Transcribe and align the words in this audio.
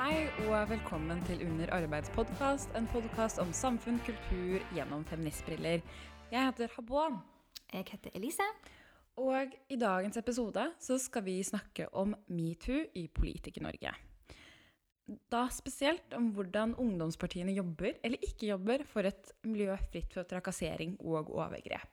Hei 0.00 0.30
og 0.48 0.70
velkommen 0.70 1.18
til 1.28 1.42
Under 1.44 1.68
arbeidspodkast, 1.76 2.70
en 2.78 2.86
podkast 2.88 3.36
om 3.42 3.50
samfunn, 3.52 3.98
kultur 4.00 4.62
gjennom 4.72 5.02
feministbriller. 5.04 5.82
Jeg 6.30 6.44
heter 6.46 6.70
Habwan. 6.72 7.18
Jeg 7.68 7.84
heter 7.90 8.14
Elise. 8.16 8.46
Og 9.20 9.52
i 9.68 9.76
dagens 9.76 10.16
episode 10.16 10.64
så 10.80 10.96
skal 10.96 11.26
vi 11.26 11.34
snakke 11.44 11.90
om 11.92 12.14
metoo 12.32 12.78
i 12.96 13.02
Politiker-Norge. 13.12 13.92
Da 15.28 15.42
spesielt 15.52 16.16
om 16.16 16.30
hvordan 16.32 16.72
ungdomspartiene 16.80 17.52
jobber 17.58 18.00
eller 18.00 18.24
ikke 18.24 18.54
jobber 18.54 18.86
for 18.88 19.04
et 19.04 19.34
miljø 19.44 19.76
fritt 19.92 20.16
for 20.16 20.24
trakassering 20.24 20.96
og 21.04 21.28
overgrep. 21.28 21.92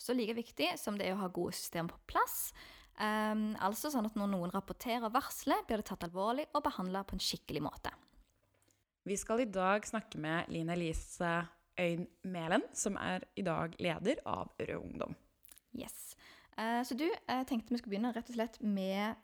Så 0.00 0.16
like 0.16 0.40
viktig 0.40 0.72
som 0.80 0.96
det 0.96 1.10
er 1.10 1.18
å 1.18 1.20
ha 1.26 1.28
gode 1.28 1.52
systemer 1.60 1.92
på 1.92 2.14
plass, 2.14 2.54
um, 3.00 3.44
altså 3.64 3.90
sånn 3.92 4.08
at 4.08 4.16
når 4.18 4.32
noen 4.32 4.52
rapporterer 4.54 5.08
og 5.08 5.14
varsler, 5.16 5.62
blir 5.68 5.82
det 5.82 5.88
tatt 5.90 6.06
alvorlig 6.06 6.46
og 6.52 6.64
behandla 6.66 7.04
på 7.06 7.16
en 7.16 7.22
skikkelig 7.22 7.62
måte. 7.66 7.92
Vi 9.06 9.16
skal 9.18 9.44
i 9.44 9.50
dag 9.50 9.86
snakke 9.86 10.18
med 10.18 10.50
Line 10.50 10.74
Elise 10.74 11.36
Øyn 11.78 12.06
Mælen, 12.26 12.64
som 12.74 12.96
er 12.98 13.26
i 13.36 13.44
dag 13.46 13.76
leder 13.78 14.22
av 14.26 14.50
Rød 14.58 14.80
Ungdom. 14.80 15.14
Yes. 15.76 16.16
Uh, 16.56 16.82
så 16.82 16.96
du, 16.98 17.06
jeg 17.06 17.46
tenkte 17.46 17.74
vi 17.74 17.78
skulle 17.78 17.94
begynne 17.94 18.14
rett 18.16 18.32
og 18.32 18.38
slett 18.38 18.58
med 18.64 19.14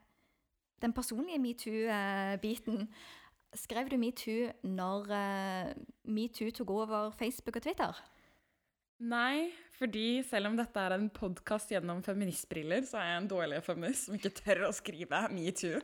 den 0.83 0.93
personlige 0.93 1.41
metoo-biten. 1.41 2.89
Skrev 3.55 3.91
du 3.91 3.99
metoo 4.01 4.53
når 4.65 5.11
uh, 5.13 5.73
metoo 6.05 6.51
tok 6.55 6.71
over 6.71 7.11
Facebook 7.19 7.57
og 7.57 7.67
Twitter? 7.67 8.03
Nei, 9.03 9.51
fordi 9.83 10.23
selv 10.27 10.47
om 10.51 10.57
dette 10.59 10.79
er 10.79 10.95
en 10.95 11.09
podkast 11.11 11.73
gjennom 11.73 12.03
feministbriller, 12.07 12.85
så 12.87 13.01
er 13.01 13.09
jeg 13.09 13.21
en 13.23 13.29
dårlig 13.33 13.59
feminist 13.67 14.07
som 14.07 14.15
ikke 14.15 14.31
tør 14.37 14.67
å 14.69 14.73
skrive 14.77 15.23
metoo. 15.35 15.81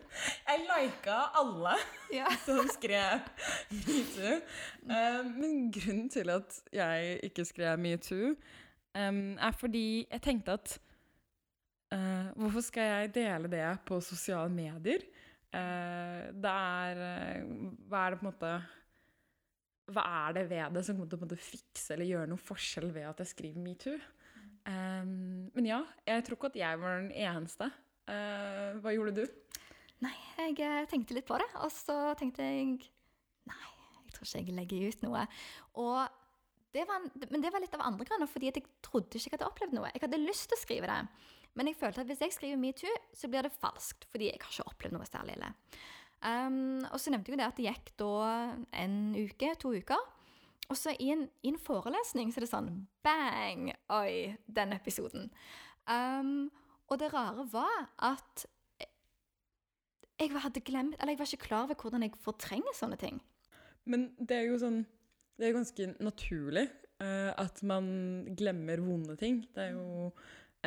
Jeg 0.47 0.63
lika 0.69 1.17
alle 1.41 1.75
Ja. 2.19 2.29
som 2.45 2.63
skrev 2.71 3.27
metoo. 3.73 4.37
Um, 4.87 5.33
men 5.41 5.57
grunnen 5.75 6.07
til 6.15 6.31
at 6.31 6.61
jeg 6.75 7.19
ikke 7.27 7.47
skrev 7.49 7.81
metoo, 7.83 8.37
um, 8.95 9.23
er 9.35 9.59
fordi 9.59 9.87
jeg 10.05 10.25
tenkte 10.29 10.55
at 10.61 10.79
uh, 11.95 12.31
Hvorfor 12.39 12.69
skal 12.69 12.93
jeg 12.93 13.15
dele 13.19 13.51
det 13.51 13.67
på 13.89 13.99
sosiale 14.05 14.53
medier? 14.53 15.03
Uh, 15.51 16.29
det 16.39 16.55
er 16.55 17.03
uh, 17.03 17.71
Hva 17.89 18.05
er 18.05 18.15
det 18.15 18.21
på 18.21 18.29
en 18.29 18.31
måte 18.31 18.57
hva 19.95 20.05
er 20.27 20.37
det 20.37 20.45
ved 20.51 20.77
det 20.77 20.85
som 20.87 20.99
kommer 20.99 21.31
til 21.31 21.39
å 21.39 21.49
fikse 21.49 21.95
eller 21.95 22.09
gjøre 22.09 22.31
noen 22.31 22.43
forskjell 22.43 22.91
ved 22.95 23.09
at 23.09 23.23
jeg 23.23 23.33
skriver 23.33 23.65
metoo? 23.65 23.97
Um, 24.69 25.49
men 25.55 25.69
ja, 25.69 25.81
jeg 26.09 26.27
tror 26.27 26.37
ikke 26.37 26.51
at 26.53 26.61
jeg 26.61 26.81
var 26.83 26.99
den 27.01 27.13
eneste. 27.17 27.71
Uh, 28.09 28.77
hva 28.83 28.93
gjorde 28.93 29.23
du? 29.23 29.25
Nei, 30.05 30.15
jeg 30.39 30.61
eh, 30.63 30.85
tenkte 30.87 31.17
litt 31.17 31.27
på 31.27 31.39
det, 31.41 31.49
og 31.59 31.73
så 31.75 32.13
tenkte 32.19 32.45
jeg 32.47 32.77
Nei, 33.49 33.71
jeg 34.05 34.15
tror 34.15 34.29
ikke 34.29 34.45
jeg 34.45 34.55
legger 34.55 34.93
ut 34.93 35.05
noe. 35.09 35.25
Og 35.83 35.97
det 36.77 36.85
var, 36.87 37.03
men 37.33 37.43
det 37.43 37.51
var 37.51 37.65
litt 37.65 37.75
av 37.75 37.83
andre 37.87 38.07
grunner, 38.07 38.31
fordi 38.31 38.51
jeg 38.51 38.63
trodde 38.85 39.19
ikke 39.19 39.33
jeg 39.33 39.35
hadde 39.39 39.49
opplevd 39.49 39.75
noe. 39.75 39.91
Jeg 39.95 40.05
hadde 40.05 40.21
lyst 40.23 40.51
til 40.51 40.59
å 40.59 40.61
skrive 40.61 40.91
det, 40.91 40.99
men 41.59 41.71
jeg 41.71 41.79
følte 41.81 42.05
at 42.05 42.11
hvis 42.11 42.23
jeg 42.23 42.37
skriver 42.37 42.61
metoo, 42.61 42.93
så 43.17 43.31
blir 43.33 43.49
det 43.49 43.57
falskt, 43.57 44.07
fordi 44.13 44.29
jeg 44.29 44.39
har 44.45 44.53
ikke 44.53 44.71
opplevd 44.71 44.95
noe 44.99 45.09
særlig 45.09 45.39
ille. 45.39 45.51
Um, 46.19 46.83
og 46.91 46.99
så 46.99 47.13
nevnte 47.13 47.31
jeg 47.31 47.37
jo 47.37 47.41
det 47.41 47.47
at 47.47 47.59
det 47.59 47.67
gikk 47.69 47.93
da 48.01 48.13
en 48.83 48.97
uke, 49.15 49.53
to 49.63 49.73
uker. 49.77 50.07
Og 50.69 50.77
så 50.77 50.93
i 51.01 51.13
en, 51.15 51.25
i 51.47 51.53
en 51.53 51.61
forelesning 51.63 52.33
så 52.33 52.41
er 52.41 52.45
det 52.45 52.51
sånn 52.51 52.71
bang! 53.07 53.71
Oi, 53.95 54.35
den 54.45 54.75
episoden. 54.77 55.31
Um, 55.89 56.51
og 56.89 56.99
det 57.01 57.13
rare 57.15 57.47
var 57.53 57.89
at 58.11 58.45
jeg 60.19 60.35
hadde 60.35 60.65
glemt, 60.67 60.97
eller 60.99 61.15
jeg 61.15 61.21
var 61.21 61.31
ikke 61.31 61.47
klar 61.47 61.65
over 61.69 61.79
hvordan 61.79 62.05
jeg 62.05 62.19
fortrenger 62.21 62.75
sånne 62.75 62.99
ting. 63.01 63.21
Men 63.89 64.11
det 64.19 64.37
er 64.37 64.49
jo 64.51 64.59
sånn 64.61 64.83
Det 65.39 65.47
er 65.47 65.55
ganske 65.55 65.85
naturlig 66.03 66.65
uh, 66.99 67.31
at 67.39 67.61
man 67.63 67.87
glemmer 68.37 68.81
vonde 68.83 69.15
ting. 69.21 69.45
Det 69.55 69.69
er 69.69 69.77
jo 69.77 70.09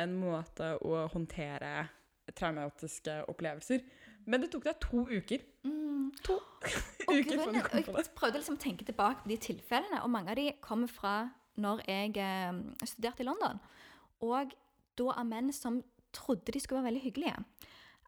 en 0.00 0.14
måte 0.16 0.70
å 0.80 1.02
håndtere 1.12 1.90
traumatiske 2.32 3.18
opplevelser. 3.28 3.82
Men 4.26 4.44
det 4.44 4.50
tok 4.52 4.66
deg 4.68 4.80
to 4.82 5.04
uker. 5.10 5.44
Mm. 5.66 6.10
To 6.26 6.38
uker 7.12 7.38
før 7.38 7.52
du 7.52 7.58
grunnen, 7.58 7.62
kom 7.62 7.86
på 7.86 7.94
det. 7.96 8.06
jeg 8.06 8.16
prøvde 8.18 8.40
liksom 8.40 8.58
å 8.58 8.62
tenke 8.62 8.88
tilbake 8.88 9.24
på 9.24 9.32
de 9.32 9.38
tilfellene, 9.48 10.02
og 10.02 10.12
mange 10.12 10.34
av 10.34 10.38
de 10.38 10.50
kommer 10.64 10.90
fra 10.90 11.14
når 11.62 11.82
jeg 11.88 12.16
eh, 12.22 12.60
studerte 12.88 13.24
i 13.24 13.28
London. 13.28 13.60
Og 14.24 14.54
da 14.98 15.14
av 15.16 15.26
menn 15.28 15.52
som 15.56 15.80
trodde 16.12 16.52
de 16.52 16.60
skulle 16.60 16.82
være 16.82 16.92
veldig 16.92 17.04
hyggelige. 17.06 17.44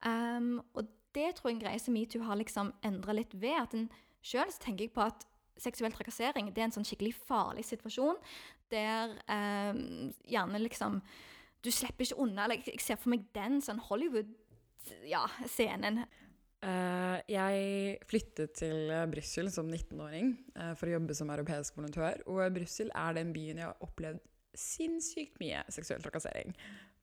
Um, 0.05 0.59
og 0.77 0.89
det 1.17 1.31
tror 1.37 1.51
jeg 1.51 1.57
en 1.57 1.63
greie 1.63 1.81
som 1.81 1.95
metoo 1.97 2.25
har 2.27 2.37
liksom 2.37 2.73
endra 2.85 3.15
litt 3.17 3.35
ved. 3.35 3.57
at 3.61 3.75
en 3.75 3.89
Sjøl 4.25 4.53
tenker 4.61 4.87
jeg 4.87 4.95
på 4.95 5.05
at 5.05 5.27
seksuell 5.61 5.93
trakassering 5.95 6.49
det 6.51 6.63
er 6.63 6.69
en 6.69 6.75
sånn 6.75 6.87
skikkelig 6.89 7.13
farlig 7.29 7.63
situasjon 7.69 8.17
der 8.73 9.13
eh, 9.31 9.77
gjerne 10.27 10.61
liksom 10.65 11.03
Du 11.65 11.71
slipper 11.73 12.05
ikke 12.05 12.21
unna. 12.21 12.45
Eller 12.45 12.61
jeg 12.61 12.81
ser 12.85 12.99
for 13.01 13.09
meg 13.15 13.23
den 13.33 13.63
sånn 13.65 13.79
Hollywood-scenen. 14.91 16.05
Eh, 16.65 17.17
jeg 17.29 17.99
flyttet 18.09 18.55
til 18.57 18.89
uh, 18.89 19.05
Brussel 19.11 19.51
som 19.53 19.69
19-åring 19.69 20.31
eh, 20.57 20.73
for 20.79 20.89
å 20.89 20.95
jobbe 20.95 21.17
som 21.17 21.33
europeisk 21.35 21.77
volontør. 21.77 22.23
Og 22.31 22.41
Brussel 22.57 22.93
er 22.97 23.19
den 23.19 23.35
byen 23.35 23.61
jeg 23.61 23.69
har 23.69 23.85
opplevd 23.85 24.23
sinnssykt 24.55 25.41
mye 25.43 25.65
seksuell 25.75 26.03
trakassering. 26.05 26.55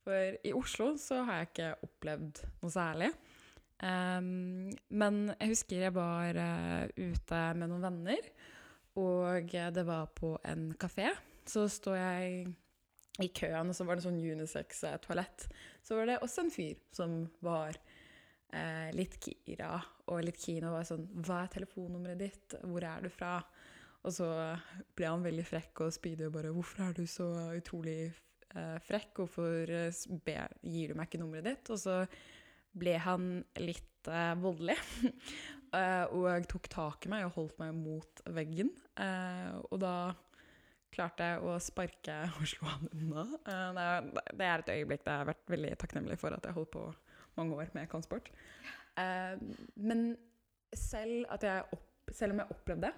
For 0.01 0.37
i 0.47 0.53
Oslo 0.57 0.95
så 0.97 1.19
har 1.27 1.41
jeg 1.41 1.51
ikke 1.51 1.73
opplevd 1.85 2.41
noe 2.63 2.73
særlig. 2.73 3.11
Men 3.81 5.15
jeg 5.39 5.51
husker 5.55 5.85
jeg 5.87 5.93
var 5.95 6.37
eh, 6.37 6.89
ute 7.01 7.41
med 7.57 7.71
noen 7.71 7.85
venner, 7.87 8.27
og 9.01 9.55
eh, 9.57 9.69
det 9.73 9.85
var 9.87 10.11
på 10.17 10.35
en 10.45 10.69
kafé. 10.79 11.09
Så 11.49 11.65
står 11.71 11.97
jeg 11.97 12.43
i 13.19 13.27
køen, 13.35 13.71
og 13.71 13.75
så 13.75 13.85
var 13.87 13.97
det 13.97 14.05
sånn 14.05 14.21
unisex-toalett. 14.21 15.47
Så 15.83 15.97
var 15.97 16.07
det 16.07 16.21
også 16.23 16.45
en 16.45 16.53
fyr 16.53 16.79
som 16.95 17.17
var 17.43 17.75
eh, 18.55 18.89
litt 18.95 19.17
gira 19.27 19.75
og 20.07 20.23
litt 20.25 20.39
keen 20.39 20.67
og 20.67 20.77
var 20.77 20.87
sånn 20.87 21.07
Hva 21.19 21.43
er 21.43 21.53
telefonnummeret 21.57 22.21
ditt? 22.21 22.57
Hvor 22.63 22.85
er 22.87 23.03
du 23.03 23.11
fra? 23.11 23.37
Og 24.01 24.15
så 24.15 24.27
ble 24.97 25.09
han 25.11 25.25
veldig 25.25 25.45
frekk 25.45 25.83
og 25.85 25.93
spydig 25.93 26.29
og 26.29 26.35
bare 26.39 26.53
Hvorfor 26.55 26.87
er 26.87 26.97
du 26.97 27.03
så 27.09 27.27
utrolig 27.57 27.99
eh, 28.07 28.77
frekk? 28.87 29.13
Hvorfor 29.19 29.73
eh, 29.75 30.03
gir 30.63 30.91
du 30.91 30.97
meg 30.97 31.09
ikke 31.09 31.21
nummeret 31.21 31.51
ditt? 31.51 31.73
Og 31.73 31.81
så 31.83 32.01
ble 32.71 32.95
han 33.03 33.31
litt 33.59 34.09
eh, 34.09 34.33
voldelig. 34.41 34.77
eh, 35.77 36.05
og 36.07 36.49
tok 36.49 36.71
tak 36.71 37.05
i 37.05 37.13
meg 37.13 37.27
og 37.27 37.37
holdt 37.37 37.61
meg 37.61 37.75
mot 37.77 38.25
veggen. 38.31 38.71
Eh, 38.95 39.53
og 39.69 39.81
da 39.83 39.95
klarte 40.93 41.29
å 41.43 41.55
sparke 41.63 42.17
og 42.37 42.49
slå 42.49 42.71
han 42.73 42.91
unna. 42.95 43.27
Eh, 43.45 44.09
det, 44.33 44.47
er, 44.47 44.63
et 44.63 44.73
øyeblikk 44.75 45.05
det 45.05 45.15
har 45.15 45.29
vært 45.31 45.55
veldig 45.55 45.77
takknemlig 45.81 46.19
for 46.21 46.35
at 46.35 46.47
jeg 46.47 46.57
holdt 46.57 46.73
på 46.75 46.89
mange 47.39 47.61
år 47.61 47.71
med 47.77 47.89
kampsport. 47.91 48.27
Eh, 48.99 49.37
men 49.79 50.11
selv, 50.75 51.25
opp, 51.31 52.11
selv 52.11 52.35
om 52.35 52.43
jeg 52.43 52.55
opplevde 52.57 52.89
det, 52.89 52.93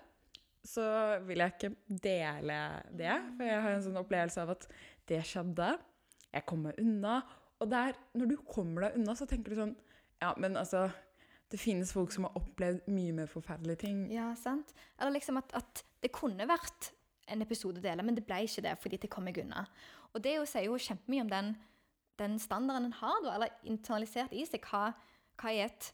så 0.63 0.83
vil 1.27 1.43
jeg 1.43 1.53
ikke 1.55 1.99
dele 2.07 2.59
det. 2.95 3.15
For 3.37 3.47
jeg 3.47 3.63
har 3.65 3.75
en 3.75 3.85
sånn 3.85 3.99
opplevelse 3.99 4.43
av 4.43 4.53
at 4.55 4.67
det 5.11 5.19
skjedde, 5.27 5.73
jeg 6.33 6.45
kom 6.49 6.63
meg 6.65 6.79
unna. 6.81 7.17
Og 7.61 7.69
der, 7.71 7.97
når 8.17 8.31
du 8.31 8.37
kommer 8.47 8.87
deg 8.87 8.99
unna, 8.99 9.15
så 9.15 9.27
tenker 9.29 9.53
du 9.53 9.59
sånn 9.59 9.75
Ja, 10.23 10.33
men 10.39 10.57
altså 10.59 10.87
Det 11.51 11.59
finnes 11.61 11.91
folk 11.93 12.11
som 12.15 12.25
har 12.25 12.37
opplevd 12.39 12.87
mye 12.89 13.13
mer 13.13 13.27
forferdelige 13.29 13.83
ting. 13.83 14.05
Ja, 14.11 14.31
sant? 14.39 14.71
Eller 14.97 15.19
liksom 15.19 15.37
at, 15.37 15.51
at 15.53 15.83
det 16.01 16.09
kunne 16.15 16.47
vært 16.49 16.89
en 17.27 17.41
episode 17.45 17.81
dele, 17.83 18.03
men 18.03 18.17
det 18.17 18.25
ble 18.27 18.41
ikke 18.45 18.63
det 18.65 18.77
fordi 18.81 18.99
det 19.03 19.11
kom 19.13 19.27
meg 19.27 19.39
unna. 19.43 19.65
Og 20.13 20.23
det 20.23 20.35
jo 20.37 20.45
sier 20.49 20.67
jo 20.67 20.79
kjempemye 20.79 21.25
om 21.25 21.31
den, 21.31 21.51
den 22.21 22.39
standarden 22.41 22.89
en 22.89 22.97
har, 22.99 23.27
eller 23.33 23.53
internalisert 23.67 24.33
i 24.35 24.45
seg. 24.49 24.65
Hva, 24.69 24.91
hva 25.41 25.53
er 25.53 25.69
et 25.71 25.93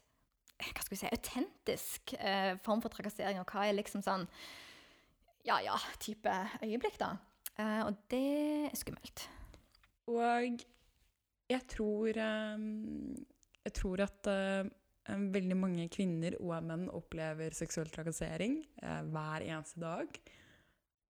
hva 0.60 0.82
skal 0.84 0.92
vi 0.92 0.98
si, 1.00 1.08
autentisk 1.08 2.12
eh, 2.18 2.54
form 2.64 2.82
for 2.84 2.92
trakassering, 2.92 3.38
og 3.40 3.48
hva 3.48 3.64
er 3.66 3.78
liksom 3.78 4.02
sånn 4.04 4.26
ja 5.48 5.56
ja, 5.64 5.76
type 6.02 6.32
øyeblikk, 6.60 6.98
da. 7.00 7.14
Eh, 7.56 7.80
og 7.86 7.96
det 8.12 8.26
er 8.68 8.76
skummelt. 8.76 9.24
Og 10.10 10.60
jeg 11.50 11.64
tror 11.70 12.18
eh, 12.18 12.66
Jeg 13.64 13.74
tror 13.76 14.04
at 14.04 14.30
eh, 14.30 14.68
veldig 15.10 15.56
mange 15.58 15.88
kvinner 15.92 16.36
og 16.40 16.54
menn 16.66 16.86
opplever 16.92 17.54
seksuell 17.56 17.90
trakassering 17.92 18.60
eh, 18.82 19.02
hver 19.10 19.46
eneste 19.48 19.80
dag. 19.82 20.20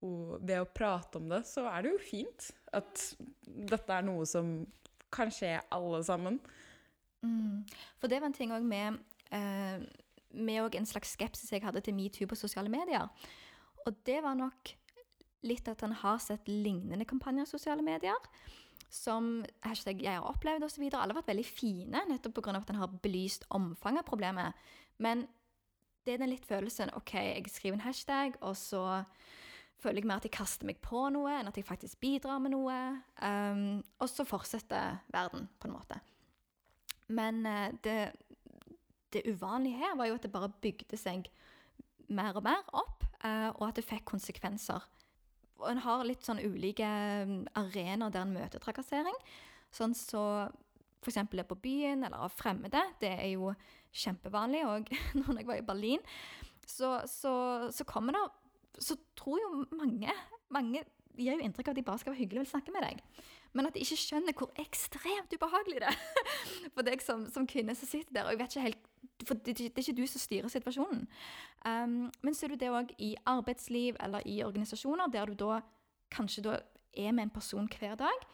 Og 0.07 0.41
ved 0.41 0.63
å 0.63 0.69
prate 0.69 1.21
om 1.21 1.29
det, 1.29 1.43
så 1.49 1.67
er 1.69 1.85
det 1.85 1.93
jo 1.93 2.03
fint 2.03 2.51
at 2.73 3.03
dette 3.45 3.93
er 3.93 4.07
noe 4.07 4.25
som 4.29 4.63
kan 5.13 5.33
skje 5.35 5.59
alle 5.75 6.01
sammen. 6.07 6.39
Mm. 7.27 7.67
For 8.01 8.09
det 8.09 8.21
var 8.21 8.31
en 8.31 8.37
ting 8.37 8.55
òg 8.55 8.65
med, 8.65 9.01
eh, 9.31 9.83
med 10.31 10.77
en 10.79 10.89
slags 10.89 11.17
skepsis 11.17 11.53
jeg 11.53 11.65
hadde 11.67 11.83
til 11.85 11.95
metoo 11.95 12.27
på 12.31 12.39
sosiale 12.39 12.73
medier. 12.73 13.11
Og 13.87 13.97
det 14.07 14.23
var 14.23 14.39
nok 14.39 14.75
litt 15.43 15.69
at 15.69 15.81
han 15.85 15.93
har 15.97 16.19
sett 16.21 16.49
lignende 16.49 17.05
kampanjer 17.09 17.49
i 17.49 17.53
sosiale 17.53 17.83
medier. 17.83 18.17
Som 18.91 19.45
hashtag 19.63 20.03
'jeg 20.03 20.19
har 20.19 20.33
opplevd' 20.33 20.65
osv. 20.65 20.83
Alle 20.83 21.13
har 21.13 21.23
vært 21.23 21.35
veldig 21.35 21.47
fine 21.47 22.01
nettopp 22.09 22.35
pga. 22.35 22.57
at 22.57 22.69
han 22.69 22.77
har 22.77 22.89
belyst 22.89 23.45
omfanget 23.51 23.99
av 23.99 24.05
problemet. 24.05 24.55
Men 24.99 25.29
det 26.05 26.15
er 26.15 26.19
den 26.19 26.31
litt 26.31 26.47
følelsen 26.47 26.91
OK, 26.97 27.15
jeg 27.15 27.45
skriver 27.47 27.75
en 27.75 27.81
hashtag, 27.81 28.35
og 28.41 28.57
så 28.57 29.05
føler 29.81 30.01
jeg 30.01 30.09
mer 30.11 30.21
at 30.21 30.27
jeg 30.29 30.35
kaster 30.35 30.69
meg 30.69 30.81
på 30.85 31.07
noe, 31.15 31.33
enn 31.39 31.49
at 31.51 31.59
jeg 31.59 31.67
faktisk 31.69 32.01
bidrar 32.03 32.41
med 32.43 32.55
noe. 32.55 32.79
Um, 33.23 33.81
og 34.01 34.11
så 34.11 34.27
fortsetter 34.29 35.01
verden, 35.13 35.49
på 35.61 35.69
en 35.69 35.75
måte. 35.75 36.01
Men 37.11 37.43
uh, 37.47 37.69
det, 37.85 37.99
det, 39.15 39.27
uvanlige 39.29 39.81
her 39.81 39.97
var 39.99 40.11
jo 40.11 40.17
at 40.19 40.27
det 40.27 40.33
bare 40.35 40.53
bygde 40.63 41.01
seg 41.01 41.31
mer 42.11 42.37
og 42.39 42.47
mer 42.47 42.65
opp, 42.77 43.07
uh, 43.25 43.51
og 43.57 43.69
at 43.71 43.81
det 43.81 43.87
fikk 43.89 44.07
konsekvenser. 44.13 44.87
Og 45.61 45.69
en 45.73 45.85
har 45.85 46.07
litt 46.09 46.25
sånn 46.25 46.41
ulike 46.41 46.87
arenaer 46.87 48.13
der 48.13 48.25
en 48.25 48.35
møter 48.37 48.63
trakassering. 48.63 49.17
Sånn 49.75 49.95
så 49.95 50.23
f.eks. 51.01 51.19
er 51.21 51.49
på 51.49 51.59
byen 51.61 52.05
eller 52.05 52.27
av 52.27 52.33
fremmede. 52.33 52.81
Det 53.01 53.13
er 53.13 53.33
jo 53.35 53.53
kjempevanlig. 53.93 54.65
Og 54.69 54.93
når 55.21 55.43
jeg 55.43 55.49
var 55.49 55.61
i 55.61 55.67
Berlin, 55.67 56.05
så, 56.67 57.01
så, 57.09 57.33
så 57.75 57.87
kommer 57.89 58.17
det 58.17 58.25
Så 58.79 58.97
tror 59.19 59.41
jo 59.41 59.65
mange 59.77 60.13
Mange 60.51 60.85
gir 61.15 61.37
jo 61.37 61.43
inntrykk 61.45 61.69
av 61.69 61.75
at 61.75 61.79
de 61.79 61.85
bare 61.87 62.01
skal 62.01 62.13
være 62.13 62.21
hyggelige 62.25 62.41
og 62.41 62.47
vil 62.47 62.51
snakke 62.51 62.73
med 62.75 62.83
deg. 62.83 63.03
Men 63.55 63.69
at 63.69 63.75
de 63.75 63.83
ikke 63.85 63.99
skjønner 63.99 64.37
hvor 64.39 64.51
ekstremt 64.63 65.35
ubehagelig 65.35 65.83
det 65.83 65.91
er 65.91 66.33
for 66.75 66.87
deg 66.87 67.03
som, 67.05 67.27
som 67.31 67.47
kvinne 67.51 67.75
som 67.79 67.91
sitter 67.91 68.15
der. 68.15 68.27
Og 68.27 68.35
jeg 68.35 68.41
vet 68.41 68.57
ikke 68.57 68.65
helt, 68.67 68.89
for 69.29 69.39
det, 69.39 69.57
det 69.59 69.69
er 69.71 69.85
ikke 69.85 69.97
du 70.01 70.05
som 70.11 70.23
styrer 70.23 70.53
situasjonen. 70.53 71.05
Um, 71.67 72.11
men 72.23 72.37
så 72.37 72.47
er 72.47 72.55
du 72.55 72.61
det 72.63 72.73
òg 72.75 72.95
i 72.99 73.13
arbeidsliv 73.31 73.99
eller 74.03 74.27
i 74.27 74.41
organisasjoner, 74.47 75.13
der 75.13 75.31
du 75.31 75.39
da 75.39 75.61
kanskje 76.15 76.47
da 76.47 76.59
er 76.99 77.15
med 77.15 77.29
en 77.29 77.35
person 77.35 77.71
hver 77.79 77.99
dag. 78.01 78.29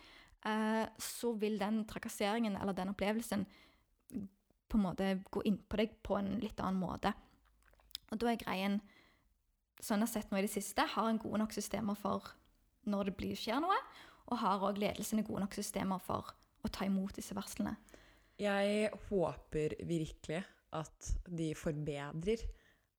Uh, 0.46 0.84
så 1.02 1.32
vil 1.36 1.58
den 1.60 1.84
trakasseringen 1.90 2.56
eller 2.60 2.76
den 2.76 2.92
opplevelsen 2.92 3.46
på 4.66 4.78
en 4.78 4.84
måte 4.84 5.14
gå 5.32 5.42
inn 5.48 5.58
på 5.68 5.78
deg 5.80 5.96
på 6.06 6.18
en 6.18 6.36
litt 6.42 6.60
annen 6.60 6.80
måte. 6.80 7.12
Og 8.12 8.20
da 8.20 8.30
er 8.30 8.40
greien, 8.40 8.80
sånn 9.82 10.02
jeg 10.02 10.08
har 10.08 10.12
sett 10.14 10.32
nå 10.32 10.40
i 10.40 10.46
det 10.46 10.52
siste, 10.52 10.86
har 10.94 11.10
en 11.10 11.20
gode 11.20 11.40
nok 11.42 11.54
systemer 11.54 11.98
for 11.98 12.32
når 12.86 13.10
det 13.10 13.16
blir, 13.18 13.38
skjer 13.38 13.60
noe, 13.62 13.76
og 14.30 14.40
har 14.42 14.64
òg 14.68 14.80
ledelsene 14.80 15.24
gode 15.26 15.44
nok 15.44 15.56
systemer 15.56 16.02
for 16.02 16.32
å 16.64 16.70
ta 16.72 16.86
imot 16.86 17.14
disse 17.18 17.34
varslene. 17.36 17.76
Jeg 18.40 18.90
håper 19.08 19.78
virkelig 19.88 20.42
at 20.76 21.10
de 21.30 21.52
forbedrer 21.56 22.42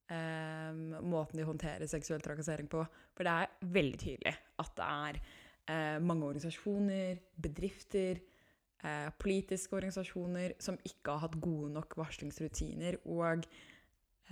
eh, 0.10 1.02
måten 1.04 1.40
de 1.40 1.46
håndterer 1.48 1.90
seksuell 1.90 2.24
trakassering 2.26 2.70
på. 2.72 2.84
For 3.16 3.28
det 3.28 3.34
er 3.34 3.68
veldig 3.78 4.00
tydelig 4.02 4.34
at 4.64 4.74
det 4.80 4.88
er 4.88 5.20
eh, 5.20 6.00
mange 6.02 6.30
organisasjoner, 6.32 7.22
bedrifter, 7.36 8.22
eh, 8.82 9.10
politiske 9.22 9.78
organisasjoner 9.78 10.58
som 10.64 10.80
ikke 10.88 11.14
har 11.14 11.28
hatt 11.28 11.40
gode 11.44 11.74
nok 11.76 11.98
varslingsrutiner. 12.00 13.02
Og 13.06 13.46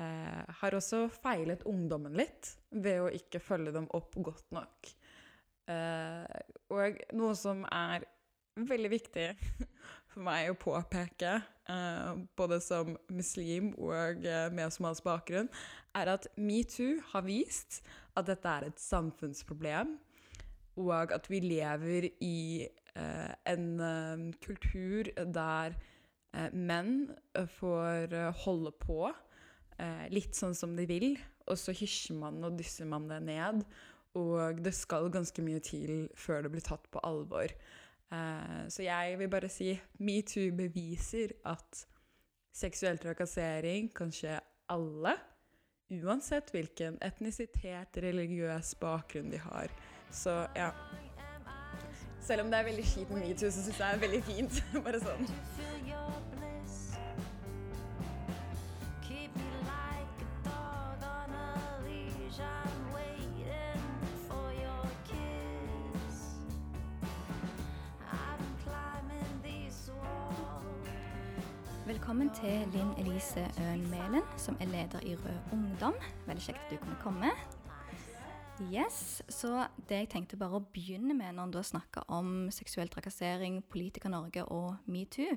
eh, 0.01 0.44
har 0.59 0.77
også 0.77 1.06
feilet 1.13 1.65
ungdommen 1.69 2.15
litt 2.18 2.56
ved 2.71 3.03
å 3.03 3.12
ikke 3.13 3.44
følge 3.44 3.74
dem 3.75 3.88
opp 3.95 4.15
godt 4.15 4.51
nok. 4.56 4.92
Eh, 5.71 6.42
og 6.74 7.00
noe 7.18 7.36
som 7.39 7.63
er 7.71 8.06
veldig 8.56 8.92
viktig 8.92 9.27
for 10.12 10.24
meg 10.25 10.51
å 10.51 10.59
påpeke, 10.59 11.36
eh, 11.71 12.12
både 12.38 12.62
som 12.63 12.95
muslim 13.12 13.74
og 13.75 14.25
eh, 14.25 14.47
med 14.53 14.74
somalisk 14.74 15.07
bakgrunn, 15.07 15.50
er 15.95 16.12
at 16.15 16.30
metoo 16.38 17.00
har 17.12 17.25
vist 17.27 17.81
at 18.15 18.27
dette 18.30 18.51
er 18.51 18.69
et 18.69 18.81
samfunnsproblem 18.81 19.97
og 20.80 21.13
at 21.15 21.27
vi 21.31 21.39
lever 21.39 22.09
i 22.24 22.39
eh, 22.68 23.36
en 23.51 23.68
eh, 23.80 24.25
kultur 24.44 25.12
der 25.15 25.77
menn 26.51 27.13
får 27.56 28.12
holde 28.42 28.74
på 28.75 29.06
eh, 29.81 30.06
litt 30.13 30.38
sånn 30.38 30.56
som 30.57 30.75
de 30.77 30.86
vil, 30.89 31.16
og 31.48 31.60
så 31.60 31.75
hysjer 31.75 32.18
man 32.19 32.44
og 32.45 32.57
dysser 32.60 32.88
man 32.89 33.10
det 33.10 33.22
ned. 33.25 33.66
Og 34.16 34.62
det 34.63 34.72
skal 34.75 35.12
ganske 35.12 35.44
mye 35.44 35.60
til 35.60 36.06
før 36.16 36.45
det 36.45 36.54
blir 36.54 36.63
tatt 36.63 36.86
på 36.92 37.01
alvor. 37.04 37.51
så 38.72 38.83
jeg 38.86 39.18
vil 39.19 39.27
bare 39.27 39.50
si 39.51 39.74
metoo 40.00 40.54
beviser 40.56 41.33
at 41.51 41.81
seksuell 42.56 43.00
trakassering 43.01 43.89
kan 43.95 44.13
skje 44.13 44.38
alle, 44.72 45.16
uansett 45.92 46.54
hvilken 46.54 46.98
etnisitet, 47.04 48.00
religiøs 48.06 48.75
bakgrunn 48.81 49.33
de 49.33 49.42
har. 49.42 49.74
Så 50.12 50.45
ja. 50.56 50.71
Selv 52.25 52.45
om 52.45 52.51
det 52.51 52.60
er 52.60 52.69
veldig 52.71 52.86
kjipt 52.86 53.12
med 53.12 53.28
metoo, 53.28 53.51
så 53.51 53.62
syns 53.62 53.80
jeg 53.80 53.83
det 53.83 53.92
er 53.94 54.06
veldig 54.07 54.24
fint. 54.31 54.63
Bare 54.86 55.04
sånn. 55.04 56.25
Velkommen 72.06 72.30
til 72.38 72.68
Linn 72.69 72.92
Elise 73.02 73.42
Øen 73.66 73.88
Mælen, 73.90 74.22
som 74.38 74.57
er 74.62 74.68
leder 74.69 75.00
i 75.10 75.16
Rød 75.16 75.54
Ungdom. 75.56 75.96
Veldig 76.28 76.44
kjekt 76.44 76.60
at 76.62 76.74
du 76.75 76.78
kunne 76.78 76.98
komme. 77.02 77.31
Yes, 78.62 79.24
så 79.30 79.66
Det 79.90 79.98
jeg 79.98 80.10
tenkte 80.12 80.38
bare 80.38 80.60
å 80.60 80.68
begynne 80.74 81.16
med 81.18 81.34
når 81.34 81.48
en 81.48 81.54
da 81.56 81.63
snakker 81.66 82.06
om 82.13 82.52
seksuell 82.54 82.92
trakassering, 82.94 83.63
Politiker 83.74 84.13
Norge 84.13 84.44
og 84.54 84.75
metoo, 84.86 85.34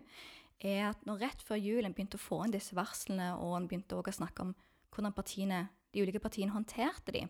er 0.60 0.90
at 0.90 1.08
når 1.08 1.22
rett 1.22 1.46
før 1.48 1.56
jul 1.56 1.88
en 1.88 1.94
begynte 1.96 2.20
å 2.20 2.26
få 2.26 2.42
inn 2.44 2.52
disse 2.52 2.76
varslene, 2.76 3.30
og 3.40 3.56
en 3.56 3.70
begynte 3.70 3.96
også 3.96 4.18
å 4.18 4.18
snakke 4.18 4.44
om 4.44 4.52
hvordan 4.92 5.16
partiene, 5.16 5.62
de 5.94 6.04
ulike 6.04 6.20
partiene 6.20 6.52
håndterte 6.52 7.16
de, 7.16 7.24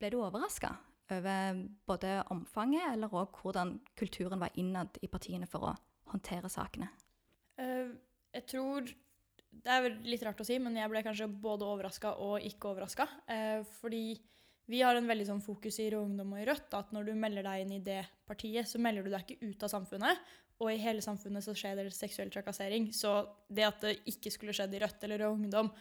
ble 0.00 0.10
du 0.10 0.18
overraska 0.18 0.72
over 1.14 1.62
både 1.86 2.18
omfanget 2.34 2.90
eller 2.96 3.14
òg 3.14 3.38
hvordan 3.44 3.78
kulturen 3.94 4.42
var 4.42 4.50
innad 4.58 4.98
i 5.06 5.06
partiene 5.06 5.46
for 5.46 5.70
å 5.70 5.76
håndtere 6.10 6.50
sakene? 6.50 6.90
Uh, 7.62 7.94
jeg 8.36 8.46
tror 8.52 8.88
Det 9.56 9.72
er 9.72 9.98
litt 10.04 10.22
rart 10.26 10.40
å 10.42 10.46
si, 10.46 10.58
men 10.62 10.76
jeg 10.76 10.90
ble 10.92 11.02
kanskje 11.04 11.28
både 11.28 11.66
overraska 11.66 12.12
og 12.22 12.44
ikke 12.44 12.74
overraska. 12.74 13.06
Eh, 13.32 13.62
fordi 13.80 14.18
vi 14.68 14.82
har 14.84 14.98
en 14.98 15.08
veldig 15.08 15.26
sånn 15.30 15.42
fokus 15.42 15.78
i 15.80 15.86
Rød 15.94 16.10
Ungdom 16.10 16.34
og 16.34 16.42
i 16.42 16.46
Rødt 16.48 16.74
at 16.76 16.92
når 16.94 17.08
du 17.08 17.12
melder 17.16 17.46
deg 17.46 17.62
inn 17.62 17.72
i 17.78 17.84
det 17.86 18.02
partiet, 18.28 18.68
så 18.68 18.80
melder 18.82 19.06
du 19.06 19.14
deg 19.14 19.24
ikke 19.24 19.48
ut 19.48 19.64
av 19.64 19.72
samfunnet. 19.72 20.20
Og 20.60 20.72
i 20.72 20.80
hele 20.80 21.04
samfunnet 21.04 21.44
så 21.44 21.54
skjer 21.56 21.80
det 21.80 21.88
seksuell 21.96 22.30
trakassering. 22.32 22.90
Så 22.96 23.14
det 23.48 23.66
at 23.66 23.80
det 23.84 23.96
ikke 24.12 24.32
skulle 24.34 24.54
skjedd 24.56 24.76
i 24.76 24.82
Rødt 24.84 25.08
eller 25.08 25.24
Rød 25.24 25.40
Ungdom, 25.40 25.72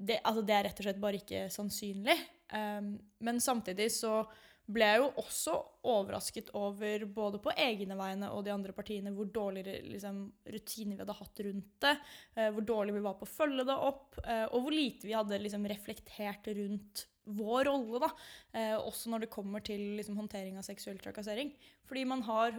det, 0.00 0.18
altså 0.24 0.44
det 0.48 0.56
er 0.56 0.66
rett 0.66 0.80
og 0.80 0.86
slett 0.88 1.02
bare 1.02 1.20
ikke 1.20 1.46
sannsynlig. 1.52 2.16
Um, 2.50 2.94
men 3.26 3.42
samtidig 3.44 3.90
så 3.94 4.22
ble 4.72 4.88
jeg 4.88 5.02
jo 5.02 5.10
også 5.22 5.56
overrasket 5.90 6.50
over, 6.58 7.04
både 7.10 7.40
på 7.42 7.52
egne 7.56 7.96
vegne 7.98 8.30
og 8.34 8.44
de 8.46 8.54
andre 8.54 8.74
partiene, 8.76 9.12
hvor 9.16 9.30
dårlige 9.32 9.78
liksom, 9.86 10.22
rutiner 10.54 10.96
vi 10.96 11.04
hadde 11.04 11.18
hatt 11.20 11.44
rundt 11.46 11.70
det, 11.86 11.94
uh, 12.38 12.48
hvor 12.54 12.68
dårlig 12.72 12.96
vi 12.98 13.04
var 13.06 13.16
på 13.20 13.28
å 13.28 13.32
følge 13.34 13.66
det 13.68 13.78
opp, 13.90 14.20
uh, 14.24 14.46
og 14.50 14.66
hvor 14.66 14.76
lite 14.76 15.08
vi 15.08 15.16
hadde 15.16 15.40
liksom, 15.42 15.66
reflektert 15.70 16.50
rundt 16.60 17.06
vår 17.36 17.68
rolle, 17.70 18.00
da, 18.02 18.10
eh, 18.56 18.76
også 18.76 19.12
når 19.12 19.24
det 19.24 19.32
kommer 19.32 19.62
til 19.64 19.82
liksom, 19.98 20.18
håndtering 20.18 20.58
av 20.58 20.66
seksuell 20.66 20.98
trakassering. 21.00 21.52
Fordi 21.88 22.04
man 22.08 22.22
har 22.26 22.54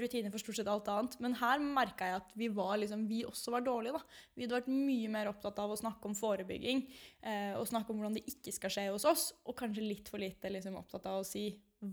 rutiner 0.00 0.32
for 0.32 0.40
stort 0.40 0.58
sett 0.58 0.70
alt 0.70 0.88
annet. 0.92 1.16
Men 1.20 1.36
her 1.40 1.62
merka 1.62 2.08
jeg 2.08 2.20
at 2.20 2.34
vi, 2.38 2.48
var, 2.54 2.76
liksom, 2.80 3.06
vi 3.08 3.22
også 3.28 3.54
var 3.54 3.64
dårlige. 3.66 3.96
Da. 3.96 4.20
Vi 4.34 4.46
hadde 4.46 4.58
vært 4.58 4.72
mye 4.72 5.12
mer 5.12 5.30
opptatt 5.32 5.60
av 5.62 5.72
å 5.72 5.78
snakke 5.80 6.10
om 6.10 6.16
forebygging 6.16 6.84
eh, 7.22 7.54
og 7.58 7.68
snakke 7.68 7.92
om 7.92 8.00
hvordan 8.00 8.18
det 8.18 8.26
ikke 8.30 8.54
skal 8.56 8.74
skje 8.76 8.86
hos 8.90 9.08
oss, 9.08 9.30
og 9.44 9.56
kanskje 9.58 9.86
litt 9.86 10.12
for 10.12 10.22
lite 10.22 10.52
liksom, 10.52 10.78
opptatt 10.80 11.08
av 11.10 11.22
å 11.22 11.26
si 11.26 11.50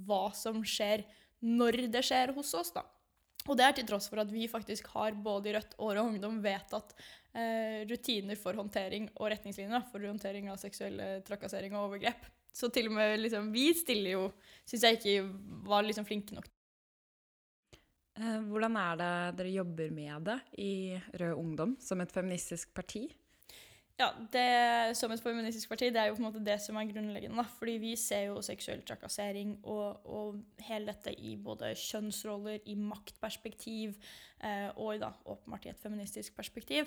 hva 0.08 0.28
som 0.36 0.64
skjer 0.66 1.06
når 1.48 1.86
det 1.94 2.04
skjer 2.06 2.34
hos 2.38 2.54
oss. 2.58 2.74
da. 2.76 2.86
Og 3.48 3.56
det 3.58 3.66
er 3.66 3.78
til 3.78 3.88
tross 3.88 4.10
for 4.12 4.22
at 4.24 4.32
vi 4.32 4.48
faktisk 4.52 4.90
har 4.94 5.16
både 5.16 5.52
i 5.52 5.56
Rødt 5.56 5.78
og 5.78 5.94
Rød 5.94 6.04
Ungdom 6.04 6.42
vedtatt 6.44 6.94
eh, 7.34 7.86
rutiner 7.88 8.40
for 8.40 8.60
håndtering 8.60 9.10
og 9.16 9.32
retningslinjer 9.34 9.88
for 9.92 10.04
håndtering 10.04 10.52
av 10.52 10.60
seksuell 10.62 11.00
trakassering 11.28 11.76
og 11.76 11.90
overgrep. 11.90 12.28
Så 12.58 12.72
til 12.74 12.90
og 12.90 12.98
med 12.98 13.20
liksom, 13.22 13.52
vi 13.54 13.70
stiller 13.78 14.16
jo 14.16 14.28
Syns 14.68 14.84
jeg 14.84 14.98
ikke 14.98 15.28
var 15.68 15.86
liksom 15.86 16.08
flinke 16.08 16.36
nok. 16.36 16.48
Eh, 18.18 18.40
hvordan 18.50 18.76
er 18.82 18.98
det 19.00 19.12
dere 19.40 19.54
jobber 19.60 19.94
med 19.94 20.26
det 20.28 20.38
i 20.64 20.74
Rød 21.22 21.38
Ungdom 21.38 21.78
som 21.80 22.02
et 22.02 22.12
feministisk 22.14 22.74
parti? 22.76 23.06
Ja, 23.98 24.12
det, 24.32 24.96
Som 24.98 25.12
et 25.12 25.22
feministisk 25.22 25.72
parti 25.72 25.90
det 25.90 25.98
er 25.98 26.12
jo 26.12 26.18
på 26.18 26.22
en 26.22 26.28
måte 26.28 26.44
det 26.46 26.60
som 26.62 26.78
er 26.78 26.90
grunnleggende. 26.92 27.46
fordi 27.58 27.78
vi 27.82 27.96
ser 27.96 28.28
jo 28.28 28.42
seksuell 28.46 28.84
trakassering 28.86 29.58
og, 29.64 30.06
og 30.06 30.36
hele 30.68 30.92
dette 30.92 31.14
i 31.18 31.36
både 31.36 31.74
kjønnsroller, 31.74 32.60
i 32.66 32.76
maktperspektiv 32.76 33.98
eh, 34.44 34.70
og 34.76 35.00
da 35.02 35.14
åpenbart 35.26 35.66
i 35.66 35.70
et 35.74 35.82
feministisk 35.82 36.36
perspektiv. 36.36 36.86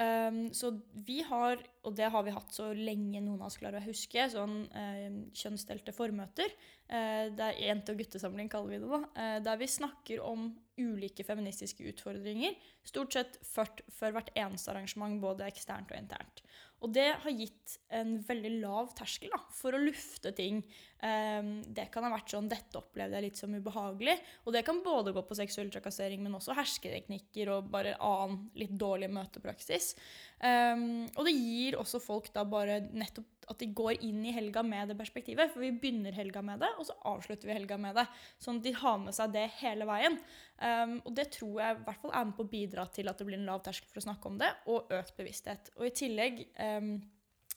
Um, 0.00 0.46
så 0.54 0.70
vi 1.06 1.20
har, 1.26 1.60
og 1.84 1.96
det 1.96 2.06
har 2.10 2.22
vi 2.24 2.32
hatt 2.32 2.54
så 2.54 2.70
lenge 2.72 3.20
noen 3.20 3.42
av 3.42 3.50
oss 3.50 3.58
klarer 3.60 3.82
å 3.82 3.84
huske, 3.84 4.22
sånn 4.32 4.62
eh, 4.72 5.08
kjønnsdelte 5.36 5.92
formøter. 5.92 6.54
Eh, 6.88 7.26
det 7.36 7.46
er 7.46 7.58
jente- 7.66 7.92
og 7.92 8.00
guttesamling, 8.00 8.48
kaller 8.50 8.72
vi 8.72 8.78
det. 8.80 8.88
da, 8.88 9.00
eh, 9.22 9.38
Der 9.44 9.60
vi 9.60 9.68
snakker 9.68 10.22
om 10.24 10.48
ulike 10.80 11.26
feministiske 11.26 11.84
utfordringer. 11.92 12.56
Stort 12.86 13.16
sett 13.16 13.38
ført 13.46 13.84
for 13.92 14.14
hvert 14.14 14.32
eneste 14.38 14.72
arrangement, 14.72 15.20
både 15.22 15.48
eksternt 15.48 15.92
og 15.92 16.00
internt. 16.00 16.42
Og 16.80 16.92
det 16.96 17.10
har 17.22 17.36
gitt 17.36 17.74
en 17.92 18.14
veldig 18.24 18.52
lav 18.62 18.94
terskel 18.96 19.28
da, 19.32 19.40
for 19.52 19.76
å 19.76 19.80
lufte 19.82 20.32
ting. 20.36 20.62
Um, 21.04 21.58
det 21.68 21.90
kan 21.92 22.06
ha 22.06 22.12
vært 22.14 22.32
sånn 22.32 22.48
'dette 22.48 22.80
opplevde 22.80 23.18
jeg 23.18 23.26
litt 23.26 23.40
som 23.40 23.52
ubehagelig'. 23.52 24.16
Og 24.46 24.56
det 24.56 24.64
kan 24.64 24.80
både 24.84 25.12
gå 25.12 25.24
på 25.28 25.36
seksuell 25.36 25.68
trakassering, 25.72 26.22
men 26.24 26.38
også 26.38 26.56
hersketeknikker 26.56 27.52
og 27.52 27.68
bare 27.72 27.98
annen 28.00 28.48
litt 28.56 28.72
dårlig 28.80 29.10
møtepraksis. 29.12 29.92
Um, 30.40 31.04
og 31.18 31.28
det 31.28 31.36
gir 31.36 31.76
også 31.76 32.00
folk 32.00 32.32
da 32.32 32.46
bare 32.48 32.80
nettopp 32.88 33.39
at 33.50 33.58
de 33.60 33.68
går 33.74 34.00
inn 34.06 34.22
i 34.26 34.34
helga 34.34 34.62
med 34.66 34.92
det 34.92 34.96
perspektivet. 34.98 35.50
For 35.52 35.64
vi 35.64 35.72
begynner 35.74 36.14
helga 36.16 36.42
med 36.44 36.62
det, 36.62 36.70
og 36.78 36.86
så 36.88 36.96
avslutter 37.10 37.50
vi 37.50 37.56
helga 37.56 37.78
med 37.80 37.98
det. 37.98 38.06
Sånn 38.42 38.60
at 38.60 38.66
de 38.68 38.74
har 38.78 38.98
med 39.02 39.16
seg 39.16 39.34
det 39.34 39.46
hele 39.60 39.88
veien. 39.90 40.18
Um, 40.60 40.98
og 41.04 41.14
det 41.16 41.30
tror 41.36 41.62
jeg 41.62 41.78
i 41.78 41.86
hvert 41.86 42.02
fall 42.02 42.14
er 42.14 42.28
med 42.28 42.36
på 42.38 42.46
å 42.46 42.52
bidra 42.52 42.84
til 42.94 43.10
at 43.10 43.18
det 43.18 43.26
blir 43.28 43.40
en 43.40 43.48
lav 43.48 43.64
terskel 43.66 43.90
for 43.90 44.02
å 44.02 44.06
snakke 44.06 44.30
om 44.30 44.38
det, 44.40 44.50
og 44.70 44.92
økt 45.00 45.16
bevissthet. 45.18 45.72
Og 45.80 45.88
i 45.88 45.96
tillegg 46.02 46.44
um, 46.58 46.94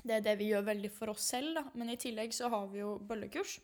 Det 0.03 0.15
er 0.17 0.23
det 0.25 0.39
vi 0.39 0.49
gjør 0.49 0.65
veldig 0.71 0.89
for 0.91 1.13
oss 1.13 1.27
selv, 1.35 1.53
da. 1.59 1.67
men 1.77 1.93
i 1.93 1.99
tillegg 2.01 2.33
så 2.33 2.49
har 2.51 2.65
vi 2.71 2.81
jo 2.81 2.97
bøllekurs 3.07 3.59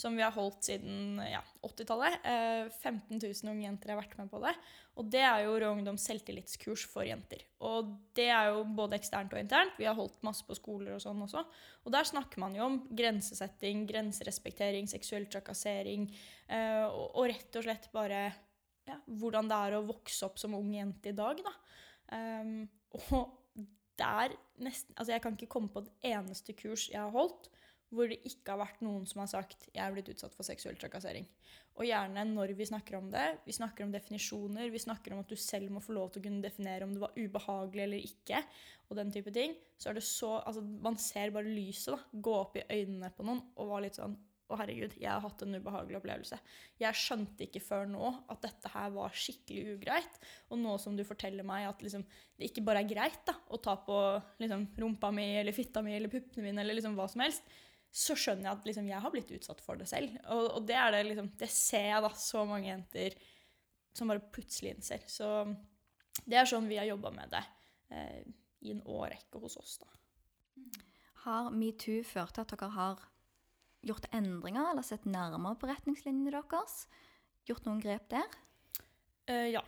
som 0.00 0.16
vi 0.16 0.22
har 0.24 0.34
holdt 0.34 0.64
siden 0.68 1.20
ja, 1.24 1.40
80-tallet. 1.66 2.20
Eh, 2.24 2.68
15 2.80 3.18
000 3.20 3.52
unge 3.52 3.66
jenter 3.66 3.92
har 3.92 4.00
vært 4.00 4.16
med 4.20 4.30
på 4.32 4.40
det. 4.44 4.54
Og 5.00 5.06
det 5.08 5.22
er 5.24 5.46
jo 5.46 5.54
Rød 5.54 5.78
Ungdoms 5.78 6.04
selvtillitskurs 6.04 6.84
for 6.90 7.06
jenter. 7.08 7.40
Og 7.64 7.88
det 8.16 8.26
er 8.28 8.50
jo 8.52 8.66
både 8.76 8.98
eksternt 8.98 9.32
og 9.32 9.40
internt. 9.40 9.78
Vi 9.80 9.86
har 9.88 9.96
holdt 9.96 10.20
masse 10.26 10.44
på 10.44 10.56
skoler 10.58 10.92
og 10.96 11.00
sånn 11.00 11.22
også. 11.24 11.40
Og 11.86 11.94
der 11.94 12.08
snakker 12.08 12.42
man 12.42 12.56
jo 12.58 12.66
om 12.66 12.76
grensesetting, 12.96 13.86
grenserespektering, 13.88 14.90
seksuell 14.90 15.24
trakassering, 15.32 16.04
eh, 16.52 16.84
og, 16.84 17.06
og, 17.14 17.30
rett 17.32 17.56
og 17.56 17.64
slett 17.64 17.88
bare 17.94 18.26
ja, 18.90 18.98
hvordan 19.22 19.48
det 19.48 19.62
er 19.64 19.78
å 19.78 19.86
vokse 19.88 20.28
opp 20.28 20.36
som 20.42 20.58
ung 20.58 20.68
jente 20.76 21.14
i 21.14 21.16
dag, 21.16 21.40
da. 21.46 21.56
Um, 22.10 22.54
og 23.08 23.64
der 24.00 24.32
nesten 24.58 24.96
Altså, 24.96 25.12
jeg 25.14 25.22
kan 25.22 25.36
ikke 25.36 25.52
komme 25.52 25.70
på 25.70 25.84
et 25.84 26.08
eneste 26.10 26.56
kurs 26.58 26.88
jeg 26.90 26.98
har 26.98 27.12
holdt 27.14 27.46
hvor 27.90 28.10
det 28.10 28.20
ikke 28.26 28.54
har 28.54 28.60
vært 28.62 28.82
noen 28.86 29.06
som 29.08 29.22
har 29.22 29.30
sagt 29.30 29.68
'jeg 29.72 29.82
er 29.82 29.92
blitt 29.92 30.10
utsatt 30.12 30.34
for 30.34 30.46
seksuell 30.46 30.78
trakassering'. 30.78 31.26
Og 31.78 31.86
gjerne 31.86 32.24
når 32.28 32.54
vi 32.54 32.66
snakker 32.66 32.98
om 32.98 33.10
det, 33.10 33.40
vi 33.46 33.52
snakker 33.52 33.84
om 33.84 33.92
definisjoner, 33.92 34.70
vi 34.70 34.78
snakker 34.78 35.12
om 35.12 35.20
at 35.20 35.28
du 35.28 35.36
selv 35.36 35.70
må 35.70 35.80
få 35.80 35.92
lov 35.92 36.10
til 36.10 36.20
å 36.20 36.24
kunne 36.24 36.42
definere 36.42 36.84
om 36.84 36.92
det 36.92 37.00
var 37.00 37.16
ubehagelig 37.16 37.82
eller 37.82 37.98
ikke, 37.98 38.44
og 38.90 38.96
den 38.96 39.12
type 39.12 39.32
ting, 39.32 39.54
så 39.78 39.90
er 39.90 39.94
det 39.94 40.02
så 40.02 40.42
Altså, 40.46 40.62
man 40.62 40.96
ser 40.96 41.30
bare 41.30 41.44
lyset 41.44 41.94
da, 41.94 42.00
gå 42.12 42.34
opp 42.34 42.56
i 42.56 42.66
øynene 42.68 43.10
på 43.14 43.24
noen 43.24 43.42
og 43.56 43.68
var 43.68 43.80
litt 43.82 43.94
sånn 43.94 44.16
å, 44.50 44.58
herregud, 44.58 44.96
jeg 44.98 45.10
har 45.10 45.22
hatt 45.22 45.44
en 45.44 45.54
ubehagelig 45.54 45.98
opplevelse. 46.00 46.38
Jeg 46.80 46.98
skjønte 46.98 47.46
ikke 47.46 47.62
før 47.62 47.86
nå 47.90 48.10
at 48.32 48.42
dette 48.42 48.72
her 48.72 48.90
var 48.96 49.14
skikkelig 49.14 49.76
ugreit. 49.76 50.18
Og 50.50 50.58
nå 50.58 50.76
som 50.82 50.96
du 50.98 51.04
forteller 51.06 51.46
meg 51.46 51.68
at 51.68 51.84
liksom, 51.84 52.04
det 52.38 52.50
ikke 52.50 52.64
bare 52.66 52.82
er 52.82 52.90
greit 52.90 53.20
da, 53.28 53.36
å 53.46 53.60
ta 53.62 53.76
på 53.86 53.98
liksom, 54.42 54.66
rumpa 54.82 55.12
mi 55.14 55.28
eller 55.40 55.56
fitta 55.56 55.84
mi 55.86 55.94
eller 55.96 56.12
puppene 56.12 56.48
mine 56.48 56.64
eller 56.64 56.80
liksom 56.80 56.98
hva 56.98 57.06
som 57.10 57.22
helst, 57.24 57.46
så 57.90 58.14
skjønner 58.14 58.46
jeg 58.46 58.52
at 58.58 58.68
liksom, 58.68 58.88
jeg 58.90 59.02
har 59.02 59.12
blitt 59.12 59.32
utsatt 59.34 59.62
for 59.64 59.78
det 59.80 59.88
selv. 59.90 60.14
Og, 60.30 60.44
og 60.56 60.66
det, 60.68 60.78
det, 60.94 61.02
liksom, 61.08 61.30
det 61.40 61.50
ser 61.50 61.88
jeg 61.90 62.04
da 62.04 62.10
så 62.14 62.44
mange 62.46 62.70
jenter 62.70 63.16
som 63.96 64.10
bare 64.10 64.22
plutselig 64.32 64.76
innser. 64.76 65.02
Så 65.10 65.26
det 66.22 66.38
er 66.38 66.48
sånn 66.48 66.68
vi 66.70 66.78
har 66.78 66.86
jobba 66.86 67.10
med 67.14 67.32
det 67.34 67.42
eh, 67.90 68.20
i 68.62 68.74
en 68.74 68.84
årrekke 68.86 69.42
hos 69.42 69.58
oss. 69.58 69.80
da. 69.82 69.90
Har 71.26 71.50
metoo 71.52 72.04
ført 72.06 72.36
til 72.36 72.46
at 72.46 72.54
dere 72.54 72.70
har 72.76 73.02
gjort 73.86 74.06
endringer 74.14 74.70
eller 74.70 74.86
sett 74.86 75.08
nærmere 75.08 75.58
på 75.58 75.68
retningslinjene 75.70 76.32
deres? 76.36 76.84
Gjort 77.48 77.66
noen 77.66 77.82
grep 77.82 78.06
der? 78.12 78.38
Uh, 79.30 79.48
ja, 79.50 79.62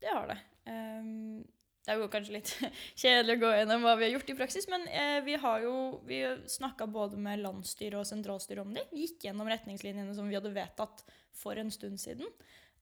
det 0.00 0.12
har 0.12 0.30
det. 0.30 0.38
Um, 0.66 1.44
det 1.86 1.94
er 1.94 2.00
jo 2.02 2.10
kanskje 2.10 2.34
litt 2.34 2.52
kjedelig 3.00 3.36
å 3.36 3.42
gå 3.44 3.52
gjennom 3.54 3.86
hva 3.86 3.94
vi 3.98 4.08
har 4.08 4.16
gjort 4.16 4.32
i 4.32 4.38
praksis, 4.38 4.66
men 4.72 4.88
eh, 4.90 5.20
vi 5.26 5.36
har 5.38 5.62
jo 5.62 5.74
vi 6.08 6.20
snakka 6.50 6.88
både 6.90 7.20
med 7.22 7.44
landsstyret 7.44 8.00
og 8.00 8.08
sentralstyret 8.08 8.64
om 8.64 8.74
det. 8.74 8.88
Vi 8.90 9.06
gikk 9.06 9.28
gjennom 9.28 9.46
retningslinjene 9.50 10.16
som 10.16 10.26
vi 10.26 10.34
hadde 10.34 10.54
vedtatt 10.54 11.04
for 11.36 11.58
en 11.62 11.70
stund 11.70 12.02
siden. 12.02 12.26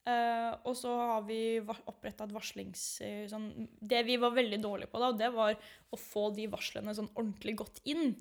Eh, 0.04 0.50
og 0.68 0.74
så 0.76 0.92
har 0.92 1.22
vi 1.28 1.60
oppretta 1.64 2.26
et 2.26 2.32
varslings... 2.32 2.84
Eh, 3.04 3.24
sånn, 3.28 3.50
det 3.80 4.02
vi 4.08 4.18
var 4.20 4.34
veldig 4.36 4.60
dårlige 4.64 4.92
på, 4.92 5.00
da, 5.00 5.12
det 5.16 5.30
var 5.36 5.56
å 5.92 6.00
få 6.00 6.30
de 6.36 6.48
varslene 6.52 6.96
sånn 6.96 7.12
ordentlig 7.14 7.56
godt 7.60 7.80
inn. 7.88 8.12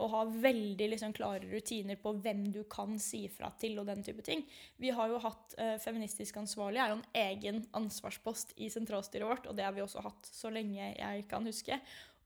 Og 0.00 0.10
ha 0.12 0.22
veldig 0.44 0.88
liksom, 0.92 1.12
klare 1.16 1.46
rutiner 1.50 1.98
på 2.00 2.14
hvem 2.24 2.46
du 2.54 2.62
kan 2.70 2.98
si 3.02 3.24
fra 3.32 3.50
til, 3.60 3.78
og 3.80 3.88
den 3.90 4.04
type 4.06 4.24
ting. 4.26 4.44
Vi 4.80 4.92
har 4.94 5.12
jo 5.12 5.20
hatt 5.22 5.56
eh, 5.60 5.76
Feministisk 5.82 6.38
ansvarlig 6.40 6.82
er 6.82 6.92
jo 6.92 6.98
en 7.00 7.06
egen 7.24 7.62
ansvarspost 7.76 8.56
i 8.56 8.70
sentralstyret 8.72 9.28
vårt, 9.28 9.48
og 9.50 9.58
det 9.58 9.66
har 9.66 9.76
vi 9.76 9.84
også 9.84 10.04
hatt 10.04 10.30
så 10.30 10.52
lenge 10.54 10.92
jeg 10.94 11.26
kan 11.30 11.46
huske. 11.46 11.80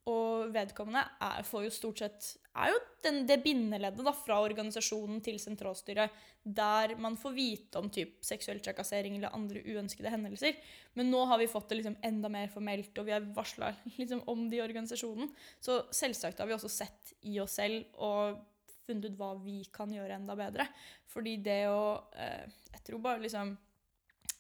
Og 0.09 0.53
vedkommende 0.55 1.03
er, 1.21 1.45
får 1.45 1.67
jo 1.67 1.73
stort 1.75 2.01
sett 2.01 2.29
er 2.59 2.73
jo 2.73 2.79
den, 3.05 3.21
det 3.29 3.39
bindeleddet 3.45 4.05
da, 4.07 4.13
fra 4.17 4.39
organisasjonen 4.43 5.21
til 5.25 5.39
sentralstyret, 5.43 6.15
der 6.43 6.95
man 7.03 7.19
får 7.21 7.35
vite 7.37 7.81
om 7.81 7.91
typ, 7.93 8.17
seksuell 8.25 8.61
trakassering 8.65 9.19
eller 9.19 9.35
andre 9.37 9.63
uønskede 9.67 10.13
hendelser. 10.13 10.57
Men 10.99 11.13
nå 11.13 11.23
har 11.31 11.41
vi 11.43 11.51
fått 11.51 11.69
det 11.71 11.81
liksom 11.81 11.99
enda 12.09 12.31
mer 12.33 12.51
formelt, 12.53 12.93
og 12.99 13.09
vi 13.09 13.15
har 13.15 13.29
varsla 13.37 13.73
liksom, 14.01 14.25
om 14.31 14.49
det 14.49 14.61
i 14.61 14.65
organisasjonen. 14.65 15.31
Så 15.61 15.83
selvsagt 15.95 16.41
har 16.41 16.51
vi 16.51 16.57
også 16.57 16.73
sett 16.73 17.15
i 17.29 17.39
oss 17.43 17.59
selv 17.61 17.85
og 18.01 18.41
funnet 18.89 19.11
ut 19.11 19.21
hva 19.21 19.35
vi 19.43 19.61
kan 19.73 19.93
gjøre 19.93 20.17
enda 20.17 20.37
bedre. 20.39 20.67
Fordi 21.13 21.39
det 21.45 21.63
å 21.71 21.81
eh, 22.17 22.49
Jeg 22.73 22.85
tror 22.85 23.01
bare 23.05 23.23
liksom 23.25 23.55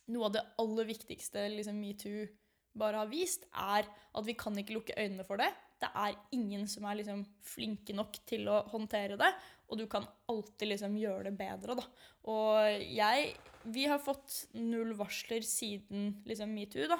Noe 0.08 0.28
av 0.28 0.32
det 0.32 0.42
aller 0.60 0.86
viktigste 0.88 1.42
liksom, 1.52 1.80
metoo 1.80 2.22
bare 2.78 3.02
har 3.02 3.10
vist, 3.10 3.46
er 3.54 3.88
at 3.88 4.26
vi 4.26 4.36
kan 4.38 4.56
ikke 4.58 4.76
lukke 4.76 4.96
øynene 4.98 5.26
for 5.26 5.40
det. 5.40 5.48
Det 5.78 5.88
er 5.94 6.16
ingen 6.34 6.66
som 6.70 6.88
er 6.88 6.98
liksom 6.98 7.22
flinke 7.46 7.94
nok 7.94 8.18
til 8.26 8.48
å 8.50 8.64
håndtere 8.72 9.18
det, 9.20 9.30
og 9.68 9.78
du 9.78 9.86
kan 9.90 10.06
alltid 10.30 10.72
liksom 10.72 10.96
gjøre 10.98 11.28
det 11.28 11.34
bedre. 11.38 11.78
Da. 11.78 11.86
Og 12.32 12.82
jeg 12.82 13.36
Vi 13.68 13.84
har 13.90 13.98
fått 14.00 14.46
null 14.54 14.94
varsler 14.96 15.42
siden 15.44 16.22
liksom 16.24 16.54
metoo, 16.54 16.86
da. 16.88 16.96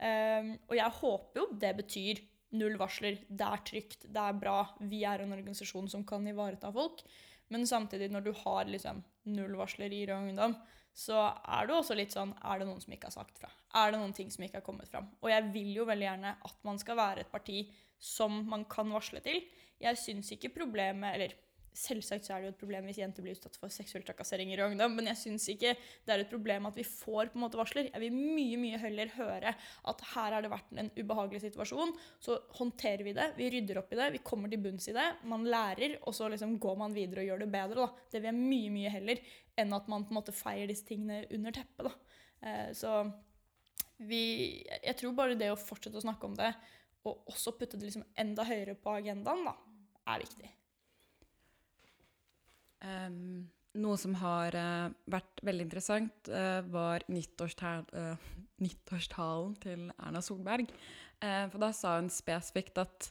Um, 0.00 0.50
og 0.68 0.74
jeg 0.76 0.96
håper 0.98 1.40
jo 1.40 1.44
det 1.62 1.70
betyr 1.78 2.20
null 2.58 2.76
varsler. 2.80 3.20
Det 3.28 3.46
er 3.46 3.62
trygt, 3.64 4.06
det 4.10 4.20
er 4.20 4.36
bra. 4.36 4.58
Vi 4.90 5.04
er 5.06 5.22
en 5.22 5.32
organisasjon 5.32 5.88
som 5.88 6.04
kan 6.04 6.26
ivareta 6.28 6.72
folk. 6.74 7.04
Men 7.50 7.66
samtidig, 7.66 8.10
når 8.12 8.26
du 8.26 8.32
har 8.42 8.68
liksom 8.68 9.00
null 9.30 9.56
varsler 9.58 9.94
i 9.94 10.04
Rød 10.10 10.30
Ungdom, 10.30 10.58
så 10.96 11.18
er 11.30 11.68
det 11.68 11.74
også 11.76 11.94
litt 11.96 12.14
sånn 12.14 12.32
Er 12.42 12.60
det 12.60 12.66
noen 12.68 12.80
som 12.82 12.92
ikke 12.94 13.08
har 13.08 13.14
sagt 13.14 13.38
fra? 13.38 13.50
Er 13.78 13.92
det 13.92 14.00
noen 14.00 14.14
ting 14.16 14.30
som 14.32 14.42
ikke 14.44 14.58
har 14.58 14.66
kommet 14.66 14.90
fram? 14.90 15.06
Og 15.22 15.30
jeg 15.30 15.46
vil 15.54 15.70
jo 15.76 15.86
veldig 15.88 16.08
gjerne 16.08 16.34
at 16.48 16.66
man 16.66 16.80
skal 16.82 16.98
være 16.98 17.24
et 17.24 17.30
parti 17.32 17.62
som 18.00 18.40
man 18.48 18.64
kan 18.70 18.90
varsle 18.90 19.20
til. 19.24 19.42
Jeg 19.80 20.00
syns 20.00 20.32
ikke 20.34 20.52
problemet 20.56 21.14
Eller 21.14 21.36
Selvsagt 21.76 22.26
så 22.26 22.34
er 22.34 22.42
det 22.42 22.48
jo 22.48 22.52
et 22.54 22.60
problem 22.60 22.86
hvis 22.88 22.98
jenter 22.98 23.22
blir 23.24 23.36
utsatt 23.36 23.54
for 23.60 23.72
seksuell 23.72 24.02
trakassering 24.06 24.50
i 24.50 24.58
ungdom, 24.64 24.96
men 24.96 25.06
jeg 25.12 25.20
syns 25.20 25.46
ikke 25.52 25.76
det 25.78 26.12
er 26.12 26.24
et 26.24 26.32
problem 26.32 26.66
at 26.66 26.76
vi 26.76 26.84
får 26.86 27.30
på 27.30 27.38
en 27.38 27.44
måte 27.44 27.60
varsler. 27.60 27.88
Jeg 27.92 28.02
vil 28.02 28.16
mye 28.16 28.58
mye 28.60 28.80
heller 28.82 29.12
høre 29.14 29.54
at 29.54 30.04
her 30.12 30.36
har 30.36 30.44
det 30.44 30.50
vært 30.52 30.74
en 30.82 30.90
ubehagelig 30.98 31.44
situasjon. 31.46 31.94
Så 32.22 32.40
håndterer 32.58 33.06
vi 33.06 33.14
det, 33.16 33.30
vi 33.38 33.52
rydder 33.54 33.80
opp 33.82 33.94
i 33.94 34.00
det, 34.00 34.10
vi 34.16 34.24
kommer 34.26 34.50
til 34.50 34.62
bunns 34.66 34.90
i 34.90 34.96
det. 34.96 35.06
Man 35.30 35.46
lærer, 35.46 35.96
og 36.02 36.16
så 36.16 36.28
liksom 36.32 36.58
går 36.62 36.78
man 36.82 36.96
videre 36.96 37.22
og 37.24 37.30
gjør 37.30 37.44
det 37.44 37.50
bedre. 37.54 37.86
Da. 37.86 38.06
Det 38.10 38.20
vil 38.20 38.32
jeg 38.32 38.42
mye 38.42 38.74
mye 38.74 38.94
heller 38.98 39.24
enn 39.60 39.74
at 39.76 39.90
man 39.92 40.06
på 40.06 40.14
en 40.14 40.20
måte 40.20 40.34
feier 40.34 40.70
disse 40.70 40.88
tingene 40.88 41.22
under 41.30 41.54
teppet. 41.54 41.86
Da. 41.86 42.20
Eh, 42.48 42.70
så 42.76 43.00
vi 44.00 44.22
Jeg 44.82 44.96
tror 44.96 45.12
bare 45.12 45.36
det 45.36 45.50
å 45.52 45.60
fortsette 45.60 46.00
å 46.00 46.04
snakke 46.04 46.26
om 46.26 46.36
det, 46.38 46.54
og 47.04 47.28
også 47.32 47.52
putte 47.56 47.78
det 47.78 47.88
liksom 47.88 48.06
enda 48.18 48.44
høyere 48.48 48.76
på 48.76 48.96
agendaen, 48.96 49.44
da, 49.46 49.54
er 50.12 50.24
viktig. 50.24 50.48
Um, 52.80 53.44
noe 53.80 53.98
som 54.00 54.16
har 54.18 54.56
uh, 54.56 54.88
vært 55.12 55.42
veldig 55.46 55.66
interessant, 55.68 56.30
uh, 56.32 56.60
var 56.72 57.04
uh, 57.06 58.30
nyttårstalen 58.64 59.54
til 59.62 59.86
Erna 59.98 60.22
Solberg. 60.24 60.72
for 61.20 61.60
da 61.60 61.68
sa 61.76 61.98
hun 61.98 62.08
spesifikt 62.08 62.78
at 62.80 63.10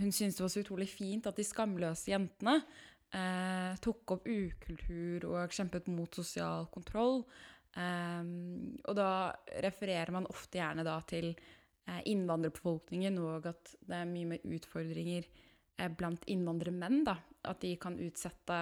hun 0.00 0.08
syntes 0.08 0.38
det 0.38 0.42
var 0.42 0.52
så 0.54 0.62
utrolig 0.62 0.86
fint 0.88 1.26
at 1.28 1.36
de 1.36 1.44
skamløse 1.44 2.08
jentene 2.08 2.54
tok 3.84 4.14
opp 4.14 4.28
ukultur 4.28 5.26
og 5.28 5.52
kjempet 5.52 5.90
mot 5.92 6.16
sosial 6.16 6.64
kontroll. 6.72 7.20
Og 7.76 8.96
da 8.96 9.10
refererer 9.64 10.12
man 10.16 10.28
ofte 10.32 10.62
gjerne 10.62 10.84
da 10.84 10.96
til 11.04 11.34
innvandrerbefolkningen, 12.08 13.20
og 13.20 13.50
at 13.52 13.74
det 13.84 14.00
er 14.00 14.12
mye 14.12 14.32
mer 14.32 14.48
utfordringer 14.56 15.28
blant 15.88 16.26
innvandrermenn. 16.28 17.04
da, 17.06 17.16
At 17.48 17.62
de 17.64 17.74
kan 17.80 17.96
utsette 17.98 18.58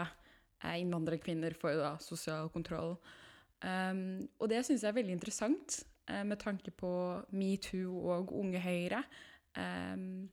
eh, 0.62 0.80
innvandrerkvinner 0.82 1.56
for 1.58 1.75
da, 1.78 1.96
sosial 2.02 2.50
kontroll. 2.54 2.96
Um, 3.58 4.22
og 4.38 4.52
det 4.52 4.62
syns 4.66 4.84
jeg 4.84 4.92
er 4.92 4.98
veldig 5.00 5.16
interessant 5.16 5.80
eh, 6.06 6.22
med 6.22 6.38
tanke 6.38 6.70
på 6.70 6.90
metoo 7.34 8.04
og 8.14 8.30
Unge 8.38 8.60
Høyre. 8.62 9.02
Um, 9.58 10.28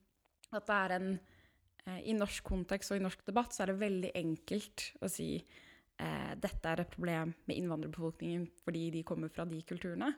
at 0.53 0.67
det 0.67 0.75
er 0.75 0.95
en 0.99 1.07
eh, 1.15 2.01
I 2.11 2.13
norsk 2.17 2.45
kontekst 2.45 2.93
og 2.93 2.99
i 2.99 3.05
norsk 3.05 3.23
debatt 3.25 3.55
så 3.55 3.63
er 3.63 3.71
det 3.71 3.81
veldig 3.81 4.11
enkelt 4.19 4.89
å 5.01 5.09
si 5.09 5.29
uh, 5.41 6.33
dette 6.37 6.69
er 6.69 6.83
et 6.83 6.93
problem 6.93 7.33
med 7.47 7.57
innvandrerbefolkningen 7.57 8.45
fordi 8.61 8.89
de 8.93 9.05
kommer 9.07 9.33
fra 9.33 9.47
de 9.49 9.63
kulturene. 9.65 10.11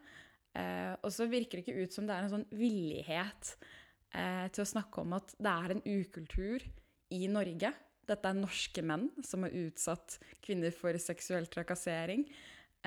Uh, 0.58 0.94
og 1.00 1.12
så 1.14 1.30
virker 1.32 1.60
det 1.60 1.68
ikke 1.68 1.86
ut 1.86 1.96
som 1.96 2.08
det 2.10 2.18
er 2.18 2.28
en 2.28 2.34
sånn 2.34 2.48
villighet 2.58 3.56
eh, 4.14 4.48
til 4.54 4.64
å 4.64 4.72
snakke 4.74 5.04
om 5.04 5.16
at 5.18 5.34
det 5.38 5.54
er 5.54 5.74
en 5.76 5.84
ukultur 5.86 6.66
i 7.16 7.28
Norge. 7.32 7.72
Dette 8.08 8.30
er 8.30 8.38
norske 8.38 8.84
menn 8.86 9.10
som 9.26 9.44
har 9.44 9.56
utsatt 9.56 10.20
kvinner 10.44 10.76
for 10.76 10.96
seksuell 11.02 11.50
trakassering. 11.52 12.24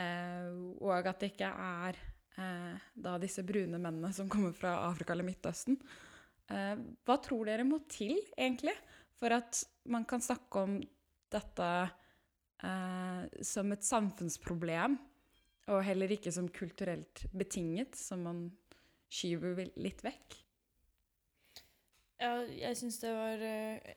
Eh, 0.01 0.53
og 0.81 1.11
at 1.11 1.21
det 1.21 1.33
ikke 1.35 1.51
er 1.51 1.99
eh, 2.41 2.87
da 2.95 3.17
disse 3.21 3.45
brune 3.47 3.81
mennene 3.81 4.13
som 4.17 4.31
kommer 4.33 4.55
fra 4.57 4.79
Afrika 4.89 5.15
eller 5.15 5.29
Midtøsten. 5.29 5.79
Eh, 6.51 6.77
hva 7.07 7.19
tror 7.23 7.51
dere 7.51 7.67
må 7.67 7.83
til, 7.91 8.17
egentlig, 8.37 8.75
for 9.21 9.37
at 9.37 9.63
man 9.93 10.07
kan 10.09 10.23
snakke 10.25 10.65
om 10.65 10.79
dette 11.31 11.71
eh, 12.65 13.23
som 13.47 13.73
et 13.75 13.87
samfunnsproblem, 13.87 14.99
og 15.71 15.85
heller 15.87 16.11
ikke 16.11 16.33
som 16.35 16.49
kulturelt 16.51 17.27
betinget, 17.37 17.95
som 17.95 18.25
man 18.27 18.47
skyver 19.13 19.69
litt 19.79 20.03
vekk? 20.03 20.40
Ja, 22.21 22.35
jeg 22.53 22.77
syns 22.77 22.99
det 23.01 23.13
var 23.17 23.41
uh, 23.41 23.93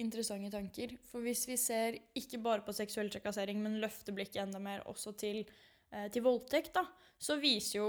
interessante 0.00 0.50
tanker. 0.52 0.92
For 1.08 1.24
hvis 1.24 1.46
vi 1.48 1.56
ser 1.60 1.96
ikke 2.18 2.40
bare 2.44 2.64
på 2.66 2.74
seksuell 2.76 3.10
trakassering, 3.12 3.62
men 3.64 3.80
løfter 3.82 4.16
blikket 4.16 4.42
enda 4.44 4.60
mer 4.62 4.84
også 4.90 5.14
til, 5.20 5.44
uh, 5.94 6.06
til 6.12 6.26
voldtekt, 6.26 6.74
da, 6.76 6.84
så 7.18 7.38
viser 7.40 7.80
jo 7.80 7.88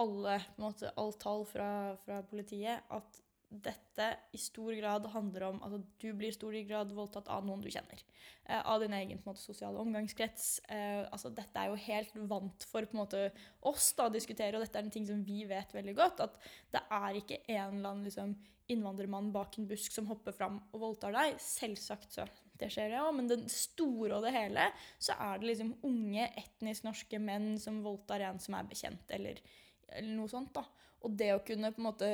alle, 0.00 0.38
på 0.56 0.58
en 0.62 0.66
måte, 0.66 0.94
alt 0.98 1.20
tall 1.22 1.44
fra, 1.46 1.68
fra 2.06 2.22
politiet 2.26 2.88
at 2.96 3.20
dette 3.62 4.06
i 4.34 4.40
stor 4.40 4.74
grad 4.78 5.06
handler 5.12 5.48
om 5.48 5.60
at 5.66 5.74
du 6.02 6.08
blir 6.12 6.30
i 6.30 6.36
stor 6.36 6.54
grad 6.66 6.92
voldtatt 6.94 7.28
av 7.32 7.46
noen 7.46 7.62
du 7.64 7.70
kjenner. 7.72 8.00
Eh, 8.44 8.60
av 8.60 8.82
din 8.82 8.92
egen 8.96 9.20
måte, 9.24 9.40
sosiale 9.40 9.80
omgangskrets. 9.80 10.58
Eh, 10.68 11.02
altså, 11.04 11.30
dette 11.34 11.60
er 11.60 11.70
jo 11.70 11.80
helt 11.86 12.16
vant 12.30 12.66
for 12.68 12.88
måte, 12.96 13.28
oss 13.64 13.92
da, 13.96 14.08
å 14.08 14.14
diskutere, 14.14 14.56
og 14.58 14.64
dette 14.66 14.80
er 14.80 14.86
en 14.86 14.94
ting 14.94 15.06
som 15.08 15.22
vi 15.24 15.44
vet 15.48 15.74
veldig 15.74 15.96
godt. 15.98 16.24
At 16.26 16.40
det 16.74 16.84
er 16.98 17.20
ikke 17.20 17.40
en 17.46 17.78
eller 17.78 17.90
annen 17.94 18.08
liksom, 18.08 18.34
innvandrermann 18.72 19.32
bak 19.32 19.58
en 19.58 19.68
busk 19.68 19.92
som 19.94 20.08
hopper 20.10 20.36
fram 20.36 20.60
og 20.72 20.82
voldtar 20.88 21.14
deg. 21.16 21.38
Selvsagt 21.42 22.18
så 22.18 22.28
det 22.60 22.70
skjer 22.70 22.92
det 22.92 23.00
òg, 23.02 23.10
men 23.16 23.28
det 23.28 23.40
store 23.50 24.14
og 24.14 24.24
det 24.24 24.34
hele 24.34 24.68
så 25.02 25.16
er 25.18 25.40
det 25.40 25.50
liksom 25.50 25.74
unge 25.86 26.28
etnisk 26.38 26.86
norske 26.86 27.18
menn 27.18 27.54
som 27.60 27.82
voldtar 27.84 28.22
en 28.28 28.38
som 28.42 28.54
er 28.58 28.68
bekjent, 28.70 29.08
eller, 29.16 29.40
eller 29.88 30.14
noe 30.14 30.30
sånt. 30.30 30.54
da. 30.54 30.62
Og 31.04 31.16
det 31.18 31.32
å 31.34 31.42
kunne 31.44 31.72
på 31.74 31.82
en 31.82 31.88
måte 31.88 32.10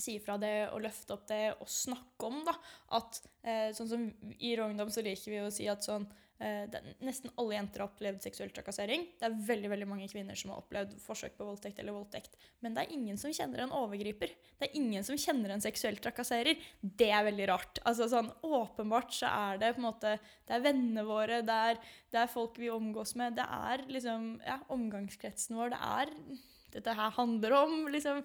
si 0.00 0.18
fra 0.22 0.38
det 0.40 0.70
og 0.72 0.82
løfte 0.84 1.16
opp 1.16 1.28
det 1.30 1.44
og 1.58 1.70
snakke 1.70 2.28
om 2.28 2.42
da, 2.46 2.56
at 2.98 3.22
eh, 3.44 3.70
sånn 3.76 3.90
som 3.90 4.10
I 4.38 4.56
Rogndom 4.58 4.90
så 4.92 5.04
liker 5.04 5.32
vi 5.34 5.40
å 5.42 5.52
si 5.52 5.68
at 5.70 5.84
sånn, 5.84 6.06
eh, 6.42 6.64
det, 6.70 6.80
nesten 7.04 7.32
alle 7.40 7.56
jenter 7.56 7.84
har 7.84 7.90
opplevd 7.90 8.24
seksuell 8.24 8.52
trakassering. 8.54 9.04
Det 9.20 9.28
er 9.28 9.38
veldig 9.48 9.70
veldig 9.72 9.88
mange 9.90 10.08
kvinner 10.12 10.38
som 10.38 10.52
har 10.52 10.62
opplevd 10.62 10.96
forsøk 11.02 11.36
på 11.38 11.46
voldtekt 11.48 11.82
eller 11.82 11.96
voldtekt. 11.96 12.38
Men 12.64 12.76
det 12.76 12.84
er 12.84 12.94
ingen 12.96 13.20
som 13.20 13.34
kjenner 13.34 13.64
en 13.64 13.74
overgriper. 13.78 14.34
Det 14.58 14.68
er 14.68 14.78
ingen 14.80 15.06
som 15.06 15.18
kjenner 15.20 15.54
en 15.54 15.64
seksuell 15.64 16.00
trakasserer. 16.02 16.60
Det 16.80 17.10
er 17.10 17.28
veldig 17.28 17.50
rart. 17.52 17.82
Altså 17.88 18.08
sånn, 18.12 18.32
Åpenbart 18.42 19.14
så 19.16 19.30
er 19.30 19.60
det 19.62 19.74
på 19.76 19.82
en 19.82 19.90
måte, 19.90 20.16
det 20.48 20.56
er 20.56 20.64
vennene 20.64 21.06
våre, 21.08 21.42
det 21.46 21.60
er, 21.72 21.84
det 22.12 22.24
er 22.24 22.32
folk 22.32 22.58
vi 22.60 22.72
omgås 22.72 23.14
med. 23.20 23.36
Det 23.38 23.46
er 23.46 23.86
liksom 23.92 24.34
ja, 24.46 24.58
omgangskretsen 24.72 25.58
vår. 25.58 25.76
Det 25.76 25.84
er 25.92 26.16
Dette 26.72 26.96
her 26.96 27.14
handler 27.18 27.58
om 27.62 27.86
liksom 27.92 28.22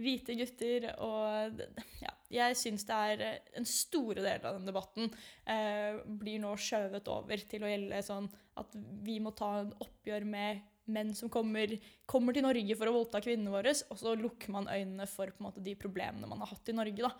hvite 0.00 0.36
gutter. 0.38 0.88
Og 1.04 1.60
ja, 2.04 2.14
jeg 2.32 2.58
syns 2.58 2.86
det 2.88 2.98
er 3.12 3.24
eh, 3.26 3.52
en 3.60 3.68
store 3.68 4.24
del 4.24 4.46
av 4.48 4.58
den 4.58 4.68
debatten 4.70 5.10
eh, 5.44 6.00
blir 6.04 6.40
nå 6.42 6.54
skjøvet 6.60 7.10
over 7.12 7.46
til 7.50 7.66
å 7.66 7.70
gjelde 7.70 8.02
sånn 8.06 8.28
at 8.60 8.76
vi 9.04 9.18
må 9.22 9.34
ta 9.36 9.54
en 9.60 9.72
oppgjør 9.80 10.26
med 10.28 10.66
menn 10.90 11.12
som 11.14 11.30
kommer, 11.32 11.76
kommer 12.08 12.34
til 12.34 12.44
Norge 12.44 12.76
for 12.78 12.90
å 12.90 12.94
voldta 12.96 13.20
kvinnene 13.22 13.52
våre, 13.52 13.72
og 13.92 14.00
så 14.00 14.16
lukker 14.18 14.50
man 14.50 14.66
øynene 14.66 15.06
for 15.06 15.30
måte, 15.42 15.62
de 15.62 15.76
problemene 15.78 16.26
man 16.26 16.42
har 16.42 16.50
hatt 16.50 16.72
i 16.72 16.74
Norge. 16.74 17.06
Da. 17.06 17.12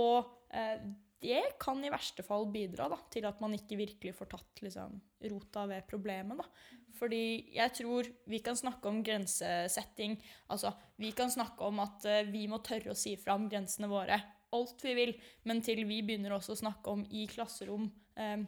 Og 0.00 0.30
eh, 0.56 0.80
det 1.18 1.42
kan 1.60 1.82
i 1.82 1.90
verste 1.92 2.24
fall 2.24 2.46
bidra 2.54 2.88
da, 2.92 2.98
til 3.12 3.26
at 3.28 3.40
man 3.42 3.56
ikke 3.56 3.78
virkelig 3.80 4.14
får 4.16 4.30
tatt 4.32 4.62
liksom, 4.64 4.96
rota 5.32 5.66
ved 5.70 5.86
problemet. 5.90 6.40
Da. 6.40 6.77
Fordi 6.98 7.22
jeg 7.54 7.74
tror 7.78 8.08
vi 8.28 8.42
kan 8.44 8.58
snakke 8.58 8.90
om 8.90 9.00
grensesetting. 9.06 10.18
Altså, 10.52 10.74
vi 10.98 11.12
kan 11.16 11.30
snakke 11.32 11.64
om 11.68 11.80
at 11.84 12.06
uh, 12.08 12.20
vi 12.28 12.46
må 12.50 12.60
tørre 12.64 12.94
å 12.94 12.98
si 12.98 13.14
fra 13.20 13.38
om 13.38 13.48
grensene 13.50 13.90
våre. 13.90 14.20
Alt 14.56 14.84
vi 14.84 14.94
vil. 14.98 15.16
Men 15.46 15.62
til 15.64 15.84
vi 15.88 16.02
begynner 16.02 16.36
også 16.36 16.56
å 16.56 16.62
snakke 16.62 16.94
om 16.94 17.04
i 17.14 17.26
klasserom 17.30 17.88
um, 17.88 18.46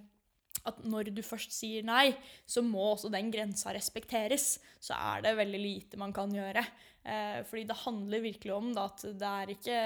at 0.69 0.81
når 0.85 1.11
du 1.15 1.23
først 1.25 1.55
sier 1.55 1.85
nei, 1.87 2.11
så 2.49 2.63
må 2.65 2.83
også 2.91 3.11
den 3.13 3.31
grensa 3.33 3.73
respekteres. 3.73 4.59
Så 4.83 4.97
er 4.97 5.25
det 5.25 5.39
veldig 5.39 5.61
lite 5.63 6.01
man 6.01 6.13
kan 6.17 6.33
gjøre. 6.35 6.65
Eh, 7.01 7.39
fordi 7.49 7.63
det 7.65 7.79
handler 7.81 8.21
virkelig 8.21 8.53
om 8.53 8.73
da, 8.77 8.85
at 8.91 9.05
det 9.17 9.29
er 9.29 9.53
ikke, 9.55 9.77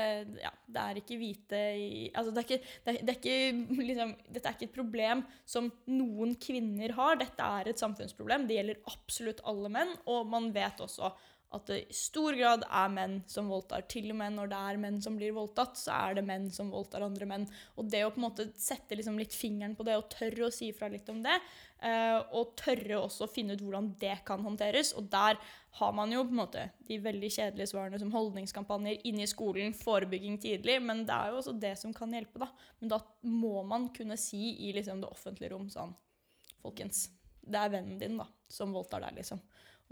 ja, 0.42 0.50
det 0.66 0.81
er 0.83 0.98
ikke 0.98 1.18
hvite 1.20 1.61
i, 1.79 2.09
altså 2.11 2.33
det 2.35 2.40
er 2.40 2.48
ikke, 2.48 2.72
det 2.83 2.90
er, 2.90 2.98
det 2.98 3.12
er 3.12 3.20
ikke, 3.20 3.85
liksom, 3.90 4.14
Dette 4.35 4.50
er 4.50 4.57
ikke 4.57 4.66
et 4.66 4.74
problem 4.81 5.22
som 5.46 5.70
noen 5.94 6.35
kvinner 6.42 6.96
har. 6.98 7.20
Dette 7.20 7.53
er 7.61 7.70
et 7.70 7.85
samfunnsproblem. 7.85 8.48
Det 8.48 8.59
gjelder 8.59 8.83
absolutt 8.90 9.44
alle 9.46 9.70
menn. 9.77 9.94
Og 10.11 10.27
man 10.31 10.50
vet 10.55 10.83
også 10.83 11.12
at 11.54 11.68
det 11.70 11.78
i 11.84 11.96
stor 11.96 12.34
grad 12.38 12.64
er 12.66 12.90
menn 12.92 13.18
som 13.30 13.48
voldtar. 13.52 13.84
Til 13.90 14.10
og 14.12 14.18
med 14.18 14.34
når 14.36 14.50
det 14.50 14.60
er 14.70 14.80
menn 14.82 15.00
som 15.04 15.18
blir 15.18 15.34
voldtatt, 15.36 15.78
så 15.78 15.94
er 15.96 16.18
det 16.18 16.26
menn 16.26 16.48
som 16.54 16.72
voldtar 16.74 17.04
andre 17.06 17.28
menn. 17.30 17.46
Og 17.78 17.88
det 17.90 18.02
å 18.04 18.10
på 18.12 18.20
en 18.20 18.26
måte 18.26 18.48
sette 18.60 18.98
liksom 18.98 19.18
litt 19.20 19.34
fingeren 19.36 19.76
på 19.78 19.86
det 19.86 19.96
og 19.98 20.08
tørre 20.12 20.48
å 20.48 20.54
si 20.54 20.72
fra 20.76 20.90
litt 20.92 21.08
om 21.12 21.22
det, 21.24 21.36
uh, 21.84 22.20
og 22.36 22.54
tørre 22.60 23.00
også 23.00 23.26
å 23.26 23.30
finne 23.30 23.56
ut 23.56 23.64
hvordan 23.64 23.92
det 24.00 24.16
kan 24.26 24.42
håndteres, 24.44 24.94
og 24.98 25.08
der 25.12 25.38
har 25.78 25.94
man 25.96 26.12
jo 26.14 26.22
på 26.26 26.34
en 26.34 26.38
måte 26.38 26.68
de 26.86 27.00
veldig 27.02 27.30
kjedelige 27.34 27.72
svarene 27.72 27.98
som 27.98 28.12
holdningskampanjer 28.14 29.00
inne 29.10 29.24
i 29.24 29.30
skolen, 29.30 29.74
forebygging 29.74 30.38
tidlig, 30.42 30.78
men 30.82 31.02
det 31.08 31.16
er 31.16 31.32
jo 31.32 31.40
også 31.40 31.56
det 31.58 31.74
som 31.80 31.94
kan 31.96 32.14
hjelpe, 32.14 32.44
da. 32.44 32.50
Men 32.78 32.92
da 32.94 33.00
må 33.26 33.64
man 33.66 33.88
kunne 33.94 34.18
si 34.20 34.52
i 34.68 34.70
liksom 34.76 35.02
det 35.02 35.10
offentlige 35.10 35.54
rom 35.54 35.68
sånn 35.72 35.94
Folkens, 36.64 37.10
det 37.44 37.58
er 37.60 37.72
vennen 37.74 37.98
din 38.00 38.14
da, 38.16 38.24
som 38.48 38.70
voldtar 38.72 39.02
deg, 39.04 39.18
liksom. 39.18 39.42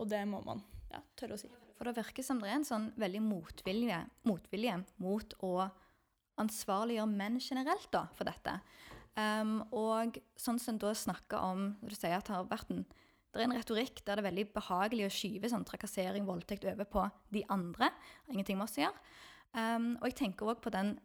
Og 0.01 0.09
det 0.09 0.23
må 0.25 0.39
man 0.47 0.63
ja, 0.93 1.03
tør 1.19 1.35
å 1.37 1.41
si. 1.41 1.51
For 1.77 1.89
det 1.89 1.97
virker 1.99 2.27
som 2.27 2.41
det 2.43 2.51
er 2.51 2.61
en 2.61 2.69
sånn 2.69 2.91
veldig 3.01 3.23
motvilje, 3.25 3.99
motvilje 4.29 4.77
mot 5.03 5.37
å 5.43 5.55
ansvarliggjøre 6.43 7.11
menn 7.11 7.39
generelt 7.43 7.89
da, 7.93 8.07
for 8.17 8.29
dette. 8.29 8.59
Um, 9.17 9.59
og 9.77 10.17
sånn 10.41 10.61
som 10.63 10.79
da 10.81 10.95
snakker 10.97 11.43
om 11.45 11.67
Du 11.85 11.93
sier 11.93 12.15
at 12.17 12.25
det 12.25 12.33
har 12.33 12.47
vært 12.49 12.71
en 12.73 12.87
det 13.33 13.41
er 13.41 13.47
en 13.47 13.57
retorikk 13.57 14.03
der 14.05 14.19
det 14.19 14.23
er 14.23 14.27
veldig 14.27 14.43
behagelig 14.53 15.07
å 15.07 15.13
skyve 15.13 15.49
sånn 15.49 15.65
trakassering, 15.65 16.27
voldtekt, 16.29 16.67
over 16.69 16.85
på 16.85 17.07
de 17.33 17.41
andre. 17.53 17.89
Ingenting 18.29 18.59
med 18.59 18.67
oss 18.67 18.77
å 18.77 18.83
gjøre. 18.83 19.05
Um, 19.57 19.87
og 20.03 20.05
jeg 20.11 20.19
tenker 20.19 20.51
òg 20.53 20.61
på 20.61 20.73
den 20.73 20.99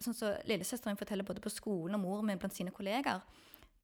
sånn 0.00 0.16
som 0.16 0.16
så 0.16 0.48
lillesøsteren 0.48 0.96
forteller 0.96 1.26
både 1.28 1.42
på 1.44 1.52
skolen 1.52 1.98
og 1.98 2.02
moren 2.02 2.30
min 2.30 2.40
blant 2.40 2.56
sine 2.56 2.72
kollegaer, 2.72 3.20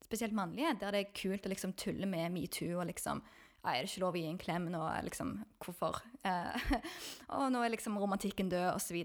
spesielt 0.03 0.33
mannlige, 0.33 0.73
der 0.81 0.93
det 0.93 1.03
er 1.03 1.13
kult 1.15 1.45
å 1.45 1.51
liksom 1.53 1.73
tulle 1.79 2.09
med 2.09 2.33
metoo 2.33 2.79
og 2.79 2.89
liksom 2.89 3.21
er 3.71 3.83
det 3.83 3.91
ikke 3.91 4.03
lov 4.03 4.17
å 4.17 4.19
gi 4.19 4.27
en 4.27 4.39
klem 4.41 4.65
nå? 4.73 4.81
Liksom, 5.05 5.29
hvorfor? 5.63 6.01
Eh, 6.27 6.73
og 7.37 7.45
nå 7.53 7.61
er 7.63 7.71
liksom 7.71 7.95
romantikken 8.01 8.49
død, 8.51 8.73
osv. 8.75 8.97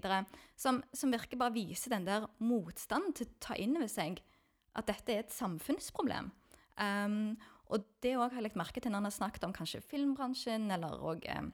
Som, 0.59 0.81
som 0.91 1.13
virker 1.15 1.39
bare 1.39 1.55
viser 1.55 1.95
den 1.95 2.07
der 2.09 2.27
motstanden 2.43 3.15
til 3.15 3.29
å 3.29 3.37
ta 3.45 3.55
inn 3.55 3.77
over 3.79 3.87
seg 3.91 4.19
at 4.75 4.89
dette 4.91 5.13
er 5.13 5.23
et 5.23 5.33
samfunnsproblem. 5.33 6.29
Um, 6.79 7.37
og 7.69 7.85
det 8.03 8.15
òg 8.17 8.29
har 8.29 8.39
jeg 8.39 8.47
lagt 8.49 8.59
merke 8.59 8.81
til 8.81 8.91
når 8.91 9.03
han 9.03 9.09
har 9.09 9.15
snakket 9.15 9.45
om 9.47 9.55
kanskje 9.55 9.83
filmbransjen 9.85 10.69
eller 10.73 10.99
og, 11.05 11.25
eh, 11.29 11.49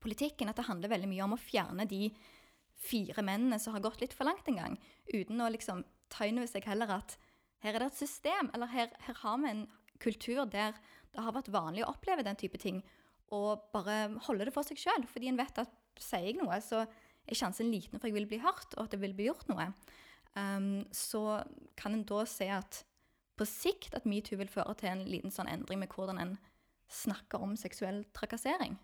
politikken, 0.00 0.48
at 0.48 0.56
det 0.60 0.68
handler 0.68 0.92
veldig 0.92 1.10
mye 1.10 1.24
om 1.24 1.36
å 1.36 1.40
fjerne 1.40 1.88
de 1.88 2.08
fire 2.84 3.24
mennene 3.24 3.58
som 3.60 3.74
har 3.74 3.82
gått 3.84 4.02
litt 4.02 4.12
for 4.16 4.28
langt 4.28 4.48
en 4.48 4.60
gang, 4.60 4.78
uten 5.12 5.40
å 5.40 5.50
liksom 5.52 5.82
ta 6.12 6.28
inn 6.28 6.38
over 6.38 6.50
seg 6.50 6.66
heller 6.68 6.92
at 7.00 7.16
her 7.64 7.74
er 7.74 7.84
det 7.84 7.92
et 7.94 8.02
system, 8.02 8.50
eller 8.52 8.68
her, 8.68 8.92
her 9.06 9.20
har 9.22 9.38
vi 9.40 9.50
en 9.50 9.64
kultur 10.02 10.44
der 10.50 10.76
det 11.14 11.24
har 11.24 11.34
vært 11.36 11.52
vanlig 11.54 11.84
å 11.84 11.92
oppleve 11.92 12.24
den 12.26 12.38
type 12.38 12.58
ting 12.60 12.82
og 13.34 13.68
bare 13.74 14.12
holde 14.26 14.46
det 14.46 14.54
for 14.54 14.66
seg 14.66 14.78
sjøl. 14.78 15.06
Fordi 15.10 15.30
en 15.30 15.38
vet 15.38 15.60
at 15.62 15.72
sier 16.00 16.28
jeg 16.28 16.38
noe, 16.38 16.58
så 16.62 16.84
er 16.84 17.38
sjansen 17.38 17.70
liten 17.72 17.98
for 17.98 18.10
jeg 18.10 18.18
vil 18.18 18.28
bli 18.30 18.40
hørt, 18.42 18.74
og 18.76 18.86
at 18.86 18.94
det 18.94 19.00
vil 19.02 19.14
bli 19.16 19.28
gjort 19.30 19.48
noe. 19.50 19.70
Um, 20.34 20.82
så 20.94 21.40
kan 21.78 21.94
en 21.94 22.04
da 22.06 22.24
se 22.28 22.50
at 22.50 22.82
på 23.38 23.46
sikt 23.48 23.94
at 23.98 24.06
metoo 24.06 24.38
vil 24.38 24.50
føre 24.50 24.74
til 24.78 24.92
en 24.92 25.04
liten 25.08 25.32
sånn 25.34 25.50
endring 25.50 25.80
med 25.82 25.94
hvordan 25.94 26.20
en 26.22 26.34
snakker 26.90 27.42
om 27.42 27.56
seksuell 27.58 28.04
trakassering. 28.14 28.76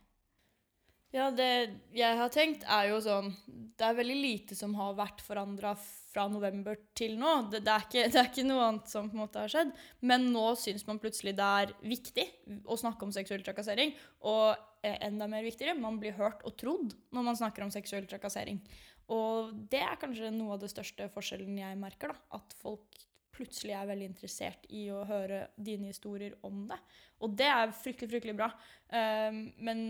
Ja, 1.11 1.27
det 1.35 1.51
jeg 1.97 2.19
har 2.21 2.31
tenkt, 2.31 2.63
er 2.71 2.93
jo 2.93 3.01
sånn 3.03 3.33
Det 3.51 3.83
er 3.83 3.97
veldig 3.99 4.19
lite 4.21 4.55
som 4.55 4.77
har 4.79 4.95
vært 4.95 5.23
forandra 5.27 5.73
fra 6.11 6.27
november 6.31 6.79
til 6.99 7.17
nå. 7.19 7.33
Det, 7.51 7.63
det, 7.67 7.75
er 7.75 7.87
ikke, 7.87 8.05
det, 8.13 8.21
er 8.21 8.31
ikke, 8.31 8.47
noe 8.47 8.67
annet 8.69 8.93
som 8.93 9.09
på 9.11 9.19
en 9.19 9.25
måte 9.25 9.43
har 9.43 9.51
skjedd. 9.51 9.73
Men 10.07 10.29
nå 10.35 10.45
syns 10.61 10.87
man 10.87 11.01
plutselig 11.03 11.35
det 11.39 11.51
er 11.63 11.75
viktig 11.83 12.27
å 12.63 12.79
snakke 12.79 13.07
om 13.07 13.15
seksuell 13.15 13.43
trakassering. 13.47 13.95
Og 14.31 14.55
enda 14.87 15.29
mer 15.31 15.45
viktigere, 15.45 15.77
man 15.79 15.99
blir 16.01 16.17
hørt 16.19 16.45
og 16.47 16.57
trodd 16.61 16.95
når 17.15 17.27
man 17.27 17.39
snakker 17.39 17.67
om 17.67 17.75
seksuell 17.75 18.07
trakassering. 18.11 18.63
Og 19.11 19.55
det 19.71 19.83
er 19.83 19.99
kanskje 20.01 20.31
noe 20.35 20.55
av 20.55 20.63
det 20.63 20.71
største 20.71 21.11
forskjellen 21.15 21.59
jeg 21.59 21.79
merker. 21.81 22.15
da, 22.15 22.39
At 22.39 22.55
folk 22.63 23.03
plutselig 23.41 23.75
er 23.77 23.89
veldig 23.89 24.11
interessert 24.13 24.67
i 24.77 24.85
å 24.93 25.03
høre 25.09 25.47
dine 25.57 25.91
historier 25.91 26.37
om 26.47 26.67
det. 26.69 26.79
Og 27.25 27.33
det 27.37 27.49
er 27.49 27.73
fryktelig, 27.77 28.11
fryktelig 28.15 28.37
bra. 28.39 28.51
Um, 28.93 29.41
men 29.65 29.83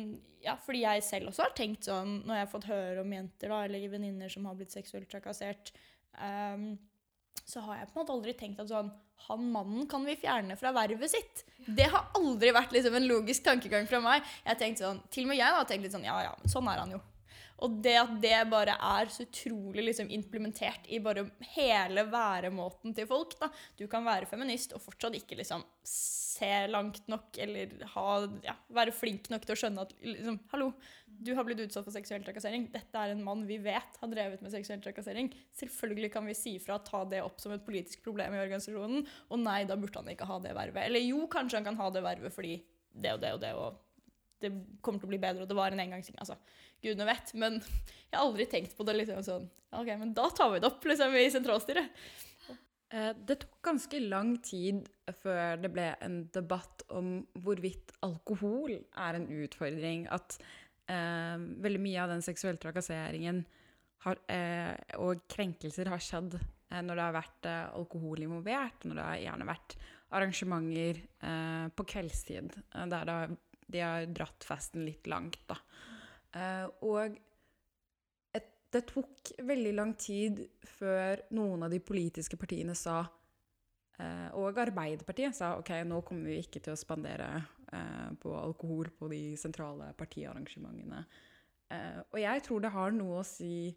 ja, 0.44 0.56
fordi 0.62 0.84
jeg 0.84 1.04
selv 1.06 1.30
også 1.30 1.46
har 1.48 1.56
tenkt 1.58 1.88
sånn, 1.90 2.20
når 2.24 2.38
jeg 2.38 2.46
har 2.46 2.54
fått 2.54 2.70
høre 2.70 3.04
om 3.04 3.14
jenter 3.14 3.52
da, 3.52 3.64
eller 3.66 3.92
venninner 3.92 4.32
som 4.32 4.48
har 4.48 4.56
blitt 4.58 4.74
seksuelt 4.74 5.10
trakassert, 5.10 5.74
um, 6.16 6.72
så 7.50 7.62
har 7.66 7.80
jeg 7.80 7.90
på 7.90 7.96
en 7.96 8.02
måte 8.02 8.14
aldri 8.14 8.34
tenkt 8.38 8.60
at 8.62 8.70
sånn 8.70 8.90
Han 9.26 9.48
mannen 9.52 9.86
kan 9.90 10.04
vi 10.06 10.14
fjerne 10.16 10.56
fra 10.56 10.70
vervet 10.72 11.12
sitt. 11.12 11.42
Det 11.66 11.88
har 11.92 12.12
aldri 12.16 12.52
vært 12.56 12.72
liksom 12.72 12.94
en 12.96 13.08
logisk 13.10 13.44
tankegang 13.44 13.88
fra 13.90 14.00
meg. 14.04 14.24
Jeg 14.44 14.52
har 14.52 14.60
tenkt 14.60 14.80
sånn, 14.80 15.02
Til 15.12 15.26
og 15.26 15.32
med 15.32 15.40
jeg 15.42 15.56
har 15.56 15.66
tenkt 15.68 15.84
litt 15.84 15.94
sånn 15.96 16.06
Ja, 16.06 16.16
ja, 16.24 16.32
sånn 16.48 16.70
er 16.72 16.80
han 16.80 16.94
jo. 16.96 17.00
Og 17.64 17.80
det 17.84 17.96
at 18.00 18.14
det 18.22 18.36
bare 18.52 18.76
er 18.76 19.10
så 19.12 19.26
utrolig 19.26 19.84
liksom 19.88 20.10
implementert 20.12 20.88
i 20.88 21.00
bare 21.02 21.26
hele 21.54 22.06
væremåten 22.10 22.94
til 22.96 23.08
folk 23.10 23.36
da. 23.40 23.50
Du 23.78 23.86
kan 23.90 24.06
være 24.06 24.28
feminist 24.30 24.74
og 24.76 24.84
fortsatt 24.84 25.18
ikke 25.18 25.38
liksom 25.40 25.64
se 25.84 26.48
langt 26.70 27.08
nok 27.10 27.36
eller 27.42 27.72
ha, 27.94 28.06
ja, 28.46 28.54
være 28.72 28.94
flink 28.96 29.28
nok 29.32 29.44
til 29.44 29.54
å 29.54 29.58
skjønne 29.60 29.84
at 29.84 29.92
liksom, 30.00 30.38
Hallo, 30.52 30.70
du 31.20 31.34
har 31.36 31.44
blitt 31.44 31.60
utsatt 31.66 31.84
for 31.84 31.92
seksuell 31.92 32.24
trakassering. 32.24 32.68
Dette 32.72 32.96
er 32.96 33.12
en 33.12 33.24
mann 33.24 33.44
vi 33.48 33.58
vet 33.60 33.98
har 34.00 34.12
drevet 34.12 34.40
med 34.44 34.54
seksuell 34.54 34.80
trakassering. 34.84 35.28
Selvfølgelig 35.58 36.12
kan 36.14 36.24
vi 36.28 36.36
si 36.38 36.54
fra 36.62 36.78
og 36.78 36.86
ta 36.88 37.02
det 37.10 37.20
opp 37.26 37.42
som 37.42 37.52
et 37.52 37.66
politisk 37.66 38.04
problem 38.06 38.36
i 38.36 38.40
organisasjonen. 38.40 39.04
Og 39.28 39.42
nei, 39.42 39.62
da 39.68 39.76
burde 39.80 40.00
han 40.00 40.08
ikke 40.14 40.28
ha 40.30 40.40
det 40.40 40.56
vervet. 40.56 40.86
Eller 40.86 41.04
jo, 41.04 41.26
kanskje 41.32 41.60
han 41.60 41.68
kan 41.68 41.80
ha 41.82 41.90
det 41.92 42.06
vervet 42.06 42.34
fordi 42.34 42.56
det 42.90 43.14
og 43.14 43.22
det 43.22 43.34
og 43.36 43.44
det 43.44 43.54
og 43.58 43.78
det 44.42 44.52
kommer 44.80 45.02
til 45.02 45.10
å 45.10 45.12
bli 45.12 45.20
bedre, 45.22 45.44
og 45.44 45.50
det 45.50 45.58
var 45.58 45.74
en 45.74 45.82
engangsting. 45.82 46.16
Altså, 46.22 46.36
gudene 46.82 47.08
vet. 47.08 47.34
Men 47.40 47.60
jeg 48.10 48.16
har 48.16 48.24
aldri 48.24 48.48
tenkt 48.50 48.76
på 48.76 48.86
det 48.88 48.96
liksom 48.98 49.22
sånn 49.26 49.48
OK, 49.78 49.92
men 50.00 50.14
da 50.16 50.26
tar 50.34 50.50
vi 50.54 50.58
det 50.62 50.66
opp 50.66 50.86
liksom, 50.88 51.14
i 51.14 51.30
sentralstyret. 51.30 52.00
Eh, 52.90 53.12
det 53.26 53.36
tok 53.44 53.60
ganske 53.62 54.00
lang 54.02 54.32
tid 54.42 54.88
før 55.20 55.60
det 55.62 55.70
ble 55.70 55.92
en 56.02 56.24
debatt 56.34 56.82
om 56.90 57.20
hvorvidt 57.38 57.94
alkohol 58.06 58.74
er 58.74 59.18
en 59.18 59.28
utfordring. 59.44 60.08
At 60.10 60.40
eh, 60.90 61.36
veldig 61.38 61.82
mye 61.84 62.02
av 62.02 62.14
den 62.16 62.24
seksuelle 62.26 62.60
trakasseringen 62.62 63.44
har, 64.06 64.18
eh, 64.32 64.74
og 64.98 65.22
krenkelser 65.30 65.90
har 65.92 66.02
skjedd 66.02 66.34
eh, 66.40 66.80
når 66.82 66.96
det 66.96 67.06
har 67.06 67.16
vært 67.20 67.48
eh, 67.50 67.62
alkohol 67.78 68.24
involvert, 68.26 68.86
når 68.88 68.98
det 68.98 69.06
har 69.06 69.22
gjerne 69.26 69.50
vært 69.52 69.78
arrangementer 70.10 70.98
eh, 70.98 71.66
på 71.76 71.86
kveldstid 71.92 72.56
der 72.74 73.06
det 73.06 73.14
har 73.14 73.36
de 73.72 73.82
har 73.84 74.06
dratt 74.14 74.46
festen 74.46 74.84
litt 74.86 75.08
langt, 75.10 75.40
da. 75.50 75.56
Uh, 76.30 76.66
og 76.86 77.16
et, 78.36 78.50
det 78.70 78.84
tok 78.86 79.32
veldig 79.42 79.72
lang 79.74 79.96
tid 79.98 80.44
før 80.76 81.24
noen 81.34 81.66
av 81.66 81.72
de 81.72 81.80
politiske 81.82 82.38
partiene 82.38 82.76
sa 82.78 83.00
uh, 83.02 84.28
Og 84.38 84.60
Arbeiderpartiet 84.62 85.34
sa 85.34 85.56
OK, 85.58 85.72
nå 85.82 85.98
kommer 86.06 86.30
vi 86.30 86.38
ikke 86.44 86.62
til 86.62 86.76
å 86.76 86.78
spandere 86.78 87.32
uh, 87.72 88.14
på 88.22 88.36
alkohol 88.38 88.92
på 88.94 89.10
de 89.10 89.24
sentrale 89.40 89.90
partiarrangementene. 89.98 91.02
og 92.10 92.18
jeg 92.18 92.42
tror 92.42 92.62
det 92.62 92.74
har 92.74 92.94
noe 92.94 93.20
å 93.20 93.26
si 93.26 93.70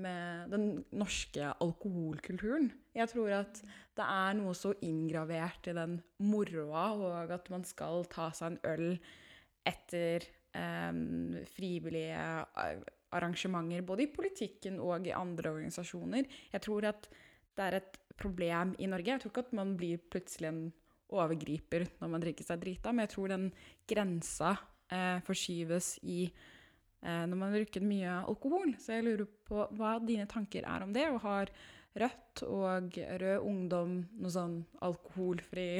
med 0.00 0.52
den 0.54 0.66
norske 0.96 1.52
alkoholkulturen. 1.62 2.70
Jeg 2.96 3.10
tror 3.12 3.34
at 3.40 3.60
det 3.98 4.06
er 4.06 4.36
noe 4.38 4.54
så 4.56 4.72
inngravert 4.86 5.70
i 5.70 5.76
den 5.76 5.98
moroa, 6.24 6.88
og 6.94 7.32
at 7.34 7.50
man 7.52 7.66
skal 7.66 8.06
ta 8.10 8.30
seg 8.36 8.54
en 8.54 8.60
øl 8.72 8.88
etter 9.68 10.26
eh, 10.56 11.00
frivillige 11.54 12.24
arrangementer, 13.14 13.86
både 13.86 14.06
i 14.06 14.12
politikken 14.12 14.78
og 14.84 15.08
i 15.08 15.16
andre 15.16 15.52
organisasjoner. 15.54 16.28
Jeg 16.52 16.64
tror 16.64 16.88
at 16.92 17.08
det 17.58 17.64
er 17.66 17.78
et 17.80 17.96
problem 18.18 18.74
i 18.78 18.88
Norge. 18.90 19.14
Jeg 19.14 19.22
tror 19.22 19.32
ikke 19.32 19.46
at 19.46 19.56
man 19.56 19.74
blir 19.78 20.02
plutselig 20.10 20.50
en 20.50 20.62
overgriper 21.08 21.86
når 22.00 22.12
man 22.12 22.22
drikker 22.22 22.46
seg 22.46 22.60
drita, 22.62 22.92
men 22.92 23.06
jeg 23.06 23.14
tror 23.14 23.32
den 23.32 23.48
grensa 23.88 24.54
eh, 24.92 25.18
forskyves 25.24 25.96
i 26.04 26.20
når 27.02 27.38
man 27.38 27.52
bruker 27.54 27.84
mye 27.86 28.14
alkohol. 28.26 28.72
Så 28.82 28.96
jeg 28.96 29.04
lurer 29.06 29.28
på 29.46 29.66
hva 29.78 29.92
dine 30.02 30.26
tanker 30.30 30.66
er 30.66 30.82
om 30.82 30.90
det, 30.96 31.04
og 31.12 31.20
har 31.22 31.52
Rødt 31.98 32.42
og 32.46 32.98
Rød 33.22 33.44
Ungdom 33.46 33.94
noe 34.20 34.32
sånn 34.32 34.58
alkoholfri 34.84 35.70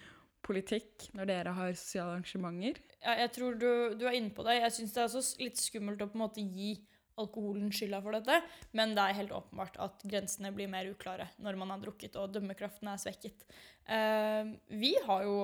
politikk 0.46 1.08
når 1.16 1.30
dere 1.30 1.54
har 1.56 1.72
sosiale 1.74 2.16
arrangementer? 2.16 2.80
Ja, 3.02 3.16
jeg 3.22 3.32
tror 3.36 3.56
du, 3.60 3.70
du 3.98 4.06
er 4.06 4.18
inne 4.18 4.32
på 4.34 4.46
det. 4.46 4.60
Jeg 4.60 4.76
syns 4.76 4.94
det 4.94 5.02
er 5.02 5.08
også 5.08 5.42
litt 5.42 5.60
skummelt 5.60 6.04
å 6.04 6.08
på 6.10 6.18
en 6.18 6.24
måte 6.24 6.44
gi 6.44 6.76
alkoholen 7.16 7.70
skylda 7.72 8.02
for 8.04 8.12
dette, 8.12 8.40
men 8.76 8.92
det 8.96 9.04
er 9.04 9.18
helt 9.22 9.32
åpenbart 9.32 9.78
at 9.80 10.02
grensene 10.04 10.50
blir 10.52 10.68
mer 10.68 10.90
uklare 10.90 11.30
når 11.40 11.56
man 11.60 11.72
har 11.72 11.80
drukket 11.80 12.18
og 12.20 12.34
dømmekraften 12.34 12.90
er 12.92 13.00
svekket. 13.00 13.46
Uh, 13.88 14.52
vi 14.68 14.92
har 15.06 15.24
jo 15.24 15.38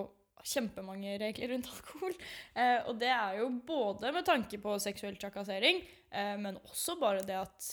kjempemange 0.47 1.17
regler 1.23 1.53
rundt 1.55 1.69
alkohol. 1.73 2.15
Eh, 2.55 2.79
og 2.89 2.97
det 3.01 3.11
er 3.15 3.41
jo 3.41 3.51
både 3.67 4.13
med 4.15 4.27
tanke 4.27 4.61
på 4.63 4.79
seksuell 4.83 5.19
trakassering, 5.21 5.83
eh, 6.11 6.35
men 6.41 6.59
også 6.63 6.97
bare 7.01 7.25
det 7.27 7.39
at 7.41 7.71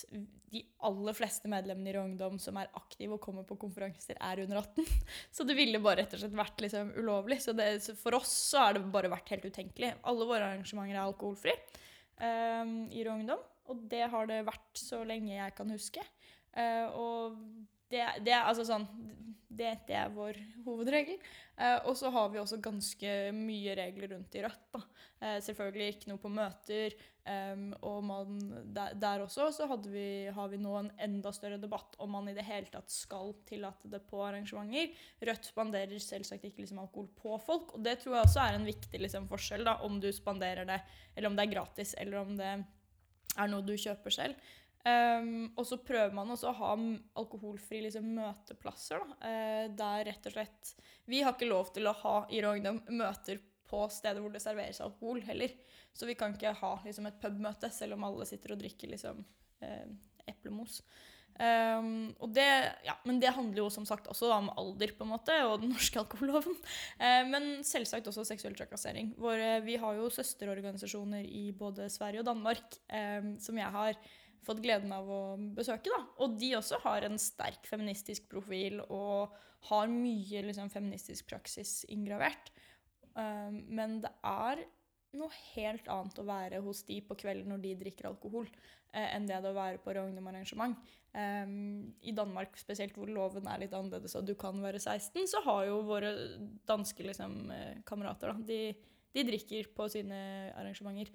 de 0.50 0.62
aller 0.86 1.14
fleste 1.14 1.50
medlemmene 1.50 1.92
i 1.92 2.00
Ungdom 2.00 2.38
som 2.42 2.58
er 2.58 2.70
aktive 2.78 3.16
og 3.16 3.22
kommer 3.22 3.46
på 3.46 3.58
konferanser, 3.60 4.18
er 4.18 4.42
under 4.42 4.62
18. 4.64 4.88
Så 5.36 5.46
det 5.46 5.56
ville 5.58 5.82
bare 5.82 6.02
rett 6.02 6.16
og 6.16 6.24
slett 6.24 6.38
vært 6.38 6.64
liksom 6.64 6.90
ulovlig. 6.98 7.38
Så, 7.44 7.54
det, 7.56 7.68
for 8.00 8.18
oss 8.18 8.32
så 8.50 8.64
har 8.64 8.76
det 8.76 8.86
bare 8.90 9.12
vært 9.12 9.30
helt 9.34 9.46
utenkelig. 9.46 9.94
Alle 10.10 10.26
våre 10.26 10.50
arrangementer 10.50 10.96
er 10.96 11.04
alkoholfri 11.04 11.54
eh, 11.54 12.74
i 12.98 13.06
Ungdom. 13.06 13.44
Og 13.70 13.84
det 13.90 14.06
har 14.10 14.26
det 14.26 14.42
vært 14.48 14.80
så 14.82 15.04
lenge 15.06 15.36
jeg 15.36 15.54
kan 15.54 15.70
huske. 15.70 16.02
Eh, 16.58 16.86
og 16.98 17.38
det, 17.90 18.06
det, 18.24 18.36
altså 18.38 18.64
sånn, 18.66 18.86
det, 19.50 19.74
det, 19.88 19.96
er 19.98 20.12
vår 20.14 20.38
hovedregel. 20.64 21.18
Eh, 21.60 21.78
og 21.88 21.96
så 21.98 22.10
har 22.14 22.30
vi 22.32 22.40
også 22.40 22.60
ganske 22.62 23.14
mye 23.36 23.76
regler 23.78 24.14
rundt 24.14 24.36
i 24.38 24.44
Rødt. 24.46 24.82
Eh, 25.20 25.38
selvfølgelig 25.44 25.88
ikke 25.94 26.12
noe 26.12 26.22
på 26.22 26.30
møter. 26.32 26.94
Um, 27.30 27.66
og 27.84 27.98
man, 28.08 28.38
der, 28.72 28.94
der, 28.98 29.20
også 29.22 29.50
så 29.52 29.66
vi, 29.84 30.30
har 30.32 30.48
vi 30.48 30.56
nå 30.58 30.72
en 30.78 30.88
enda 31.04 31.30
større 31.36 31.58
debatt 31.60 31.92
om 32.00 32.14
man 32.16 32.30
i 32.30 32.34
det 32.34 32.46
hele 32.46 32.66
tatt 32.72 32.90
skal 32.90 33.34
tillate 33.46 33.90
det 33.92 34.00
på 34.08 34.22
arrangementer. 34.24 34.96
Rødt 35.28 35.50
spanderer 35.50 36.00
selvsagt 36.00 36.48
ikke 36.48 36.64
liksom, 36.64 36.80
alkohol 36.80 37.10
på 37.20 37.36
folk, 37.44 37.76
og 37.76 37.84
det 37.84 37.98
tror 38.00 38.16
jeg 38.16 38.30
også 38.30 38.46
er 38.46 38.56
en 38.56 38.66
viktig 38.66 39.02
liksom, 39.04 39.28
forskjell. 39.30 39.66
Da, 39.68 39.76
om 39.86 40.00
du 40.00 40.08
spanderer 40.16 40.66
det, 40.66 40.80
eller 41.14 41.30
om 41.30 41.36
det 41.36 41.44
er 41.44 41.52
gratis, 41.52 41.94
eller 42.00 42.22
om 42.24 42.32
det 42.40 42.50
er 42.50 43.52
noe 43.52 43.68
du 43.68 43.76
kjøper 43.78 44.16
selv. 44.16 44.50
Um, 44.80 45.50
og 45.60 45.66
så 45.68 45.76
prøver 45.84 46.14
man 46.16 46.30
også 46.32 46.48
å 46.48 46.56
ha 46.56 46.70
alkoholfrie 47.20 47.84
liksom, 47.84 48.06
møteplasser. 48.16 49.02
Da, 49.02 49.18
uh, 49.20 49.66
der 49.76 50.06
rett 50.08 50.28
og 50.30 50.32
slett 50.32 50.70
Vi 51.10 51.20
har 51.20 51.36
ikke 51.36 51.50
lov 51.50 51.68
til 51.74 51.90
å 51.90 51.96
ha 52.00 52.14
i 52.32 52.40
Rogndam 52.40 52.80
møter 52.88 53.42
på 53.70 53.84
steder 53.92 54.24
hvor 54.24 54.32
det 54.32 54.42
serveres 54.42 54.80
alkohol 54.82 55.20
heller. 55.26 55.52
Så 55.92 56.08
vi 56.08 56.16
kan 56.18 56.32
ikke 56.34 56.56
ha 56.62 56.74
liksom, 56.84 57.10
et 57.10 57.20
pubmøte 57.20 57.68
selv 57.74 57.98
om 57.98 58.06
alle 58.08 58.26
sitter 58.28 58.54
og 58.54 58.62
drikker 58.62 58.94
liksom, 58.94 59.20
uh, 59.66 59.88
eplemos. 60.30 60.80
Um, 61.40 62.10
det, 62.34 62.46
ja, 62.84 62.96
men 63.08 63.20
det 63.20 63.30
handler 63.32 63.62
jo 63.62 63.68
som 63.72 63.86
sagt 63.88 64.10
også 64.12 64.28
om 64.34 64.50
alder 64.60 64.90
på 64.96 65.06
en 65.06 65.12
måte, 65.12 65.36
og 65.44 65.60
den 65.62 65.74
norske 65.74 66.00
alkoholloven. 66.02 66.56
Uh, 66.96 67.22
men 67.28 67.50
selvsagt 67.68 68.08
også 68.08 68.24
seksuell 68.28 68.56
trakassering. 68.56 69.12
Hvor, 69.20 69.44
vi 69.68 69.76
har 69.80 70.00
jo 70.00 70.08
søsterorganisasjoner 70.16 71.28
i 71.28 71.50
både 71.56 71.88
Sverige 71.92 72.24
og 72.24 72.28
Danmark 72.32 72.80
um, 72.88 73.36
som 73.44 73.60
jeg 73.60 73.76
har 73.76 74.02
fått 74.46 74.62
gleden 74.64 74.92
av 74.94 75.08
å 75.10 75.22
besøke. 75.56 75.92
Da. 75.92 76.02
Og 76.24 76.36
de 76.40 76.54
også 76.58 76.80
har 76.84 77.06
en 77.06 77.18
sterk 77.20 77.68
feministisk 77.68 78.28
profil 78.32 78.80
og 78.88 79.36
har 79.68 79.92
mye 79.92 80.44
liksom, 80.46 80.70
feministisk 80.72 81.28
praksis 81.30 81.82
inngravert. 81.92 82.52
Um, 83.12 83.64
men 83.68 83.98
det 84.04 84.12
er 84.24 84.64
noe 85.18 85.32
helt 85.56 85.88
annet 85.90 86.20
å 86.22 86.26
være 86.26 86.60
hos 86.64 86.84
de 86.86 87.00
på 87.02 87.16
kvelden 87.18 87.50
når 87.50 87.64
de 87.64 87.72
drikker 87.80 88.06
alkohol, 88.10 88.46
eh, 88.94 89.08
enn 89.16 89.26
det 89.26 89.40
det 89.42 89.50
å 89.50 89.56
være 89.56 89.80
på 89.82 89.94
ungdomarrangement. 89.98 90.78
Um, 91.10 91.90
I 92.06 92.14
Danmark 92.14 92.54
spesielt, 92.60 92.94
hvor 92.94 93.10
loven 93.10 93.48
er 93.50 93.64
litt 93.64 93.74
annerledes 93.74 94.14
og 94.14 94.28
du 94.28 94.36
kan 94.38 94.60
være 94.62 94.78
16, 94.78 95.26
så 95.32 95.42
har 95.48 95.64
jo 95.66 95.80
våre 95.88 96.12
danske 96.70 97.08
liksom, 97.08 97.40
eh, 97.50 97.82
kamerater 97.88 98.30
da, 98.30 98.46
de, 98.46 98.60
de 99.16 99.26
drikker 99.32 99.72
på 99.74 99.88
sine 99.90 100.20
arrangementer. 100.54 101.10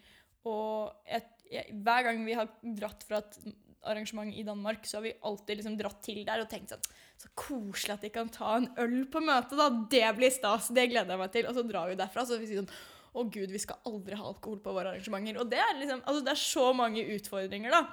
Og 0.46 0.92
jeg, 1.08 1.24
hver 1.52 2.08
gang 2.08 2.26
vi 2.26 2.36
har 2.38 2.50
dratt 2.78 3.06
fra 3.08 3.22
et 3.22 3.38
arrangement 3.86 4.34
i 4.34 4.44
Danmark, 4.44 4.86
så 4.86 4.98
har 4.98 5.06
vi 5.06 5.14
alltid 5.22 5.60
liksom 5.60 5.78
dratt 5.78 6.02
til 6.06 6.24
der 6.26 6.42
og 6.42 6.50
tenkt 6.50 6.74
sånn 6.74 6.88
Så 7.22 7.30
koselig 7.38 7.94
at 7.96 8.06
de 8.06 8.12
kan 8.14 8.32
ta 8.34 8.58
en 8.58 8.68
øl 8.82 9.04
på 9.12 9.22
møtet, 9.24 9.56
da! 9.60 9.70
Det 9.92 10.08
blir 10.18 10.34
stas! 10.34 10.72
Det 10.74 10.90
gleder 10.92 11.16
jeg 11.16 11.22
meg 11.22 11.32
til. 11.36 11.48
Og 11.48 11.56
så 11.56 11.64
drar 11.68 11.92
vi 11.92 12.00
derfra, 12.00 12.26
så 12.28 12.40
vi 12.42 12.50
sier 12.50 12.64
sånn 12.64 12.74
Å, 13.16 13.24
gud, 13.32 13.52
vi 13.54 13.62
skal 13.64 13.80
aldri 13.88 14.18
ha 14.20 14.28
alkohol 14.28 14.60
på 14.64 14.74
våre 14.76 14.92
arrangementer. 14.92 15.40
Og 15.40 15.52
det 15.52 15.62
er 15.64 15.78
liksom 15.80 16.04
Altså, 16.04 16.26
det 16.26 16.34
er 16.34 16.42
så 16.42 16.66
mange 16.76 17.06
utfordringer, 17.16 17.72
da. 17.72 17.86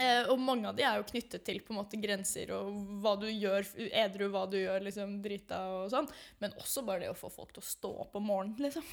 Eh, 0.00 0.28
og 0.32 0.40
mange 0.40 0.70
av 0.70 0.76
de 0.76 0.84
er 0.88 0.96
jo 0.96 1.04
knyttet 1.10 1.42
til 1.44 1.58
på 1.60 1.74
en 1.74 1.78
måte 1.82 1.98
grenser 2.00 2.48
og 2.56 2.78
hva 3.02 3.12
du 3.20 3.26
gjør 3.28 3.66
edru, 3.90 4.24
hva 4.32 4.46
du 4.48 4.56
gjør 4.56 4.86
liksom 4.86 5.18
drita 5.24 5.58
og 5.74 5.90
sånn. 5.92 6.08
Men 6.40 6.56
også 6.60 6.84
bare 6.86 7.04
det 7.04 7.10
å 7.12 7.18
få 7.18 7.28
folk 7.32 7.52
til 7.52 7.60
å 7.60 7.68
stå 7.68 7.90
opp 8.06 8.16
om 8.16 8.30
morgenen, 8.30 8.56
liksom. 8.68 8.86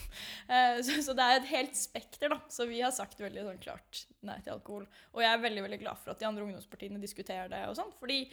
Eh, 0.49 0.82
så, 0.86 0.97
så, 1.05 1.15
det 1.15 1.25
er 1.25 1.39
et 1.39 1.49
helt 1.53 1.77
spekter, 1.77 2.34
da. 2.34 2.39
Så 2.51 2.67
vi 2.67 2.82
har 2.84 2.91
sagt 2.95 3.21
veldig 3.21 3.45
sånn 3.45 3.63
klart 3.63 4.03
nei 4.27 4.39
til 4.43 4.58
alkohol. 4.58 4.89
Og 5.13 5.23
jeg 5.23 5.32
er 5.32 5.43
veldig 5.45 5.65
veldig 5.67 5.82
glad 5.86 6.01
for 6.01 6.13
at 6.13 6.21
de 6.21 6.27
andre 6.27 6.47
ungdomspartiene 6.47 7.01
diskuterer 7.01 7.51
det 7.51 7.63
og 7.69 7.77
sånn. 7.79 7.93
Fordi 8.01 8.23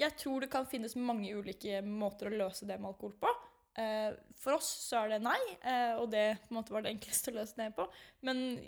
jeg 0.00 0.18
tror 0.18 0.42
det 0.42 0.50
kan 0.50 0.66
finnes 0.66 0.96
mange 0.98 1.30
ulike 1.36 1.82
måter 1.86 2.30
å 2.30 2.36
løse 2.46 2.66
det 2.66 2.80
med 2.80 2.94
alkohol 2.94 3.14
på. 3.20 3.30
Eh, 3.78 4.12
for 4.36 4.58
oss 4.58 4.68
så 4.84 5.00
er 5.00 5.14
det 5.14 5.22
nei, 5.24 5.38
eh, 5.64 5.94
og 5.96 6.10
det 6.12 6.24
en 6.34 6.56
måte 6.58 6.74
var 6.74 6.84
det 6.84 6.92
enkleste 6.92 7.32
å 7.32 7.38
løse 7.38 7.56
det 7.58 7.70
på. 7.76 7.86
Men 8.26 8.60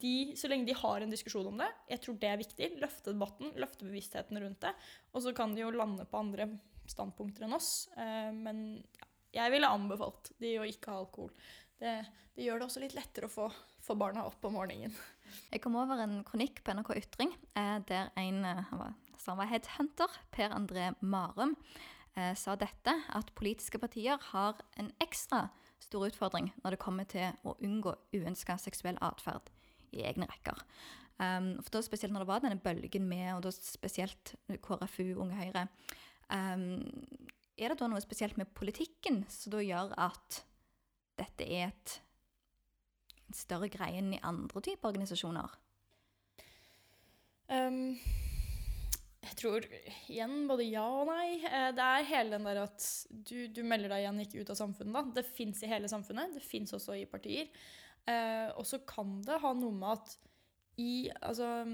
de, 0.00 0.32
så 0.38 0.50
lenge 0.50 0.68
de 0.70 0.76
har 0.80 1.04
en 1.04 1.12
diskusjon 1.12 1.50
om 1.50 1.60
det, 1.60 1.68
jeg 1.92 2.02
tror 2.04 2.18
det 2.22 2.30
er 2.30 2.40
viktig. 2.40 2.70
Løfte 2.80 3.14
debatten, 3.14 3.52
løfte 3.60 3.88
bevisstheten 3.88 4.40
rundt 4.40 4.62
det. 4.64 4.72
Og 5.12 5.24
så 5.26 5.34
kan 5.36 5.54
de 5.54 5.64
jo 5.64 5.74
lande 5.74 6.06
på 6.08 6.22
andre 6.22 6.48
standpunkter 6.90 7.46
enn 7.46 7.58
oss. 7.58 7.88
Eh, 8.00 8.30
men 8.34 8.80
ja, 8.96 9.44
jeg 9.44 9.54
ville 9.54 9.70
anbefalt 9.70 10.32
de 10.42 10.56
å 10.58 10.68
ikke 10.68 10.94
ha 10.94 11.02
alkohol. 11.04 11.34
Det, 11.80 11.94
det 12.36 12.44
gjør 12.44 12.60
det 12.60 12.68
også 12.68 12.82
litt 12.82 12.96
lettere 12.96 13.28
å 13.28 13.32
få, 13.32 13.46
få, 13.80 13.96
barna 14.00 14.26
opp 14.28 14.42
om 14.44 14.56
morgenen. 14.58 14.96
Jeg 15.52 15.62
kom 15.64 15.78
over 15.78 16.02
en 16.02 16.20
kronikk 16.26 16.64
på 16.66 16.74
NRK 16.74 16.90
Ytring 16.98 17.30
der 17.88 18.10
en 18.18 18.42
han 18.44 18.80
var, 18.80 18.96
han 19.22 19.38
var 19.38 19.48
headhunter, 19.48 20.18
Per 20.34 20.52
André 20.52 20.90
Marum, 21.00 21.54
eh, 22.16 22.34
sa 22.38 22.56
dette, 22.58 22.94
at 23.08 23.34
politiske 23.38 23.80
partier 23.82 24.20
har 24.30 24.60
en 24.80 24.90
ekstra 25.02 25.48
stor 25.80 26.08
utfordring 26.08 26.50
når 26.62 26.74
det 26.74 26.82
kommer 26.82 27.08
til 27.08 27.32
å 27.46 27.56
unngå 27.64 27.94
uønska 28.16 28.58
seksuell 28.60 28.98
atferd 29.04 29.50
i 29.96 30.04
egne 30.06 30.28
rekker. 30.30 30.58
Um, 31.20 31.58
for 31.60 31.74
da 31.74 31.82
Spesielt 31.84 32.14
når 32.14 32.24
det 32.24 32.30
var 32.30 32.44
denne 32.44 32.60
bølgen 32.62 33.08
med, 33.08 33.26
og 33.34 33.42
da 33.44 33.50
spesielt 33.52 34.34
KrFU, 34.64 35.18
Unge 35.20 35.36
Høyre. 35.36 35.66
Um, 36.32 36.86
er 37.60 37.72
det 37.72 37.80
da 37.80 37.88
noe 37.90 38.00
spesielt 38.00 38.38
med 38.40 38.48
politikken 38.56 39.24
som 39.28 39.52
da 39.52 39.60
gjør 39.60 39.92
at 40.00 40.44
dette 41.20 41.44
er 41.44 41.68
et, 41.74 41.98
større 43.36 43.68
greie 43.70 44.00
enn 44.00 44.14
i 44.16 44.22
andre 44.26 44.58
typer 44.64 44.88
organisasjoner? 44.88 45.52
Um, 47.46 47.98
jeg 49.20 49.36
tror 49.36 49.66
igjen 50.08 50.46
både 50.48 50.64
ja 50.64 50.86
og 51.02 51.10
nei. 51.10 51.42
Eh, 51.44 51.68
det 51.76 51.84
er 51.84 52.08
hele 52.08 52.38
den 52.38 52.48
der 52.48 52.62
at 52.62 52.86
du, 53.10 53.36
du 53.52 53.60
melder 53.66 53.92
deg 53.92 54.06
igjen 54.06 54.22
ikke 54.24 54.40
ut 54.40 54.52
av 54.54 54.58
samfunnet. 54.62 54.96
da. 54.96 55.20
Det 55.20 55.26
fins 55.28 55.60
i 55.60 55.68
hele 55.70 55.90
samfunnet. 55.92 56.38
Det 56.38 56.44
fins 56.44 56.72
også 56.76 56.96
i 56.96 57.06
partier. 57.10 57.50
Eh, 58.08 58.48
og 58.56 58.64
så 58.68 58.80
kan 58.88 59.18
det 59.26 59.40
ha 59.42 59.52
noe 59.56 59.76
med 59.76 59.98
at 59.98 60.16
i 60.80 61.10
Altså 61.20 61.66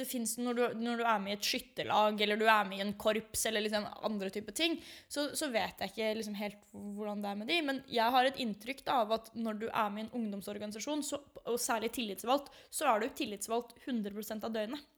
det 0.00 0.08
fins 0.08 0.36
når 0.40 0.56
du, 0.56 0.62
når 0.80 1.00
du, 1.00 1.04
er 1.06 1.20
med 1.22 1.34
i 1.34 1.36
et 1.36 1.48
skytterlag 1.50 2.20
eller 2.24 2.40
du 2.40 2.46
er 2.48 2.68
med 2.68 2.80
i 2.80 2.84
en 2.84 2.94
korps 3.00 3.44
eller 3.50 3.64
liksom 3.64 3.86
andre 4.06 4.30
typer 4.34 4.56
ting, 4.56 4.78
så, 5.08 5.28
så, 5.36 5.50
vet 5.52 5.82
jeg 5.82 5.92
ikke 5.92 6.14
liksom 6.18 6.38
helt 6.40 6.64
hvordan 6.72 7.24
det 7.24 7.32
er 7.32 7.40
med 7.42 7.52
de. 7.52 7.58
Men 7.66 7.82
jeg 7.90 8.16
har 8.16 8.28
et 8.28 8.40
inntrykk 8.42 8.84
da, 8.86 9.02
av 9.04 9.14
at 9.18 9.30
når 9.36 9.60
du 9.64 9.68
er 9.68 9.92
med 9.92 10.04
i 10.04 10.06
en 10.08 10.16
ungdomsorganisasjon, 10.22 11.04
så, 11.06 11.20
og 11.44 11.60
særlig 11.60 11.92
tillitsvalgt, 11.96 12.50
så 12.72 12.88
er 12.90 13.04
du 13.04 13.12
tillitsvalgt 13.20 13.76
100% 13.84 14.48
av 14.48 14.56
døgnet. 14.56 14.88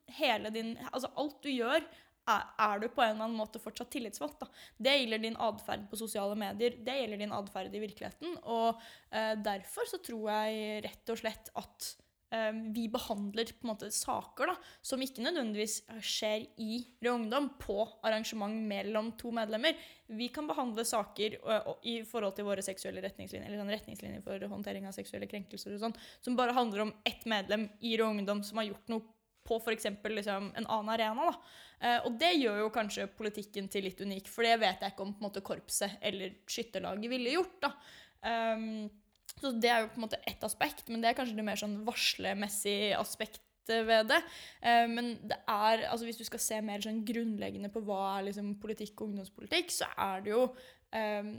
Din, 0.52 0.74
altså 0.90 1.08
alt 1.16 1.38
du 1.44 1.48
gjør, 1.48 1.84
er, 2.30 2.44
er, 2.60 2.78
du 2.78 2.86
på 2.92 3.02
en 3.02 3.14
eller 3.14 3.26
annen 3.26 3.38
måte 3.38 3.60
fortsatt 3.62 3.90
tillitsvalgt. 3.92 4.42
Da. 4.42 4.48
Det 4.86 4.94
gjelder 4.94 5.22
din 5.24 5.38
atferd 5.42 5.88
på 5.90 5.98
sosiale 5.98 6.36
medier, 6.38 6.76
det 6.84 6.98
gjelder 7.00 7.22
din 7.24 7.34
atferd 7.34 7.74
i 7.74 7.82
virkeligheten. 7.82 8.36
Og 8.44 8.82
eh, 9.10 9.34
derfor 9.42 9.88
så 9.90 9.98
tror 10.04 10.28
jeg 10.30 10.82
rett 10.86 11.14
og 11.14 11.22
slett 11.22 11.52
at 11.58 11.92
vi 12.72 12.86
behandler 12.88 13.50
på 13.52 13.66
en 13.66 13.70
måte 13.74 13.90
saker 13.92 14.48
da, 14.48 14.54
som 14.80 15.02
ikke 15.04 15.24
nødvendigvis 15.24 15.82
skjer 16.00 16.46
i 16.64 16.78
Rød 17.04 17.12
Ungdom, 17.12 17.50
på 17.60 17.76
arrangement 18.06 18.56
mellom 18.70 19.10
to 19.20 19.32
medlemmer. 19.36 19.76
Vi 20.08 20.30
kan 20.32 20.48
behandle 20.48 20.86
saker 20.88 21.36
i 21.88 21.98
forhold 22.08 22.36
til 22.38 22.48
våre 22.48 22.64
seksuelle 22.64 23.04
retningslinjer 23.04 23.50
eller 23.50 23.60
sånn 23.60 23.74
retningslinjer 23.74 24.24
for 24.24 24.48
håndtering 24.54 24.88
av 24.88 24.96
seksuelle 24.96 25.28
krenkelser 25.28 25.76
og 25.76 25.84
sånn, 25.84 25.98
som 26.24 26.38
bare 26.38 26.56
handler 26.56 26.86
om 26.86 26.94
ett 27.08 27.26
medlem 27.28 27.68
i 27.84 27.98
Rød 28.00 28.22
Ungdom 28.22 28.40
som 28.46 28.62
har 28.62 28.70
gjort 28.70 28.94
noe 28.94 29.04
på 29.44 29.58
f.eks. 29.58 29.86
Liksom 30.04 30.52
en 30.56 30.66
annen 30.66 30.92
arena. 30.94 31.28
Da. 31.28 31.34
Eh, 31.82 31.98
og 32.06 32.16
det 32.20 32.32
gjør 32.38 32.64
jo 32.64 32.72
kanskje 32.74 33.08
politikken 33.18 33.68
til 33.72 33.88
litt 33.88 34.00
unik, 34.00 34.30
for 34.30 34.46
det 34.46 34.58
vet 34.62 34.82
jeg 34.82 34.94
ikke 34.94 35.06
om 35.06 35.14
på 35.14 35.22
en 35.22 35.28
måte 35.28 35.44
korpset 35.44 35.98
eller 36.00 36.36
skytterlaget 36.46 37.10
ville 37.12 37.36
gjort. 37.36 37.58
da. 37.66 37.72
Um, 38.22 38.86
så 39.38 39.54
det 39.56 39.70
er 39.70 39.84
jo 39.84 39.92
på 39.94 40.00
en 40.00 40.06
måte 40.06 40.20
ett 40.28 40.44
aspekt, 40.46 40.88
men 40.90 41.02
det 41.02 41.10
er 41.10 41.18
kanskje 41.18 41.38
det 41.38 41.46
mer 41.46 41.60
sånn 41.60 41.80
varslemessig 41.86 42.92
aspekt 42.98 43.42
ved 43.70 44.10
det. 44.10 44.20
Eh, 44.60 44.86
men 44.90 45.14
det 45.22 45.38
er, 45.46 45.86
altså 45.90 46.06
hvis 46.08 46.20
du 46.20 46.26
skal 46.26 46.42
se 46.42 46.60
mer 46.64 46.82
sånn 46.84 47.02
grunnleggende 47.06 47.70
på 47.72 47.82
hva 47.86 48.18
er 48.18 48.28
liksom 48.30 48.54
politikk 48.62 49.00
og 49.00 49.10
ungdomspolitikk, 49.10 49.72
så 49.74 49.90
er 49.96 50.24
det 50.24 50.34
jo 50.34 50.46
um, 50.48 51.34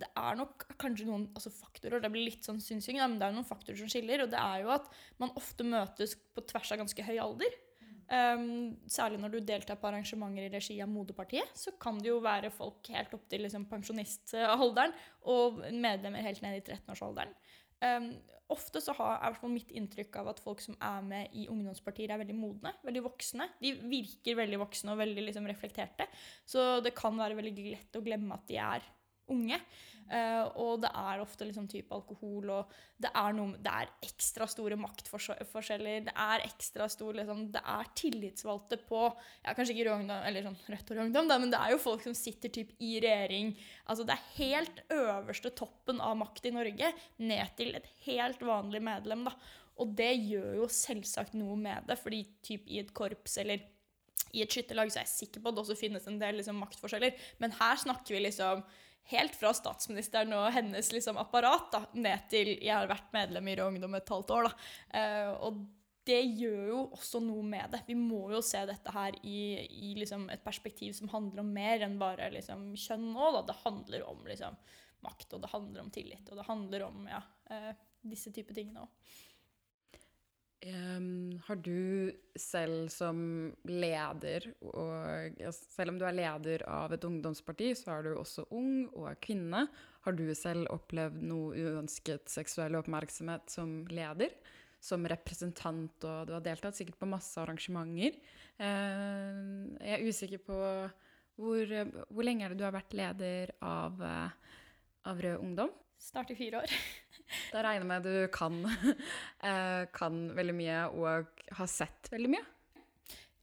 det 0.00 0.08
er 0.16 0.38
nok 0.38 0.64
kanskje 0.80 1.06
noen 1.08 1.26
altså 1.36 1.52
faktorer 1.52 2.00
det 2.00 2.10
blir 2.12 2.24
litt 2.30 2.46
sånn 2.46 2.60
synsing, 2.64 3.00
men 3.02 3.18
det 3.20 3.26
er 3.26 3.34
noen 3.36 3.48
faktorer 3.48 3.78
som 3.80 3.90
skiller. 3.92 4.24
Og 4.24 4.30
det 4.32 4.40
er 4.40 4.62
jo 4.64 4.72
at 4.72 4.88
man 5.20 5.34
ofte 5.38 5.66
møtes 5.66 6.16
på 6.34 6.44
tvers 6.48 6.72
av 6.72 6.80
ganske 6.80 7.04
høy 7.04 7.18
alder. 7.20 7.58
Um, 8.10 8.74
særlig 8.90 9.20
når 9.22 9.36
du 9.36 9.38
deltar 9.46 9.78
på 9.78 9.86
arrangementer 9.86 10.48
i 10.48 10.50
regi 10.50 10.80
av 10.82 10.90
Moderpartiet, 10.90 11.52
så 11.54 11.70
kan 11.78 12.00
det 12.02 12.10
jo 12.10 12.18
være 12.24 12.50
folk 12.50 12.90
helt 12.90 13.12
opp 13.14 13.28
til 13.30 13.44
liksom, 13.46 13.68
pensjonistalderen 13.70 14.94
og 15.30 15.60
medlemmer 15.70 16.26
helt 16.26 16.42
ned 16.42 16.58
i 16.58 16.64
13-årsalderen. 16.64 17.36
Um, 17.80 18.10
ofte 18.50 18.82
så 18.82 18.92
har 18.98 19.12
jeg 19.14 19.36
hvert 19.36 19.52
mitt 19.52 19.70
inntrykk 19.78 20.18
av 20.20 20.32
at 20.32 20.42
folk 20.42 20.60
som 20.64 20.74
er 20.82 21.06
med 21.06 21.38
i 21.38 21.46
ungdomspartier, 21.52 22.10
er 22.10 22.20
veldig 22.24 22.36
modne, 22.36 22.74
veldig 22.82 23.04
voksne. 23.06 23.46
De 23.62 23.76
virker 23.78 24.40
veldig 24.42 24.58
voksne 24.64 24.96
og 24.96 25.00
veldig 25.04 25.28
liksom, 25.28 25.46
reflekterte. 25.48 26.08
Så 26.42 26.80
det 26.84 26.96
kan 26.98 27.14
være 27.14 27.38
veldig 27.38 27.68
lett 27.70 28.00
å 28.00 28.04
glemme 28.04 28.34
at 28.36 28.50
de 28.50 28.58
er 28.58 28.90
unge. 29.30 29.60
Uh, 30.10 30.48
og 30.58 30.80
det 30.82 30.88
er 30.90 31.20
ofte 31.22 31.46
liksom 31.46 31.68
type 31.70 31.94
alkohol, 31.94 32.48
og 32.50 32.72
det 32.98 33.12
er, 33.14 33.34
noe, 33.36 33.54
det 33.62 33.70
er 33.70 33.92
ekstra 34.08 34.48
store 34.50 34.74
maktforskjeller. 34.80 36.02
Det 36.08 36.14
er 36.14 36.46
ekstra 36.48 36.88
stor 36.90 37.14
liksom, 37.14 37.44
Det 37.54 37.62
er 37.62 37.92
tillitsvalgte 37.96 38.80
på 38.88 39.04
ja, 39.06 39.54
Kanskje 39.54 39.76
ikke 39.76 39.86
rødt 39.86 40.10
eller 40.18 40.48
sånn 40.48 40.58
Rødt 40.66 40.90
og 40.90 40.98
rødt, 40.98 41.20
men 41.30 41.54
det 41.54 41.60
er 41.60 41.74
jo 41.74 41.80
folk 41.84 42.02
som 42.04 42.16
sitter 42.18 42.52
typ 42.52 42.74
i 42.82 42.96
regjering. 43.04 43.54
Altså 43.86 44.08
Det 44.08 44.16
er 44.16 44.28
helt 44.40 44.82
øverste 44.98 45.54
toppen 45.62 46.02
av 46.02 46.18
makt 46.18 46.50
i 46.50 46.54
Norge, 46.58 46.92
ned 47.22 47.56
til 47.60 47.78
et 47.78 47.88
helt 48.08 48.42
vanlig 48.42 48.82
medlem. 48.90 49.24
da. 49.30 49.36
Og 49.80 49.94
det 49.96 50.12
gjør 50.18 50.64
jo 50.64 50.70
selvsagt 50.74 51.38
noe 51.38 51.56
med 51.56 51.86
det, 51.88 51.96
fordi 52.02 52.24
typ 52.44 52.66
i 52.66 52.82
et 52.82 52.92
korps 52.96 53.38
eller 53.40 53.62
i 54.34 54.44
et 54.44 54.52
skytterlag 54.52 54.90
så 54.92 55.00
er 55.00 55.06
jeg 55.08 55.14
sikker 55.14 55.42
på 55.42 55.50
at 55.50 55.56
det 55.56 55.62
også 55.64 55.78
finnes 55.78 56.06
en 56.06 56.20
del 56.20 56.38
liksom, 56.38 56.58
maktforskjeller. 56.62 57.16
Men 57.42 57.54
her 57.56 57.80
snakker 57.82 58.14
vi 58.14 58.24
liksom 58.26 58.62
helt 59.10 59.34
fra 59.34 59.52
statsministeren 59.56 60.32
og 60.36 60.50
hennes 60.54 60.92
liksom, 60.94 61.18
apparat 61.20 61.68
da, 61.72 61.82
ned 61.98 62.26
til 62.30 62.52
jeg 62.54 62.74
har 62.74 62.90
vært 62.90 63.12
medlem 63.16 63.50
i 63.50 63.58
Rød 63.58 63.74
Ungdom 63.74 63.98
et 63.98 64.12
halvt 64.14 64.34
år. 64.36 64.50
Uh, 64.94 65.30
og 65.48 65.62
det 66.08 66.20
gjør 66.40 66.62
jo 66.70 66.82
også 66.96 67.20
noe 67.22 67.42
med 67.46 67.74
det. 67.74 67.82
Vi 67.86 67.96
må 67.98 68.22
jo 68.32 68.40
se 68.44 68.62
dette 68.66 68.94
her 68.94 69.16
i, 69.26 69.40
i 69.90 69.94
liksom, 69.98 70.28
et 70.32 70.44
perspektiv 70.44 70.94
som 70.96 71.10
handler 71.12 71.42
om 71.42 71.50
mer 71.54 71.84
enn 71.86 71.98
bare 72.00 72.30
liksom, 72.34 72.70
kjønn 72.78 73.10
nå. 73.14 73.32
Det 73.48 73.58
handler 73.64 74.06
om 74.08 74.24
liksom, 74.28 74.56
makt, 75.04 75.28
og 75.36 75.44
det 75.44 75.52
handler 75.52 75.84
om 75.84 75.92
tillit, 75.94 76.26
og 76.30 76.40
det 76.40 76.48
handler 76.48 76.86
om 76.88 77.04
ja, 77.10 77.20
uh, 77.52 77.72
disse 78.06 78.32
typer 78.34 78.56
tingene 78.56 78.86
òg. 78.86 79.18
Um, 80.60 81.40
har 81.46 81.56
du 81.64 82.12
selv 82.36 82.90
som 82.92 83.20
leder, 83.64 84.44
og 84.60 85.38
selv 85.56 85.94
om 85.94 86.00
du 86.00 86.04
er 86.04 86.18
leder 86.18 86.64
av 86.68 86.92
et 86.92 87.04
ungdomsparti, 87.08 87.70
så 87.78 87.94
er 87.94 88.04
du 88.04 88.10
også 88.18 88.44
ung 88.52 88.82
og 88.90 89.06
er 89.08 89.16
kvinne. 89.24 89.62
Har 90.04 90.16
du 90.18 90.26
selv 90.36 90.68
opplevd 90.74 91.22
noe 91.24 91.56
uønsket 91.56 92.28
seksuell 92.28 92.76
oppmerksomhet 92.76 93.48
som 93.48 93.86
leder? 93.88 94.36
Som 94.84 95.08
representant, 95.08 95.96
og 96.04 96.28
du 96.28 96.34
har 96.36 96.44
deltatt 96.44 96.76
sikkert 96.76 97.00
på 97.00 97.08
masse 97.08 97.40
arrangementer. 97.40 98.20
Uh, 98.60 99.64
jeg 99.80 99.96
er 99.96 100.04
usikker 100.04 100.44
på 100.44 100.58
hvor, 101.40 101.72
hvor 102.12 102.26
lenge 102.26 102.44
er 102.44 102.52
det 102.52 102.60
du 102.60 102.66
har 102.68 102.76
vært 102.76 102.92
leder 103.00 103.54
av, 103.64 103.96
av 105.08 105.24
Rød 105.24 105.40
Ungdom? 105.40 105.72
Snart 106.00 106.32
i 106.32 106.36
fire 106.36 106.60
år. 106.66 106.80
Da 107.52 107.62
regner 107.64 107.84
jeg 107.84 107.90
med 107.90 108.08
du 108.08 108.16
kan, 108.34 108.58
eh, 109.48 109.84
kan 109.94 110.22
veldig 110.36 110.56
mye 110.56 110.80
og 110.94 111.44
har 111.58 111.70
sett 111.70 112.10
veldig 112.12 112.32
mye? 112.32 112.48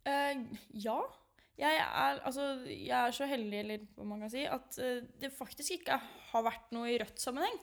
Uh, 0.07 0.43
ja. 0.71 0.99
Jeg 1.57 1.73
er, 1.81 2.19
altså, 2.21 2.43
jeg 2.69 2.93
er, 2.93 3.13
så 3.17 3.25
heldig, 3.25 3.59
eller 3.63 3.85
hva 3.97 4.05
man 4.05 4.21
kan 4.21 4.29
si, 4.29 4.43
at 4.45 4.77
uh, 4.77 4.99
det 5.17 5.33
faktisk 5.33 5.79
ikke 5.79 5.97
har 6.29 6.43
vært 6.45 6.69
noe 6.75 6.91
i 6.91 6.99
Rødt-sammenheng. 7.01 7.57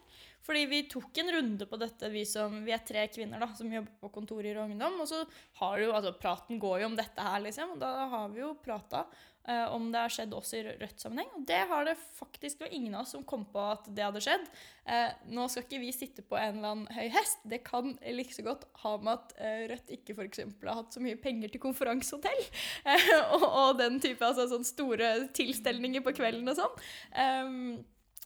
Fordi 0.44 0.64
vi 0.68 0.80
tok 0.92 1.20
en 1.22 1.30
runde 1.32 1.68
på 1.68 1.78
dette, 1.80 2.10
vi 2.12 2.24
som 2.28 2.58
Vi 2.66 2.72
er 2.74 2.82
tre 2.84 3.06
kvinner 3.12 3.40
da, 3.40 3.48
som 3.56 3.70
jobber 3.72 3.94
på 4.02 4.10
kontor 4.12 4.44
i 4.44 4.52
Ungdom. 4.60 4.98
Og 5.00 5.08
så 5.08 5.22
har 5.60 5.78
jo 5.80 5.94
altså 5.94 6.12
Praten 6.20 6.60
går 6.60 6.82
jo 6.82 6.90
om 6.90 6.98
dette 6.98 7.24
her, 7.24 7.40
liksom. 7.46 7.76
Og 7.76 7.80
da 7.80 7.92
har 8.12 8.28
vi 8.34 8.42
jo 8.42 8.50
prata 8.60 9.06
uh, 9.48 9.66
om 9.74 9.90
det 9.92 10.02
har 10.04 10.12
skjedd 10.12 10.34
også 10.36 10.58
i 10.58 10.62
Rødt-sammenheng. 10.66 11.30
Og 11.38 11.46
det 11.48 11.60
har 11.70 11.88
det 11.88 11.96
faktisk 12.18 12.60
det 12.60 12.68
var 12.68 12.76
ingen 12.76 12.96
av 12.96 13.04
oss 13.04 13.14
som 13.16 13.24
kom 13.26 13.46
på 13.50 13.62
at 13.74 13.88
det 13.94 14.04
hadde 14.06 14.22
skjedd. 14.24 14.46
Uh, 14.88 15.10
nå 15.36 15.46
skal 15.52 15.66
ikke 15.66 15.80
vi 15.82 15.92
sitte 15.96 16.24
på 16.26 16.38
en 16.40 16.58
eller 16.58 16.74
annen 16.74 16.96
høy 16.96 17.08
hest. 17.14 17.40
Det 17.48 17.62
kan 17.66 17.94
like 18.04 18.36
så 18.36 18.44
godt 18.46 18.66
ha 18.84 18.94
med 19.00 19.14
at 19.14 19.34
uh, 19.40 19.64
Rødt 19.72 19.94
ikke 19.98 20.16
f.eks. 20.18 20.44
har 20.64 20.80
hatt 20.80 20.96
så 20.96 21.02
mye 21.04 21.20
penger 21.20 21.52
til 21.52 21.62
konferansehotell 21.62 22.44
og, 23.34 23.48
og, 23.48 23.70
den 23.80 23.98
type 24.02 24.24
altså 24.24 24.60
store 24.66 25.14
tilstelninger 25.36 26.04
på 26.04 26.14
kvelden 26.16 26.52
og 26.52 26.60
sånn. 26.60 26.78
Um, 27.16 27.58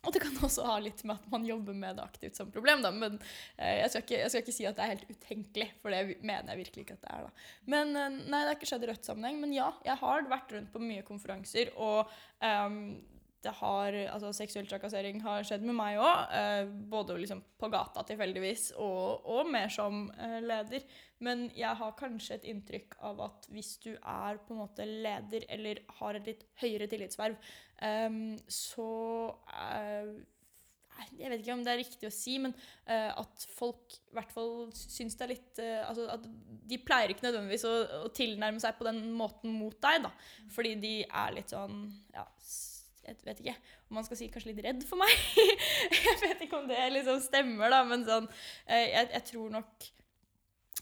Og 0.06 0.14
det 0.14 0.22
kan 0.22 0.36
også 0.46 0.66
ha 0.68 0.78
litt 0.82 1.02
med 1.08 1.18
at 1.18 1.28
man 1.32 1.46
jobber 1.48 1.76
med 1.76 1.98
det 1.98 2.06
aktivt 2.06 2.38
som 2.38 2.52
problem, 2.54 2.84
da. 2.84 2.92
Men 2.94 3.18
eh, 3.56 3.80
jeg, 3.82 3.90
skal 3.92 4.04
ikke, 4.04 4.20
jeg, 4.22 4.32
skal 4.32 4.44
ikke, 4.44 4.56
si 4.56 4.68
at 4.68 4.78
det 4.78 4.86
er 4.86 4.94
helt 4.94 5.12
utenkelig, 5.12 5.68
for 5.82 5.94
det 5.94 6.18
mener 6.22 6.52
jeg 6.52 6.62
virkelig 6.64 6.86
ikke 6.86 6.98
at 6.98 7.04
det 7.04 7.12
er. 7.16 7.28
da. 7.28 7.52
Men 7.74 7.94
eh, 7.98 8.18
nei, 8.24 8.42
det 8.42 8.52
har 8.52 8.58
ikke 8.58 8.70
skjedd 8.72 8.86
i 8.86 8.90
Rødt-sammenheng. 8.92 9.38
Men 9.44 9.54
ja, 9.56 9.70
jeg 9.86 10.00
har 10.02 10.26
vært 10.30 10.56
rundt 10.56 10.74
på 10.74 10.82
mye 10.82 11.06
konferanser, 11.06 11.72
og 11.76 12.10
um, 12.42 12.82
det 13.44 13.52
har, 13.60 13.94
altså 14.10 14.32
Seksuell 14.34 14.66
trakassering 14.66 15.20
har 15.22 15.44
skjedd 15.46 15.62
med 15.66 15.76
meg 15.78 16.00
òg. 16.02 16.32
Eh, 16.34 16.70
både 16.90 17.18
liksom 17.20 17.42
på 17.60 17.68
gata 17.70 18.02
tilfeldigvis, 18.06 18.72
og, 18.82 19.28
og 19.30 19.50
mer 19.52 19.70
som 19.70 20.08
eh, 20.18 20.40
leder. 20.42 20.86
Men 21.22 21.46
jeg 21.54 21.78
har 21.78 21.98
kanskje 21.98 22.38
et 22.38 22.48
inntrykk 22.50 22.96
av 23.06 23.22
at 23.28 23.46
hvis 23.54 23.76
du 23.84 23.92
er 23.94 24.40
på 24.42 24.54
en 24.54 24.62
måte 24.64 24.86
leder 24.88 25.46
eller 25.54 25.84
har 26.00 26.18
et 26.18 26.32
litt 26.32 26.42
høyere 26.62 26.90
tillitsverv, 26.90 27.38
eh, 27.86 28.18
så 28.50 28.90
Jeg 30.98 31.30
vet 31.30 31.44
ikke 31.44 31.54
om 31.54 31.60
det 31.62 31.70
er 31.72 31.78
riktig 31.78 32.08
å 32.08 32.10
si, 32.10 32.32
men 32.42 32.50
uh, 32.90 33.20
at 33.22 33.44
folk 33.54 33.94
i 33.94 34.16
hvert 34.16 34.32
fall 34.34 34.72
syns 34.74 35.14
det 35.14 35.24
er 35.24 35.30
litt 35.30 35.60
uh, 35.62 35.84
altså 35.86 36.08
at 36.10 36.24
De 36.66 36.78
pleier 36.82 37.12
ikke 37.14 37.22
nødvendigvis 37.22 37.66
å, 37.70 37.74
å, 38.00 38.08
tilnærme 38.10 38.58
seg 38.58 38.74
på 38.80 38.88
den 38.88 38.98
måten 39.14 39.54
mot 39.60 39.78
deg, 39.78 40.08
da. 40.08 40.10
Fordi 40.50 40.74
de 40.82 40.92
er 41.06 41.36
litt 41.36 41.54
sånn 41.54 41.84
ja, 42.16 42.26
jeg 43.08 43.20
vet 43.26 43.44
ikke 43.44 43.56
om 43.88 43.98
man 43.98 44.06
skal 44.06 44.20
si 44.20 44.30
kanskje 44.32 44.52
litt 44.52 44.64
redd 44.66 44.82
for 44.88 45.00
meg. 45.00 45.12
jeg 46.08 46.18
vet 46.24 46.46
ikke 46.46 46.62
om 46.62 46.68
det 46.70 46.80
liksom 46.94 47.22
stemmer, 47.24 47.72
da, 47.72 47.84
men 47.88 48.04
sånn 48.08 48.28
jeg, 48.68 49.08
jeg 49.14 49.24
tror 49.32 49.54
nok 49.58 49.88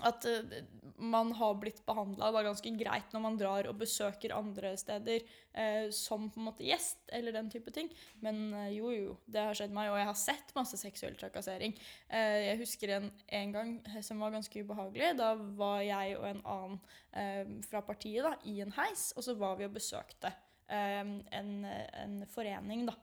at 0.05 0.27
uh, 0.29 0.57
man 0.97 1.33
har 1.37 1.57
blitt 1.61 1.83
behandla 1.87 2.43
ganske 2.45 2.71
greit 2.79 3.13
når 3.15 3.23
man 3.23 3.39
drar 3.41 3.69
og 3.69 3.79
besøker 3.81 4.35
andre 4.37 4.75
steder 4.81 5.23
uh, 5.57 5.89
som 5.95 6.29
på 6.33 6.41
en 6.41 6.49
måte 6.51 6.67
gjest, 6.67 7.01
eller 7.17 7.37
den 7.37 7.49
type 7.53 7.73
ting. 7.75 7.89
Men 8.25 8.51
uh, 8.53 8.69
jo, 8.73 8.91
jo, 8.93 9.17
det 9.25 9.45
har 9.49 9.57
skjedd 9.57 9.75
meg, 9.77 9.91
og 9.93 10.01
jeg 10.01 10.11
har 10.11 10.19
sett 10.21 10.55
masse 10.57 10.81
seksuell 10.81 11.17
trakassering. 11.19 11.77
jeg 12.11 12.59
husker 12.61 12.93
en, 12.97 13.11
en, 13.39 13.53
gang 13.55 13.77
som 14.05 14.21
var 14.21 14.35
ganske 14.35 14.63
ubehagelig. 14.63 15.15
Da 15.19 15.33
var 15.59 15.81
jeg 15.85 16.17
og 16.19 16.29
en 16.31 16.43
annen 16.45 17.63
fra 17.65 17.81
partiet 17.85 18.27
da, 18.27 18.35
i 18.45 18.59
en 18.65 18.75
heis, 18.77 19.11
og 19.17 19.25
så 19.25 19.37
var 19.39 19.57
vi 19.57 19.69
og 19.69 19.77
besøkte 19.77 20.33
en, 20.69 21.65
en 21.67 22.19
forening. 22.33 22.87
da. 22.89 22.97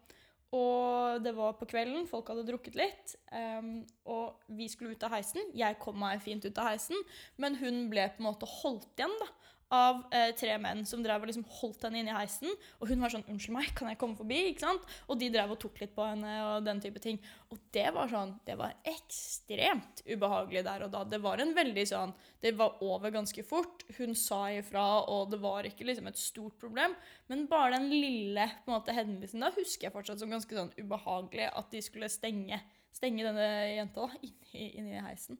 Og 0.53 1.23
det 1.25 1.33
var 1.33 1.55
på 1.57 1.65
kvelden, 1.69 2.05
folk 2.09 2.27
hadde 2.29 2.45
drukket 2.45 2.75
litt. 2.77 3.15
Um, 3.33 3.81
og 4.05 4.43
vi 4.53 4.67
skulle 4.69 4.93
ut 4.93 5.05
av 5.07 5.15
heisen. 5.15 5.41
Jeg 5.57 5.79
kom 5.81 5.97
meg 6.03 6.21
fint 6.21 6.45
ut 6.45 6.59
av 6.61 6.69
heisen, 6.69 6.99
men 7.41 7.57
hun 7.57 7.87
ble 7.89 8.05
på 8.13 8.21
en 8.21 8.29
måte 8.29 8.49
holdt 8.59 8.91
igjen 8.93 9.15
da, 9.21 9.29
av 9.73 10.03
eh, 10.13 10.31
tre 10.37 10.55
menn 10.61 10.83
som 10.85 11.01
drev 11.03 11.23
og 11.23 11.29
liksom 11.29 11.45
holdt 11.59 11.87
henne 11.87 12.01
inne 12.03 12.13
i 12.13 12.17
heisen. 12.17 12.51
Og 12.79 12.91
hun 12.91 13.01
var 13.01 13.13
sånn 13.13 13.25
'Unnskyld 13.25 13.55
meg, 13.55 13.71
kan 13.77 13.89
jeg 13.89 13.99
komme 14.01 14.17
forbi?' 14.19 14.51
ikke 14.51 14.65
sant? 14.65 14.85
Og 15.09 15.17
de 15.19 15.31
drev 15.33 15.55
og 15.55 15.59
tok 15.63 15.81
litt 15.81 15.95
på 15.95 16.05
henne 16.05 16.33
og 16.45 16.67
den 16.67 16.81
type 16.83 17.01
ting. 17.01 17.17
Og 17.49 17.59
det 17.73 17.87
var 17.93 18.11
sånn 18.11 18.35
Det 18.45 18.57
var 18.57 18.75
ekstremt 18.85 20.03
ubehagelig 20.05 20.63
der 20.65 20.85
og 20.85 20.91
da. 20.93 21.03
Det 21.03 21.21
var 21.21 21.41
en 21.41 21.53
veldig 21.55 21.85
sånn 21.87 22.13
Det 22.43 22.53
var 22.59 22.77
over 22.83 23.09
ganske 23.09 23.43
fort. 23.43 23.83
Hun 23.97 24.15
sa 24.15 24.45
ifra, 24.51 25.07
og 25.07 25.31
det 25.31 25.39
var 25.39 25.63
ikke 25.63 25.85
liksom 25.87 26.07
et 26.07 26.19
stort 26.19 26.57
problem. 26.59 26.95
Men 27.29 27.47
bare 27.47 27.77
den 27.77 27.89
lille 27.89 28.49
på 28.65 28.71
en 28.71 28.77
måte 28.77 28.93
hendelsen 28.93 29.39
da 29.39 29.51
husker 29.55 29.87
jeg 29.87 29.95
fortsatt 29.95 30.19
som 30.19 30.29
ganske 30.29 30.53
sånn 30.53 30.73
ubehagelig. 30.77 31.49
At 31.55 31.71
de 31.71 31.81
skulle 31.81 32.09
stenge, 32.11 32.59
stenge 32.91 33.23
denne 33.23 33.47
jenta 33.77 34.07
da, 34.07 34.17
inni, 34.27 34.73
inni 34.75 34.99
heisen. 34.99 35.39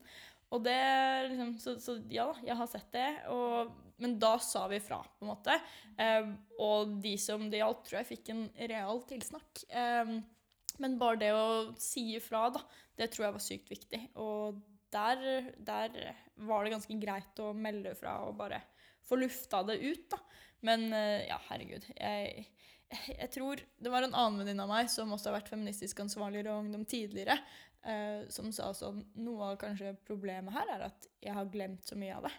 Og 0.54 0.62
det 0.64 0.78
liksom, 1.30 1.56
så, 1.58 1.74
så, 1.82 1.96
ja 2.12 2.28
da, 2.30 2.38
jeg 2.46 2.56
har 2.58 2.70
sett 2.70 2.90
det. 2.94 3.08
Og, 3.34 3.72
men 4.02 4.18
da 4.22 4.36
sa 4.42 4.66
vi 4.70 4.80
fra, 4.82 5.00
på 5.18 5.24
en 5.24 5.30
måte. 5.30 5.56
Eh, 6.00 6.30
og 6.62 6.96
de 7.02 7.14
som 7.20 7.46
det 7.50 7.60
gjaldt, 7.60 7.84
tror 7.86 8.00
jeg 8.00 8.10
fikk 8.10 8.30
en 8.34 8.46
real 8.70 9.02
tilsnakk. 9.08 9.64
Eh, 9.70 10.14
men 10.82 10.96
bare 10.98 11.20
det 11.20 11.32
å 11.36 11.48
si 11.78 12.08
ifra, 12.18 12.48
da, 12.54 12.62
det 12.98 13.12
tror 13.12 13.28
jeg 13.28 13.36
var 13.36 13.44
sykt 13.44 13.74
viktig. 13.74 14.00
Og 14.22 14.62
der, 14.94 15.50
der, 15.58 15.98
var 16.46 16.64
det 16.64 16.74
ganske 16.74 16.96
greit 17.02 17.42
å 17.42 17.52
melde 17.54 17.94
fra 17.98 18.20
og 18.26 18.38
bare 18.38 18.60
få 19.06 19.18
lufta 19.20 19.62
det 19.68 19.78
ut, 19.82 20.08
da. 20.10 20.20
Men 20.64 20.88
eh, 20.96 21.26
ja, 21.28 21.38
herregud. 21.50 21.86
Jeg, 21.92 22.48
jeg 23.10 23.30
tror 23.34 23.60
Det 23.76 23.92
var 23.92 24.06
en 24.06 24.14
annen 24.14 24.40
venninne 24.40 24.64
av 24.64 24.70
meg 24.70 24.90
som 24.92 25.12
også 25.14 25.30
har 25.30 25.38
vært 25.40 25.52
feministisk 25.52 26.00
ansvarlig 26.04 26.44
i 26.44 26.50
ungdom 26.52 26.86
tidligere, 26.88 27.36
uh, 27.86 28.24
som 28.32 28.50
sa 28.54 28.70
sånn 28.76 29.02
Noe 29.20 29.52
av 29.52 29.60
kanskje 29.60 29.94
problemet 30.06 30.54
her 30.56 30.72
er 30.76 30.86
at 30.88 31.08
jeg 31.24 31.36
har 31.36 31.52
glemt 31.52 31.84
så 31.86 31.98
mye 32.00 32.16
av 32.16 32.28
det. 32.28 32.34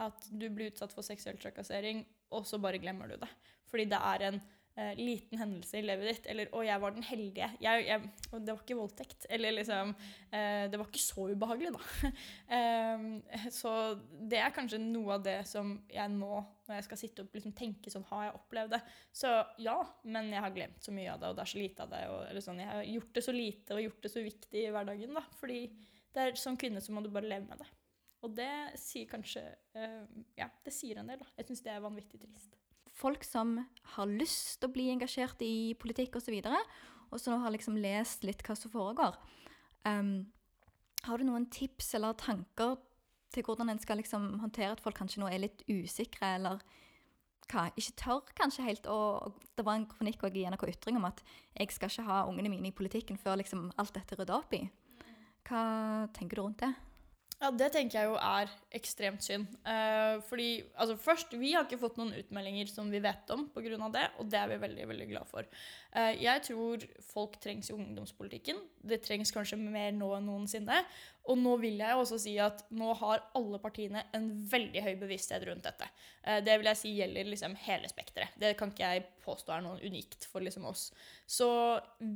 At 0.00 0.30
du 0.30 0.48
blir 0.48 0.70
utsatt 0.70 0.94
for 0.94 1.06
seksuell 1.06 1.40
trakassering, 1.40 2.04
og 2.34 2.46
så 2.48 2.60
bare 2.62 2.80
glemmer 2.82 3.10
du 3.10 3.18
det. 3.20 3.28
Fordi 3.70 3.86
det 3.90 3.98
er 4.00 4.26
en 4.28 4.40
uh, 4.78 4.94
liten 4.98 5.38
hendelse 5.40 5.78
i 5.78 5.82
livet 5.84 6.08
ditt. 6.08 6.28
Eller 6.30 6.50
'Å, 6.50 6.62
jeg 6.64 6.82
var 6.82 6.94
den 6.94 7.06
heldige'. 7.06 7.50
Jeg, 7.62 7.84
jeg, 7.86 8.10
og 8.30 8.44
det 8.44 8.54
var 8.54 8.62
ikke 8.62 8.78
voldtekt. 8.78 9.26
Eller 9.30 9.54
liksom 9.56 9.92
uh, 9.94 10.64
Det 10.70 10.78
var 10.78 10.86
ikke 10.86 11.02
så 11.02 11.26
ubehagelig, 11.30 11.72
da. 11.76 12.12
uh, 12.54 13.48
så 13.60 13.74
det 14.30 14.40
er 14.40 14.54
kanskje 14.56 14.82
noe 14.82 15.18
av 15.18 15.26
det 15.26 15.38
som 15.50 15.76
jeg 15.90 16.14
nå, 16.14 16.32
når 16.68 16.78
jeg 16.78 16.88
skal 16.88 17.02
sitte 17.02 17.26
og 17.26 17.36
liksom 17.36 17.54
tenke 17.56 17.92
sånn 17.92 18.06
Har 18.10 18.28
jeg 18.28 18.38
opplevd 18.38 18.76
det? 18.76 18.82
Så 19.12 19.32
ja, 19.62 19.78
men 20.04 20.32
jeg 20.34 20.44
har 20.46 20.56
glemt 20.56 20.82
så 20.84 20.94
mye 20.94 21.14
av 21.14 21.22
det, 21.22 21.32
og 21.32 21.38
det 21.38 21.46
er 21.46 21.54
så 21.54 21.62
lite 21.62 21.86
av 21.86 21.94
det. 21.94 22.04
Og, 22.14 22.42
sånn, 22.46 22.64
Jeg 22.64 22.72
har 22.72 22.90
gjort 22.94 23.14
det 23.18 23.26
så 23.26 23.36
lite 23.36 23.76
og 23.76 23.86
gjort 23.86 24.06
det 24.06 24.14
så 24.14 24.24
viktig 24.24 24.64
i 24.64 24.70
hverdagen, 24.74 25.18
da. 25.18 25.26
Fordi 25.40 25.60
det 26.10 26.24
er, 26.24 26.38
som 26.38 26.56
kvinne 26.58 26.82
så 26.82 26.94
må 26.94 27.04
du 27.04 27.12
bare 27.12 27.28
leve 27.30 27.46
med 27.46 27.62
det. 27.62 27.68
Og 28.20 28.34
det 28.36 28.52
sier 28.76 29.08
kanskje 29.08 29.42
uh, 29.76 30.04
Ja, 30.36 30.50
det 30.64 30.74
sier 30.76 31.00
en 31.00 31.08
del, 31.08 31.22
da. 31.22 31.28
Jeg 31.40 31.48
syns 31.48 31.64
det 31.64 31.72
er 31.72 31.84
vanvittig 31.84 32.20
trist 32.20 32.58
folk 33.00 33.24
som 33.24 33.56
har 33.94 34.10
lyst 34.10 34.60
til 34.60 34.68
å 34.68 34.74
bli 34.74 34.90
engasjert 34.92 35.40
i 35.44 35.72
politikk 35.80 36.18
osv., 36.20 36.36
og, 36.40 36.50
så 36.50 36.60
og 37.10 37.22
som 37.22 37.44
har 37.44 37.54
liksom 37.54 37.78
lest 37.80 38.26
litt 38.26 38.42
hva 38.46 38.56
som 38.58 38.72
foregår. 38.72 39.16
Um, 39.86 40.30
har 41.06 41.18
du 41.18 41.26
noen 41.26 41.48
tips 41.52 41.94
eller 41.96 42.18
tanker 42.20 42.76
til 43.32 43.46
hvordan 43.46 43.72
en 43.72 43.80
skal 43.80 44.00
liksom 44.00 44.34
håndtere 44.42 44.74
at 44.74 44.82
folk 44.84 44.98
kanskje 44.98 45.22
nå 45.22 45.30
er 45.30 45.44
litt 45.46 45.64
usikre, 45.70 46.34
eller 46.36 46.62
hva, 47.50 47.66
ikke 47.74 47.96
tør 47.98 48.28
kanskje 48.38 48.62
helt 48.62 48.84
å 48.86 49.32
Det 49.58 49.64
var 49.66 49.74
en 49.74 49.88
kronikk 49.90 50.22
i 50.28 50.44
NRK 50.46 50.68
Ytring 50.70 51.00
om 51.00 51.08
at 51.08 51.18
jeg 51.56 51.72
skal 51.74 51.90
ikke 51.90 52.06
ha 52.06 52.20
ungene 52.28 52.52
mine 52.52 52.70
i 52.70 52.76
politikken 52.76 53.18
før 53.18 53.40
liksom 53.40 53.72
alt 53.76 53.94
dette 53.96 54.14
er 54.14 54.22
rydda 54.22 54.36
opp 54.36 54.54
i. 54.54 54.62
Hva 55.48 55.64
tenker 56.14 56.38
du 56.38 56.44
rundt 56.44 56.62
det? 56.62 56.70
Ja, 57.40 57.48
det 57.56 57.70
tenker 57.72 57.96
jeg 57.96 58.08
jo 58.10 58.16
er 58.20 58.50
ekstremt 58.76 59.24
synd. 59.24 59.46
Eh, 59.64 60.18
fordi 60.28 60.48
altså 60.74 60.96
først, 61.00 61.32
vi 61.40 61.54
har 61.54 61.64
ikke 61.64 61.78
fått 61.80 61.96
noen 61.96 62.12
utmeldinger 62.18 62.68
som 62.68 62.90
vi 62.92 63.00
vet 63.00 63.32
om 63.32 63.46
pga. 63.54 63.78
det, 63.94 64.02
og 64.20 64.28
det 64.28 64.38
er 64.38 64.50
vi 64.50 64.58
veldig 64.60 64.88
veldig 64.90 65.06
glad 65.08 65.30
for. 65.30 65.48
Eh, 65.96 66.20
jeg 66.20 66.42
tror 66.50 66.84
folk 67.00 67.40
trengs 67.40 67.70
i 67.70 67.72
ungdomspolitikken. 67.78 68.60
Det 68.84 69.00
trengs 69.06 69.32
kanskje 69.32 69.56
mer 69.56 69.88
nå 69.96 70.12
enn 70.18 70.28
noensinne. 70.28 70.82
Og 71.30 71.38
nå 71.38 71.52
vil 71.62 71.78
jeg 71.78 71.98
også 71.98 72.18
si 72.18 72.32
at 72.42 72.64
nå 72.74 72.90
har 72.98 73.22
alle 73.38 73.60
partiene 73.62 74.02
en 74.16 74.28
veldig 74.50 74.82
høy 74.82 74.94
bevissthet 74.98 75.44
rundt 75.46 75.66
dette. 75.68 75.86
Eh, 76.24 76.40
det 76.44 76.56
vil 76.58 76.70
jeg 76.72 76.80
si 76.80 76.94
gjelder 76.96 77.30
liksom 77.30 77.54
hele 77.66 77.90
spekteret. 77.90 78.34
Det 78.40 78.56
kan 78.58 78.72
ikke 78.72 78.88
jeg 78.96 79.04
påstå 79.22 79.54
er 79.54 79.64
noe 79.64 79.78
unikt 79.84 80.26
for 80.30 80.42
liksom 80.42 80.66
oss. 80.70 80.88
Så 81.30 81.48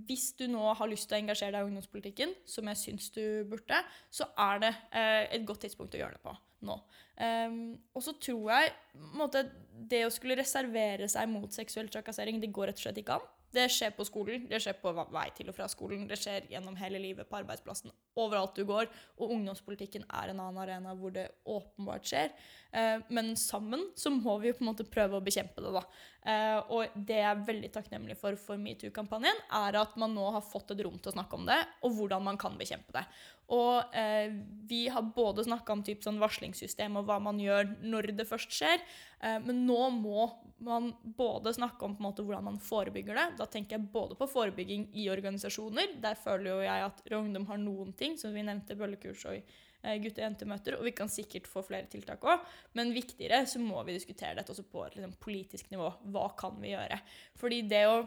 hvis 0.09 0.33
du 0.39 0.49
nå 0.51 0.65
har 0.75 0.91
lyst 0.91 1.09
til 1.11 1.19
å 1.19 1.23
engasjere 1.23 1.55
deg 1.55 1.63
i 1.63 1.71
ungdomspolitikken, 1.71 2.35
som 2.49 2.73
jeg 2.73 2.83
syns 2.83 3.13
du 3.15 3.23
burde, 3.51 3.85
så 4.11 4.27
er 4.49 4.67
det 4.67 4.75
eh, 4.91 5.23
et 5.39 5.47
godt 5.47 5.63
tidspunkt 5.69 5.95
å 5.95 6.03
gjøre 6.03 6.19
det 6.19 6.25
på 6.25 6.35
nå. 6.65 6.79
Um, 7.21 7.57
og 7.95 8.03
så 8.03 8.15
tror 8.19 8.51
jeg 8.55 8.73
måte, 9.15 9.45
det 9.91 10.05
å 10.07 10.13
skulle 10.13 10.39
reservere 10.41 11.07
seg 11.13 11.29
mot 11.31 11.53
seksuell 11.55 11.91
trakassering, 11.93 12.41
det 12.43 12.53
går 12.55 12.73
rett 12.73 12.81
og 12.81 12.87
slett 12.87 13.01
ikke 13.03 13.19
an. 13.19 13.29
Det 13.55 13.69
skjer 13.71 13.93
på 13.95 14.07
skolen, 14.09 14.49
det 14.51 14.61
skjer 14.63 14.77
på 14.83 14.93
vei 14.95 15.29
til 15.37 15.51
og 15.51 15.57
fra 15.57 15.69
skolen, 15.71 16.09
det 16.11 16.19
skjer 16.21 16.49
gjennom 16.51 16.77
hele 16.81 17.01
livet 17.03 17.29
på 17.31 17.39
arbeidsplassen. 17.39 17.93
Overalt 18.19 18.57
du 18.59 18.65
går. 18.69 18.91
Og 19.21 19.35
ungdomspolitikken 19.37 20.07
er 20.09 20.33
en 20.33 20.43
annen 20.43 20.61
arena 20.63 20.95
hvor 20.99 21.15
det 21.15 21.29
åpenbart 21.47 22.09
skjer. 22.11 22.35
Eh, 22.75 23.05
men 23.15 23.35
sammen 23.39 23.87
så 23.99 24.11
må 24.15 24.37
vi 24.43 24.51
jo 24.51 24.59
på 24.59 24.65
en 24.65 24.71
måte 24.73 24.87
prøve 24.91 25.19
å 25.19 25.25
bekjempe 25.25 25.63
det, 25.63 25.73
da. 25.77 25.85
Eh, 26.25 26.59
og 26.75 26.95
det 26.97 27.21
jeg 27.21 27.31
er 27.31 27.47
veldig 27.47 27.71
takknemlig 27.75 28.19
for 28.19 28.39
for 28.41 28.61
metoo-kampanjen, 28.61 29.45
er 29.61 29.79
at 29.79 29.95
man 30.01 30.15
nå 30.17 30.27
har 30.35 30.45
fått 30.45 30.75
et 30.75 30.83
rom 30.87 30.99
til 30.99 31.13
å 31.13 31.17
snakke 31.17 31.39
om 31.39 31.47
det, 31.49 31.61
og 31.87 31.95
hvordan 31.99 32.27
man 32.27 32.41
kan 32.41 32.59
bekjempe 32.59 32.95
det. 32.97 33.05
Og 33.53 33.95
eh, 33.97 34.33
vi 34.69 34.87
har 34.89 35.03
både 35.15 35.45
snakka 35.45 35.75
om 35.75 35.83
typ 35.85 36.05
sånn 36.05 36.21
varslingssystem 36.23 36.97
og 36.97 37.09
hva 37.09 37.19
man 37.21 37.41
gjør 37.43 37.75
når 37.85 38.15
det 38.17 38.25
først 38.29 38.55
skjer. 38.57 38.81
Eh, 39.21 39.37
men 39.45 39.67
nå 39.69 39.91
må 39.99 40.31
man 40.65 40.93
både 41.03 41.53
snakke 41.53 41.85
om 41.85 41.97
måte 42.01 42.25
hvordan 42.25 42.47
man 42.49 42.63
forebygger 42.63 43.19
det. 43.21 43.27
Da 43.41 43.49
tenker 43.51 43.77
jeg 43.77 43.91
både 43.93 44.17
på 44.17 44.31
forebygging 44.31 44.89
i 44.97 45.11
organisasjoner. 45.13 45.99
Der 46.01 46.17
føler 46.17 46.51
jo 46.55 46.65
jeg 46.65 46.89
at 46.89 47.05
Rød 47.05 47.21
Ungdom 47.21 47.47
har 47.51 47.61
noen 47.61 47.93
ting, 47.99 48.17
som 48.21 48.33
vi 48.33 48.47
nevnte 48.47 48.79
bøllekurs 48.81 49.27
og 49.29 49.37
eh, 49.37 50.01
gutte- 50.01 50.23
og 50.23 50.29
jentemøter. 50.31 50.79
Og 50.79 50.89
vi 50.89 50.97
kan 50.97 51.13
sikkert 51.13 51.51
få 51.51 51.67
flere 51.67 51.91
tiltak 51.93 52.25
òg. 52.25 52.49
Men 52.79 52.97
viktigere 52.97 53.45
så 53.51 53.61
må 53.61 53.85
vi 53.85 53.99
diskutere 53.99 54.39
dette 54.41 54.57
også 54.57 54.65
på 54.73 54.89
liksom, 54.97 55.17
politisk 55.21 55.69
nivå. 55.75 55.93
Hva 56.17 56.31
kan 56.39 56.57
vi 56.65 56.73
gjøre? 56.73 57.03
Fordi 57.41 57.65
det 57.69 57.87
å 57.93 58.05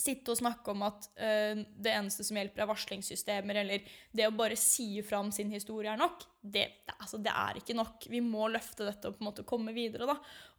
sitte 0.00 0.32
og 0.32 0.38
snakke 0.40 0.72
om 0.72 0.82
at 0.86 1.08
uh, 1.20 1.60
det 1.62 1.92
eneste 1.92 2.26
som 2.26 2.38
hjelper, 2.38 2.64
er 2.64 2.70
varslingssystemer, 2.70 3.60
eller 3.62 3.84
det 4.14 4.28
å 4.28 4.34
bare 4.34 4.58
si 4.58 4.88
fra 5.06 5.20
om 5.22 5.30
sin 5.34 5.52
historie 5.54 5.92
er 5.92 6.00
nok, 6.00 6.26
det, 6.40 6.64
det, 6.84 6.96
altså, 6.98 7.20
det, 7.22 7.32
er 7.32 7.60
ikke 7.60 7.76
nok. 7.78 8.08
Vi 8.12 8.20
må 8.24 8.48
løfte 8.52 8.86
dette 8.88 9.08
og 9.08 9.16
på 9.16 9.24
en 9.24 9.30
måte 9.30 9.46
komme 9.48 9.72
videre. 9.76 10.08
Da. 10.10 10.18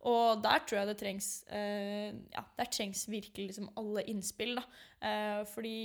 Og 0.09 0.41
der 0.41 0.63
tror 0.63 0.81
jeg 0.81 0.89
det 0.89 0.97
trengs 1.01 1.31
uh, 1.51 2.09
ja, 2.33 2.45
der 2.57 2.71
trengs 2.71 3.05
virkelig 3.11 3.51
liksom 3.51 3.69
alle 3.77 4.05
innspill. 4.09 4.55
Da. 4.57 4.65
Uh, 5.03 5.41
fordi 5.51 5.75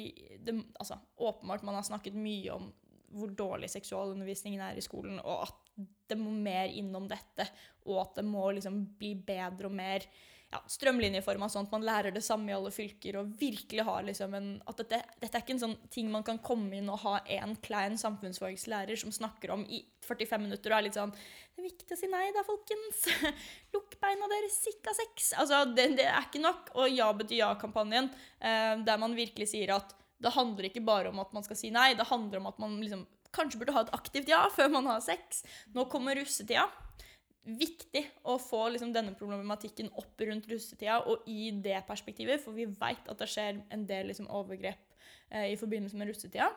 det, 0.41 0.57
altså, 0.81 1.01
åpenbart 1.21 1.67
man 1.67 1.81
har 1.81 1.89
snakket 1.89 2.17
mye 2.17 2.55
om 2.57 2.71
hvor 3.11 3.33
dårlig 3.35 3.71
seksualundervisningen 3.73 4.63
er 4.63 4.79
i 4.79 4.85
skolen, 4.85 5.19
og 5.19 5.49
at 5.49 5.87
det 6.11 6.19
må 6.19 6.33
mer 6.35 6.71
innom 6.71 7.09
dette, 7.11 7.47
og 7.89 8.05
at 8.05 8.21
det 8.21 8.27
må 8.27 8.45
liksom 8.55 8.83
bli 9.01 9.17
bedre 9.27 9.71
og 9.71 9.75
mer 9.75 10.07
ja, 10.51 10.59
strømlinjeforma, 10.67 11.47
sånn 11.51 11.69
at 11.69 11.75
man 11.75 11.85
lærer 11.87 12.15
det 12.15 12.23
samme 12.27 12.51
i 12.51 12.55
alle 12.57 12.73
fylker. 12.75 13.21
og 13.21 13.35
virkelig 13.39 13.85
har 13.87 14.03
liksom 14.07 14.35
en, 14.35 14.49
at 14.67 14.81
dette, 14.83 14.99
dette, 15.21 15.31
er 15.37 15.45
ikke 15.45 15.55
en 15.55 15.63
sånn 15.63 15.77
ting 15.95 16.11
man 16.11 16.27
kan 16.27 16.41
komme 16.43 16.81
inn 16.81 16.91
og 16.91 17.05
ha 17.05 17.21
en 17.39 17.55
klein 17.63 17.95
samfunnsfagslærer 18.01 18.99
som 18.99 19.15
snakker 19.15 19.55
om 19.55 19.63
i 19.63 19.85
45 20.09 20.43
minutter 20.43 20.73
og 20.73 20.79
er 20.79 20.87
litt 20.89 20.99
sånn 20.99 21.13
'Det 21.15 21.63
er 21.63 21.69
viktig 21.69 21.95
å 21.95 22.01
si 22.01 22.11
nei 22.11 22.33
da, 22.35 22.43
folkens. 22.43 23.07
Lukk 23.75 23.95
beina 24.03 24.27
deres, 24.33 24.59
sikka 24.65 24.95
sex.' 24.97 25.33
Altså, 25.39 25.63
det, 25.71 25.97
det, 26.01 26.09
er 26.09 26.27
ikke 26.27 26.43
nok. 26.43 26.75
Og 26.75 26.91
Ja 26.91 27.13
betyr 27.13 27.45
ja-kampanjen, 27.45 28.11
eh, 28.41 28.75
der 28.83 28.99
man 28.99 29.15
virkelig 29.15 29.53
sier 29.55 29.77
at 29.77 29.95
det 30.21 30.35
handler 30.35 30.67
ikke 30.69 30.85
bare 30.85 31.09
om 31.09 31.19
at 31.23 31.33
man 31.33 31.45
skal 31.47 31.57
si 31.57 31.71
nei, 31.71 31.95
det 31.95 32.11
handler 32.11 32.43
om 32.43 32.51
at 32.51 32.59
man 32.59 32.81
liksom 32.81 33.07
kanskje 33.33 33.61
burde 33.61 33.73
ha 33.73 33.87
et 33.87 33.95
aktivt 33.95 34.29
ja 34.29 34.49
før 34.51 34.69
man 34.69 34.87
har 34.91 35.01
sex. 35.01 35.45
Nå 35.75 35.87
kommer 35.87 36.19
russetida 36.19 36.67
viktig 37.45 38.03
å 38.29 38.37
få 38.41 38.67
liksom, 38.75 38.93
denne 38.95 39.15
problematikken 39.17 39.91
opp 39.99 40.21
rundt 40.29 40.49
russetida 40.51 41.01
og 41.09 41.29
i 41.31 41.51
det 41.65 41.79
perspektivet, 41.89 42.43
for 42.43 42.57
vi 42.57 42.69
veit 42.69 43.09
at 43.09 43.21
det 43.21 43.29
skjer 43.31 43.63
en 43.73 43.87
del 43.89 44.11
liksom, 44.11 44.29
overgrep 44.29 44.83
eh, 45.31 45.53
i 45.55 45.59
forbindelse 45.61 45.99
med 45.99 46.11
russetida. 46.11 46.51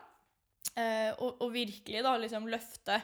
Eh, 0.74 1.10
og, 1.18 1.40
og, 1.40 1.50
virkelig 1.54 2.00
da 2.04 2.14
liksom 2.18 2.48
løfte, 2.50 2.98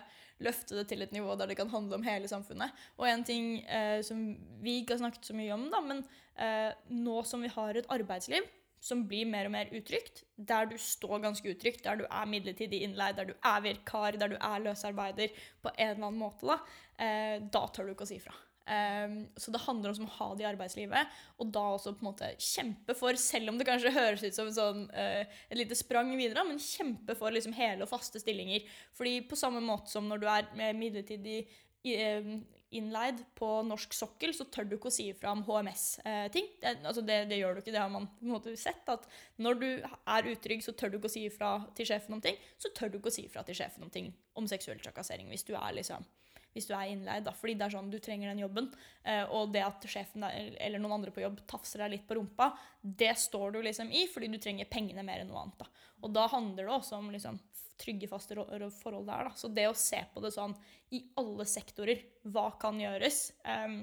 løfte, 0.45 0.79
det 0.79 0.87
til 0.91 1.05
et 1.05 1.13
nivå 1.15 1.37
der 1.39 1.51
det 1.51 1.59
kan 1.61 1.73
handle 1.73 1.99
om 1.99 2.07
hele 2.07 2.29
samfunnet. 2.31 2.77
Og 2.99 3.09
en 3.09 3.25
ting 3.27 3.61
eh, 3.65 4.01
som 4.07 4.23
vi 4.65 4.81
ikke 4.81 4.97
har 4.97 5.05
snakket 5.05 5.31
så 5.31 5.37
mye 5.37 5.53
om, 5.57 5.69
da, 5.73 5.83
men 5.85 6.05
eh, 6.41 6.73
nå 6.93 7.21
som 7.29 7.45
vi 7.45 7.53
har 7.53 7.79
et 7.79 7.91
arbeidsliv 7.93 8.49
som 8.81 9.05
blir 9.09 9.29
mer 9.29 9.49
og 9.49 9.55
mer 9.55 9.73
utrygt, 9.77 10.25
der 10.37 10.69
du 10.71 10.77
står 10.81 11.21
ganske 11.27 11.53
utrygt, 11.53 11.85
der 11.85 12.01
du 12.01 12.07
er 12.09 12.29
midlertidig 12.29 12.83
innleid, 12.87 13.19
der 13.19 13.29
du 13.29 13.35
er 13.37 13.65
virkar, 13.65 14.17
der 14.17 14.33
du 14.33 14.39
er 14.41 14.63
løsarbeider 14.65 15.35
på 15.61 15.73
en 15.77 15.91
eller 15.91 16.07
annen 16.07 16.23
måte, 16.23 16.49
da, 16.49 16.61
eh, 16.97 17.37
da 17.53 17.67
tør 17.69 17.91
du 17.91 17.95
ikke 17.95 18.09
å 18.09 18.13
si 18.13 18.21
fra. 18.23 18.37
Um, 18.71 19.25
så 19.41 19.51
det 19.51 19.65
handler 19.65 19.97
om 19.99 20.07
å 20.07 20.13
ha 20.15 20.27
det 20.39 20.45
i 20.45 20.49
arbeidslivet, 20.51 21.15
og 21.43 21.49
da 21.51 21.63
også 21.73 21.95
på 21.97 22.05
en 22.05 22.09
måte 22.13 22.29
kjempe 22.39 22.95
for, 22.95 23.17
selv 23.19 23.51
om 23.51 23.59
det 23.59 23.67
kanskje 23.67 23.91
høres 23.97 24.23
ut 24.23 24.37
som 24.37 24.51
sånn, 24.55 24.85
uh, 24.95 25.41
et 25.51 25.59
lite 25.59 25.79
sprang 25.79 26.13
videre, 26.15 26.45
men 26.47 26.61
kjempe 26.63 27.17
for 27.19 27.35
liksom 27.35 27.57
hele 27.57 27.83
og 27.83 27.91
faste 27.91 28.23
stillinger. 28.23 28.69
Fordi 28.95 29.17
på 29.27 29.39
samme 29.39 29.63
måte 29.65 29.91
som 29.91 30.07
når 30.07 30.23
du 30.23 30.29
er 30.31 30.77
midlertidig 30.79 31.41
uh, 31.49 32.31
innleid 32.77 33.23
på 33.39 33.49
norsk 33.67 33.95
sokkel, 33.97 34.33
så 34.37 34.47
tør 34.47 34.69
du 34.69 34.77
ikke 34.77 34.91
å 34.91 34.95
si 34.95 35.09
ifra 35.11 35.33
om 35.35 35.43
HMS-ting. 35.47 36.49
Det, 36.63 36.75
altså 36.87 37.03
det, 37.03 37.19
det, 37.31 37.41
gjør 37.41 37.57
du 37.57 37.63
ikke. 37.63 37.75
Det 37.75 37.83
har 37.83 37.93
man 37.93 38.09
på 38.13 38.27
en 38.27 38.35
måte 38.37 38.55
sett. 38.61 38.87
At 38.91 39.09
når 39.43 39.61
du 39.61 39.69
er 39.81 40.31
utrygg, 40.33 40.63
så 40.65 40.75
tør 40.77 40.93
du 40.93 41.01
ikke 41.01 41.11
å 41.11 41.17
si 41.17 41.27
ifra 41.27 41.53
til 41.79 41.91
sjefen 41.91 42.17
om 42.17 42.23
ting. 42.25 42.39
Så 42.61 42.73
tør 42.77 42.93
du 42.93 43.01
ikke 43.01 43.13
å 43.13 43.17
si 43.19 43.27
ifra 43.27 43.45
til 43.47 43.59
sjefen 43.59 43.87
om 43.87 43.93
ting 43.93 44.13
om 44.39 44.47
seksuell 44.49 44.81
trakassering 44.83 45.29
hvis 45.33 45.47
du 45.49 45.55
er 45.59 45.75
liksom 45.77 46.07
hvis 46.55 46.67
du 46.67 46.75
er 46.75 46.91
innleid. 46.91 47.25
Da. 47.27 47.35
Fordi 47.37 47.55
det 47.59 47.67
er 47.67 47.75
sånn 47.77 47.91
du 47.93 47.99
trenger 48.03 48.33
den 48.33 48.43
jobben. 48.43 48.71
Eh, 49.05 49.23
og 49.31 49.53
det 49.55 49.63
at 49.67 49.87
sjefen 49.91 50.27
eller 50.27 50.83
noen 50.83 50.99
andre 50.99 51.15
på 51.15 51.23
jobb 51.25 51.43
tafser 51.51 51.85
deg 51.85 51.95
litt 51.95 52.09
på 52.09 52.19
rumpa, 52.19 52.51
det 52.83 53.15
står 53.19 53.55
du 53.55 53.63
liksom 53.67 53.93
i 53.95 54.07
fordi 54.11 54.31
du 54.33 54.41
trenger 54.43 54.71
pengene 54.71 55.05
mer 55.07 55.23
enn 55.23 55.31
noe 55.31 55.45
annet. 55.45 55.63
Da. 55.63 55.87
Og 56.05 56.15
da 56.17 56.27
handler 56.33 56.67
det 56.67 56.75
også 56.75 56.99
om 56.99 57.11
liksom, 57.15 57.39
trygge, 57.81 58.09
faste 58.11 58.37
forhold 58.37 59.09
der. 59.09 59.31
Da. 59.31 59.35
Så 59.37 59.51
det 59.53 59.69
å 59.71 59.79
se 59.79 60.03
på 60.13 60.23
det 60.25 60.33
sånn 60.35 60.57
i 60.97 61.05
alle 61.21 61.47
sektorer, 61.49 62.03
hva 62.29 62.51
kan 62.61 62.81
gjøres, 62.81 63.31
um, 63.47 63.83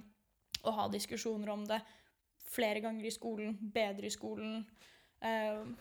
og 0.64 0.74
ha 0.76 0.88
diskusjoner 0.92 1.54
om 1.54 1.66
det 1.70 1.80
flere 2.48 2.82
ganger 2.84 3.08
i 3.08 3.14
skolen, 3.14 3.56
bedre 3.74 4.10
i 4.10 4.14
skolen, 4.14 4.62
um, 5.24 5.76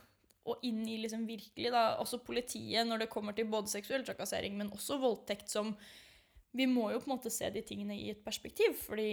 og 0.47 0.63
inn 0.67 0.85
i 0.87 0.99
liksom 1.03 1.25
virkelig 1.27 1.73
da, 1.75 1.97
også 2.03 2.23
politiet 2.23 2.87
når 2.87 3.05
det 3.05 3.11
kommer 3.11 3.35
til 3.35 3.49
både 3.51 3.73
seksuell 3.73 4.05
trakassering, 4.07 4.55
men 4.59 4.71
også 4.75 5.01
voldtekt 5.03 5.51
som 5.51 5.73
Vi 6.57 6.67
må 6.71 6.91
jo 6.93 7.01
på 7.03 7.11
en 7.11 7.17
måte 7.17 7.33
se 7.33 7.49
de 7.53 7.63
tingene 7.67 7.97
i 7.99 8.11
et 8.13 8.23
perspektiv, 8.25 8.77
fordi 8.87 9.11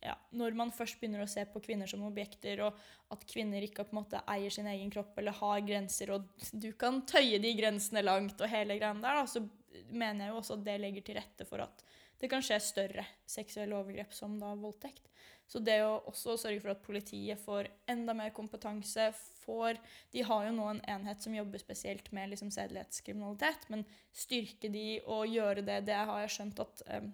ja, 0.00 0.14
når 0.32 0.56
man 0.56 0.72
først 0.72 0.96
begynner 1.00 1.24
å 1.24 1.28
se 1.28 1.44
på 1.52 1.60
kvinner 1.64 1.90
som 1.90 2.06
objekter, 2.06 2.62
og 2.64 2.78
at 3.12 3.24
kvinner 3.28 3.64
ikke 3.66 3.84
på 3.84 3.94
en 3.94 4.00
måte 4.00 4.22
eier 4.32 4.52
sin 4.54 4.68
egen 4.70 4.92
kropp 4.92 5.18
eller 5.20 5.36
har 5.36 5.60
grenser, 5.66 6.14
og 6.14 6.46
du 6.52 6.70
kan 6.80 7.02
tøye 7.08 7.40
de 7.42 7.52
grensene 7.58 8.04
langt, 8.04 8.40
og 8.40 8.48
hele 8.48 8.78
greia 8.80 8.94
der, 8.96 9.20
da, 9.20 9.26
så 9.28 9.44
mener 9.90 10.26
jeg 10.26 10.32
jo 10.32 10.40
også 10.40 10.56
at 10.56 10.64
det 10.66 10.78
legger 10.80 11.06
til 11.06 11.20
rette 11.20 11.46
for 11.48 11.64
at 11.66 11.84
det 12.20 12.28
kan 12.32 12.44
skje 12.44 12.58
større 12.64 13.04
seksuelle 13.28 13.76
overgrep 13.76 14.12
som 14.12 14.34
da 14.40 14.52
voldtekt. 14.58 15.06
Så 15.50 15.58
det 15.66 15.80
å 15.82 15.96
også 16.06 16.36
sørge 16.38 16.62
for 16.62 16.70
at 16.70 16.82
politiet 16.84 17.40
får 17.42 17.66
enda 17.90 18.14
mer 18.14 18.30
kompetanse 18.34 19.08
får, 19.42 19.80
De 20.12 20.22
har 20.22 20.44
jo 20.46 20.52
nå 20.54 20.66
en 20.70 20.82
enhet 20.92 21.22
som 21.24 21.34
jobber 21.34 21.58
spesielt 21.58 22.12
med 22.14 22.30
liksom 22.30 22.52
sedelighetskriminalitet, 22.54 23.66
men 23.72 23.82
styrke 24.14 24.70
de 24.70 25.00
og 25.10 25.26
gjøre 25.26 25.64
det, 25.66 25.80
det 25.88 25.96
har 25.96 26.20
jeg 26.22 26.34
skjønt 26.36 26.62
at 26.62 26.84
um, 26.94 27.08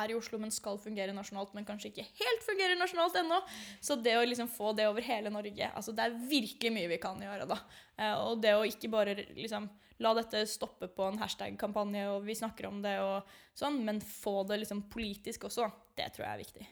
er 0.00 0.12
i 0.12 0.16
Oslo, 0.16 0.38
men 0.40 0.52
skal 0.52 0.80
fungere 0.80 1.14
nasjonalt, 1.16 1.52
men 1.56 1.66
kanskje 1.68 1.90
ikke 1.90 2.06
helt 2.20 2.46
fungerer 2.46 2.78
nasjonalt 2.80 3.18
ennå. 3.20 3.40
Så 3.84 3.98
det 4.00 4.16
å 4.16 4.24
liksom 4.24 4.48
få 4.52 4.72
det 4.76 4.88
over 4.88 5.04
hele 5.04 5.32
Norge 5.32 5.68
altså 5.68 5.94
Det 5.96 6.04
er 6.04 6.16
virkelig 6.30 6.72
mye 6.74 6.90
vi 6.90 7.00
kan 7.02 7.20
gjøre, 7.20 7.48
da. 7.48 7.60
Eh, 7.98 8.16
og 8.16 8.40
det 8.44 8.54
å 8.56 8.64
ikke 8.68 8.92
bare 8.92 9.16
liksom 9.34 9.68
la 10.04 10.14
dette 10.14 10.44
stoppe 10.46 10.88
på 10.94 11.08
en 11.08 11.18
hashtag-kampanje, 11.18 12.06
og 12.14 12.24
vi 12.24 12.38
snakker 12.38 12.70
om 12.70 12.80
det 12.84 12.96
og 13.02 13.28
sånn, 13.58 13.80
men 13.84 14.00
få 14.00 14.40
det 14.48 14.62
liksom 14.62 14.86
politisk 14.92 15.48
også, 15.50 15.68
det 15.98 16.12
tror 16.14 16.28
jeg 16.28 16.34
er 16.36 16.44
viktig. 16.46 16.68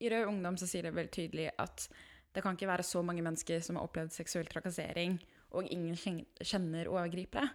I 0.00 0.10
Rød 0.12 0.30
Ungdom 0.30 0.56
så 0.60 0.68
sier 0.68 0.86
det 0.86 0.94
veldig 0.96 1.12
tydelig 1.12 1.50
at 1.60 1.88
det 2.34 2.44
kan 2.44 2.56
ikke 2.56 2.70
være 2.70 2.86
så 2.86 3.02
mange 3.02 3.24
mennesker 3.26 3.60
som 3.64 3.76
har 3.76 3.88
opplevd 3.88 4.14
seksuell 4.14 4.48
trakassering, 4.48 5.18
og 5.50 5.66
ingen 5.66 5.96
kjenner 6.46 6.88
overgripere. 6.88 7.48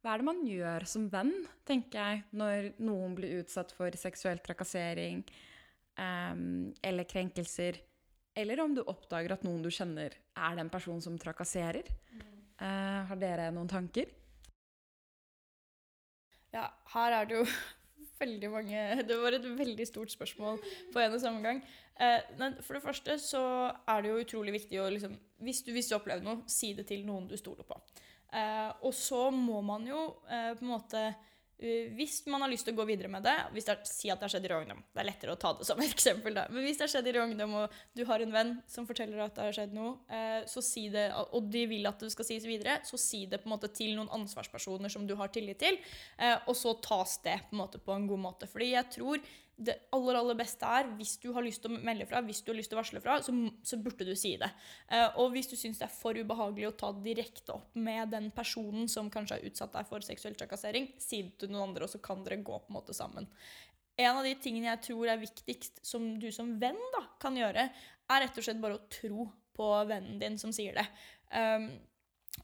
Hva 0.00 0.14
er 0.14 0.22
det 0.22 0.28
man 0.30 0.44
gjør 0.46 0.86
som 0.88 1.08
venn, 1.12 1.32
tenker 1.68 1.98
jeg, 1.98 2.22
når 2.32 2.70
noen 2.80 3.16
blir 3.18 3.42
utsatt 3.42 3.74
for 3.76 3.92
seksuell 3.98 4.40
trakassering 4.40 5.24
um, 5.98 6.70
eller 6.86 7.08
krenkelser? 7.10 7.82
Eller 8.38 8.62
om 8.62 8.72
du 8.76 8.84
oppdager 8.86 9.34
at 9.34 9.44
noen 9.44 9.60
du 9.66 9.68
kjenner, 9.74 10.14
er 10.14 10.56
den 10.56 10.70
personen 10.72 11.02
som 11.04 11.18
trakasserer. 11.20 11.90
Uh, 12.62 13.02
har 13.10 13.20
dere 13.20 13.50
noen 13.52 13.68
tanker? 13.68 14.08
Ja, 16.54 16.70
her 16.94 17.18
er 17.18 17.28
det 17.28 17.42
jo 17.42 17.44
veldig 18.20 18.50
mange 18.52 18.84
Det 19.08 19.16
var 19.20 19.36
et 19.36 19.48
veldig 19.58 19.86
stort 19.88 20.12
spørsmål 20.12 20.60
på 20.92 21.02
en 21.02 21.16
og 21.16 21.22
samme 21.22 21.42
gang. 21.44 21.62
Eh, 22.00 22.20
for 22.62 22.76
det 22.76 22.84
første 22.84 23.18
så 23.20 23.42
er 23.88 24.02
det 24.02 24.12
jo 24.12 24.20
utrolig 24.24 24.54
viktig 24.60 24.80
å 24.80 24.88
liksom 24.92 25.16
hvis 25.40 25.62
du, 25.64 25.72
hvis 25.72 25.88
du 25.88 25.96
opplever 25.96 26.24
noe, 26.24 26.44
si 26.48 26.74
det 26.76 26.86
til 26.90 27.04
noen 27.06 27.28
du 27.28 27.36
stoler 27.40 27.64
på. 27.64 27.76
Eh, 28.36 28.70
og 28.86 28.94
så 28.94 29.28
må 29.34 29.60
man 29.64 29.86
jo 29.88 30.00
eh, 30.28 30.52
på 30.56 30.64
en 30.64 30.72
måte 30.74 31.04
hvis 31.60 32.22
man 32.30 32.40
har 32.40 32.48
lyst 32.48 32.64
til 32.64 32.72
å 32.72 32.78
gå 32.78 32.86
videre 32.88 33.10
med 33.12 33.24
det 33.26 33.34
hvis 33.52 33.66
det 33.68 33.74
er, 33.74 33.88
Si 33.90 34.08
at 34.08 34.20
det 34.20 34.26
har 34.26 34.32
skjedd 34.32 34.46
i 34.48 34.52
Ungdom. 34.56 34.80
Det 34.94 35.02
er 35.02 35.08
lettere 35.08 35.34
å 35.34 35.40
ta 35.40 35.50
det 35.56 35.66
som 35.68 35.80
et 35.82 35.92
eksempel. 35.96 36.36
da. 36.36 36.46
Men 36.48 36.64
hvis 36.64 36.78
det 36.80 36.86
har 36.86 36.92
skjedd 36.94 37.10
i 37.10 37.14
Ungdom, 37.20 37.56
og 37.60 37.74
du 37.96 38.04
har 38.08 38.24
en 38.24 38.32
venn 38.32 38.54
som 38.70 38.86
forteller 38.88 39.20
at 39.24 39.34
det 39.36 39.48
har 39.48 39.56
skjedd 39.58 39.74
noe, 39.76 39.98
uh, 40.08 40.40
så 40.48 40.62
si 40.64 40.86
det, 40.92 41.10
og 41.36 41.50
de 41.52 41.66
vil 41.68 41.90
at 41.90 42.00
det 42.00 42.12
skal 42.14 42.28
sies 42.30 42.46
videre, 42.48 42.78
så 42.88 43.00
si 43.00 43.26
det 43.28 43.42
på 43.42 43.50
en 43.50 43.54
måte 43.56 43.72
til 43.76 43.92
noen 43.98 44.08
ansvarspersoner 44.20 44.92
som 44.92 45.04
du 45.08 45.16
har 45.20 45.32
tillit 45.34 45.60
til, 45.60 45.76
uh, 46.22 46.38
og 46.46 46.56
så 46.56 46.72
tas 46.80 47.18
det 47.26 47.36
på 47.50 47.56
en 47.56 47.62
måte 47.64 47.82
på 47.82 47.96
en 47.96 48.08
god 48.08 48.24
måte. 48.24 48.48
Fordi 48.50 48.72
jeg 48.72 48.92
tror 48.96 49.30
det 49.60 49.76
aller 49.92 50.16
aller 50.16 50.36
beste 50.38 50.64
er, 50.66 50.88
hvis 50.96 51.18
du 51.20 51.28
har 51.36 51.44
lyst 51.44 51.60
til 51.64 51.74
å 51.74 51.80
melde 51.84 52.06
fra, 52.08 52.22
hvis 52.24 52.40
du 52.44 52.50
har 52.50 52.56
lyst 52.56 52.72
til 52.72 52.78
å 52.78 52.80
varsle 52.80 53.02
fra, 53.04 53.18
så, 53.24 53.34
så 53.66 53.78
burde 53.82 54.06
du 54.08 54.14
si 54.18 54.32
det. 54.40 54.48
Uh, 54.88 55.20
og 55.20 55.34
hvis 55.34 55.50
du 55.50 55.56
syns 55.60 55.82
det 55.82 55.86
er 55.86 55.92
for 55.92 56.16
ubehagelig 56.16 56.70
å 56.70 56.76
ta 56.80 56.92
direkte 56.96 57.58
opp 57.58 57.76
med 57.76 58.14
den 58.14 58.30
personen 58.34 58.88
som 58.88 59.10
kanskje 59.12 59.36
har 59.36 59.50
utsatt 59.50 59.74
deg 59.76 59.90
for 59.90 60.06
seksuell 60.06 60.38
trakassering, 60.38 60.88
si 61.00 61.22
det 61.26 61.36
til 61.42 61.52
noen 61.52 61.68
andre, 61.68 61.84
og 61.84 61.92
så 61.92 62.00
kan 62.02 62.24
dere 62.24 62.40
gå 62.40 62.56
på 62.56 62.72
en 62.72 62.78
måte 62.78 62.96
sammen. 62.96 63.28
En 64.00 64.16
av 64.16 64.24
de 64.24 64.32
tingene 64.40 64.70
jeg 64.70 64.84
tror 64.88 65.12
er 65.12 65.20
viktigst 65.20 65.84
som 65.84 66.14
du 66.22 66.30
som 66.32 66.54
venn 66.62 66.80
da, 66.96 67.04
kan 67.20 67.36
gjøre, 67.36 67.68
er 68.10 68.24
rett 68.24 68.40
og 68.40 68.46
slett 68.46 68.62
bare 68.62 68.80
å 68.80 68.86
tro 68.90 69.28
på 69.60 69.70
vennen 69.90 70.20
din 70.22 70.40
som 70.40 70.54
sier 70.56 70.78
det. 70.78 70.86
Um, 71.36 71.68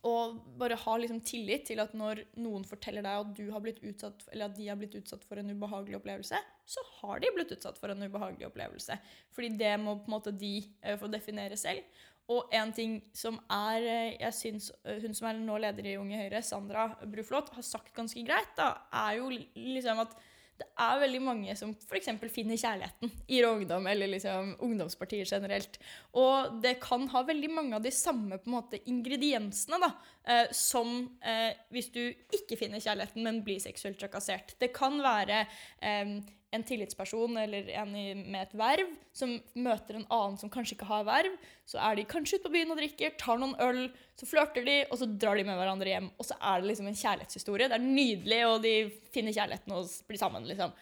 og 0.07 0.39
bare 0.59 0.77
ha 0.79 0.97
liksom 0.99 1.21
tillit 1.27 1.65
til 1.69 1.81
at 1.83 1.95
når 1.97 2.23
noen 2.43 2.65
forteller 2.67 3.05
deg 3.07 3.21
at, 3.23 3.31
du 3.39 3.51
har 3.55 3.63
blitt 3.63 3.81
utsatt, 3.87 4.27
eller 4.33 4.49
at 4.49 4.57
de 4.59 4.69
har 4.69 4.79
blitt 4.79 4.97
utsatt 4.99 5.25
for 5.27 5.41
en 5.41 5.51
ubehagelig 5.51 5.99
opplevelse, 5.99 6.41
så 6.67 6.85
har 7.01 7.23
de 7.23 7.33
blitt 7.35 7.55
utsatt 7.57 7.79
for 7.81 7.93
en 7.93 8.03
ubehagelig 8.03 8.49
opplevelse. 8.49 8.99
Fordi 9.35 9.51
det 9.59 9.73
må 9.83 9.97
på 10.01 10.11
en 10.11 10.17
måte 10.19 10.35
de 10.35 10.59
uh, 10.85 10.95
få 11.01 11.11
definere 11.11 11.59
selv. 11.59 11.87
Og 12.31 12.51
en 12.59 12.73
ting 12.75 12.99
som 13.15 13.39
er 13.53 13.87
uh, 13.87 14.15
jeg 14.19 14.35
synes 14.35 14.73
uh, 14.83 14.97
Hun 15.03 15.15
som 15.15 15.29
er 15.31 15.39
nå 15.39 15.59
leder 15.63 15.91
i 15.93 15.99
Unge 16.01 16.19
Høyre, 16.19 16.43
Sandra 16.43 16.89
Bruflot, 17.07 17.55
har 17.55 17.67
sagt 17.67 17.95
ganske 17.97 18.23
greit, 18.27 18.55
da, 18.59 18.73
er 19.07 19.21
jo 19.21 19.31
liksom 19.55 20.03
at 20.07 20.19
det 20.57 20.67
er 20.81 21.01
veldig 21.03 21.21
mange 21.25 21.55
som 21.59 21.73
f.eks. 21.75 22.09
finner 22.33 22.59
kjærligheten 22.61 23.13
i 23.33 23.43
Ungdom, 23.45 23.87
eller 23.91 24.09
liksom 24.09 24.55
ungdomspartier 24.65 25.29
generelt. 25.29 25.79
Og 26.17 26.59
det 26.65 26.79
kan 26.83 27.05
ha 27.13 27.23
veldig 27.29 27.51
mange 27.53 27.77
av 27.77 27.85
de 27.85 27.93
samme 27.95 28.39
måte, 28.49 28.81
ingrediensene 28.89 29.81
da, 29.83 29.91
eh, 30.25 30.47
som 30.57 30.95
eh, 31.21 31.53
hvis 31.75 31.91
du 31.93 32.03
ikke 32.39 32.59
finner 32.61 32.83
kjærligheten, 32.83 33.25
men 33.27 33.43
blir 33.45 33.61
seksuelt 33.63 34.01
trakassert. 34.01 34.57
Det 34.61 34.73
kan 34.77 34.97
være 35.05 35.45
eh, 35.81 36.17
en 36.55 36.65
tillitsperson 36.65 37.37
eller 37.41 37.69
en 37.81 37.93
med 37.93 38.39
et 38.41 38.55
verv 38.57 38.91
som 39.17 39.33
møter 39.59 39.99
en 39.99 40.07
annen 40.13 40.37
som 40.41 40.51
kanskje 40.53 40.77
ikke 40.77 40.89
har 40.89 41.07
verv. 41.09 41.35
Så 41.69 41.81
er 41.83 41.99
de 41.99 42.07
kanskje 42.09 42.39
ute 42.39 42.47
på 42.47 42.55
byen 42.55 42.73
og 42.73 42.79
drikker, 42.81 43.17
tar 43.21 43.41
noen 43.41 43.57
øl, 43.63 43.81
så 44.19 44.29
flørter 44.29 44.67
de, 44.67 44.77
og 44.91 45.01
så 45.01 45.09
drar 45.11 45.39
de 45.39 45.47
med 45.47 45.59
hverandre 45.59 45.91
hjem. 45.91 46.11
Og 46.17 46.29
så 46.29 46.39
er 46.39 46.63
det 46.63 46.71
liksom 46.71 46.91
en 46.91 47.01
kjærlighetshistorie. 47.01 47.71
Det 47.73 47.79
er 47.79 47.89
nydelig, 47.89 48.41
og 48.47 48.63
de 48.65 48.77
finner 49.15 49.37
kjærligheten 49.37 49.75
og 49.77 49.91
blir 50.09 50.23
sammen, 50.23 50.47
liksom. 50.49 50.73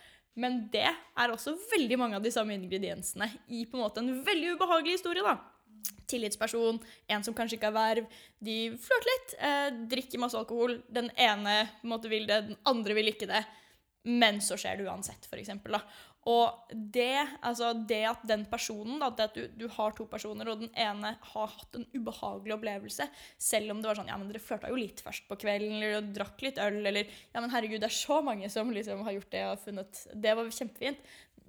Men 0.40 0.64
det 0.72 0.86
er 0.90 1.30
også 1.32 1.54
veldig 1.70 1.98
mange 1.98 2.18
av 2.18 2.24
de 2.24 2.32
samme 2.34 2.56
ingrediensene 2.56 3.28
i 3.46 3.64
på 3.70 3.78
en 3.78 3.84
måte 3.84 4.02
en 4.02 4.22
veldig 4.26 4.56
ubehagelig 4.56 4.98
historie. 4.98 5.22
da. 5.22 5.38
Tillitsperson, 6.10 6.80
en 7.08 7.24
som 7.24 7.34
kanskje 7.36 7.56
ikke 7.56 7.70
har 7.70 7.76
verv. 7.76 8.08
De 8.42 8.56
flørter 8.82 9.10
litt, 9.12 9.34
eh, 9.38 9.68
drikker 9.94 10.20
masse 10.20 10.36
alkohol. 10.36 10.82
Den 10.90 11.10
ene 11.16 11.68
på 11.80 11.86
en 11.86 11.94
måte 11.94 12.10
vil 12.10 12.26
det, 12.26 12.48
den 12.50 12.58
andre 12.66 12.94
vil 12.94 13.14
ikke 13.14 13.30
det 13.30 13.44
men 14.04 14.40
så 14.44 14.58
skjer 14.60 14.80
det 14.80 14.88
uansett, 14.88 15.28
f.eks. 15.30 15.50
Og 16.24 16.70
det, 16.72 17.20
altså 17.44 17.74
det 17.84 18.00
at 18.08 18.22
den 18.24 18.46
personen, 18.48 18.96
da, 19.02 19.10
at 19.26 19.34
du, 19.36 19.42
du, 19.60 19.66
har 19.74 19.92
to 19.96 20.06
personer, 20.08 20.48
og 20.48 20.62
den 20.62 20.70
ene 20.72 21.10
har 21.20 21.50
hatt 21.52 21.76
en 21.76 21.84
ubehagelig 21.92 22.54
opplevelse, 22.56 23.06
selv 23.36 23.74
om 23.74 23.82
det 23.82 23.90
var 23.90 23.98
sånn 23.98 24.08
Ja, 24.08 24.16
men 24.20 24.30
dere 24.32 24.40
flørta 24.40 24.70
jo 24.72 24.80
litt 24.80 25.02
først 25.04 25.28
på 25.28 25.36
kvelden, 25.44 25.76
eller 25.82 26.08
drakk 26.16 26.40
litt 26.46 26.60
øl, 26.64 26.80
eller 26.80 27.12
Ja, 27.34 27.42
men 27.42 27.52
herregud, 27.52 27.82
det 27.84 27.90
er 27.90 27.98
så 27.98 28.22
mange 28.24 28.48
som 28.52 28.72
liksom 28.72 29.04
har 29.04 29.18
gjort 29.18 29.30
det 29.36 29.44
og 29.50 29.60
funnet 29.66 30.00
Det 30.16 30.34
var 30.38 30.48
kjempefint 30.48 31.04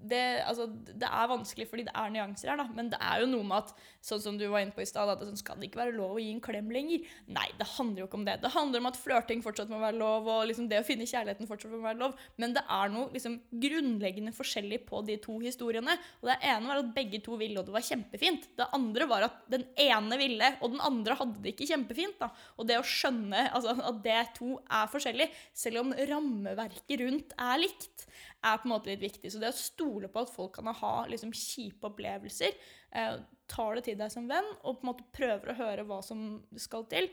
det, 0.10 0.22
altså, 0.46 0.68
det, 0.72 1.08
er 1.08 1.30
vanskelig 1.32 1.68
fordi 1.70 1.86
det 1.88 1.94
er 1.98 2.12
nyanser 2.14 2.52
her, 2.52 2.60
da. 2.62 2.66
Men 2.76 2.90
det 2.94 3.00
er 3.02 3.24
jo 3.24 3.30
noe 3.32 3.48
med 3.48 3.64
at 3.64 3.74
sånn 4.06 4.22
som 4.24 4.40
du 4.40 4.46
var 4.52 4.64
inne 4.64 4.76
på 4.76 4.84
i 4.84 4.88
stad, 4.90 5.10
at 5.12 5.24
sånn, 5.26 5.40
skal 5.40 5.60
det 5.60 5.70
ikke 5.70 5.82
være 5.82 5.96
lov 5.98 6.16
å 6.16 6.22
gi 6.22 6.30
en 6.34 6.42
klem 6.44 6.70
lenger. 6.74 7.06
Nei, 7.36 7.48
det 7.60 7.68
handler 7.76 8.04
jo 8.04 8.08
ikke 8.10 8.20
om 8.20 8.26
det. 8.28 8.38
Det 8.44 8.52
handler 8.54 8.84
om 8.84 8.90
at 8.92 9.00
flørting 9.00 9.44
fortsatt 9.46 9.72
må 9.72 9.80
være 9.82 10.00
lov, 10.00 10.30
og 10.32 10.46
liksom 10.50 10.70
det 10.72 10.82
å 10.82 10.88
finne 10.88 11.08
kjærligheten 11.10 11.50
fortsatt 11.50 11.74
må 11.74 11.82
være 11.84 12.02
lov. 12.02 12.16
Men 12.42 12.56
det 12.58 12.66
er 12.78 12.94
noe 12.94 13.10
liksom, 13.16 13.40
grunnleggende 13.66 14.36
forskjellig 14.36 14.82
på 14.90 15.02
de 15.08 15.18
to 15.24 15.38
historiene. 15.44 15.98
Og 16.22 16.32
det 16.32 16.38
ene 16.52 16.72
var 16.72 16.84
at 16.84 16.94
begge 16.96 17.22
to 17.26 17.40
ville, 17.42 17.60
og 17.60 17.70
det 17.70 17.76
var 17.76 17.88
kjempefint. 17.90 18.50
Det 18.60 18.70
andre 18.78 19.10
var 19.12 19.28
at 19.30 19.42
den 19.52 19.66
ene 19.82 20.20
ville, 20.22 20.52
og 20.62 20.76
den 20.76 20.84
andre 20.86 21.18
hadde 21.20 21.42
det 21.44 21.56
ikke 21.56 21.70
kjempefint. 21.74 22.20
Da. 22.22 22.32
Og 22.60 22.70
det 22.70 22.80
å 22.80 22.86
skjønne 22.86 23.48
altså, 23.52 23.76
at 23.80 24.02
det 24.06 24.22
to 24.38 24.58
er 24.64 24.92
forskjellig, 24.92 25.30
selv 25.56 25.84
om 25.84 25.96
rammeverket 26.12 27.02
rundt 27.02 27.36
er 27.42 27.62
likt, 27.62 28.08
er 28.44 28.60
på 28.60 28.68
en 28.68 28.74
måte 28.76 28.92
litt 28.92 29.04
viktig. 29.04 29.32
Så 29.32 29.42
det 29.42 29.52
å 29.54 29.58
stole 29.58 30.10
på 30.12 30.26
at 30.26 30.34
folk 30.34 30.58
kan 30.58 30.70
ha 30.70 30.96
liksom, 31.10 31.34
kjipe 31.36 31.90
opplevelser, 31.90 32.58
eh, 32.92 33.16
tar 33.52 33.78
det 33.78 33.86
til 33.88 33.98
deg 34.00 34.12
som 34.14 34.28
venn 34.30 34.48
og 34.64 34.80
på 34.80 34.86
en 34.86 34.92
måte 34.92 35.08
prøver 35.14 35.54
å 35.54 35.60
høre 35.60 35.86
hva 35.88 36.02
som 36.06 36.44
skal 36.60 36.88
til. 36.92 37.10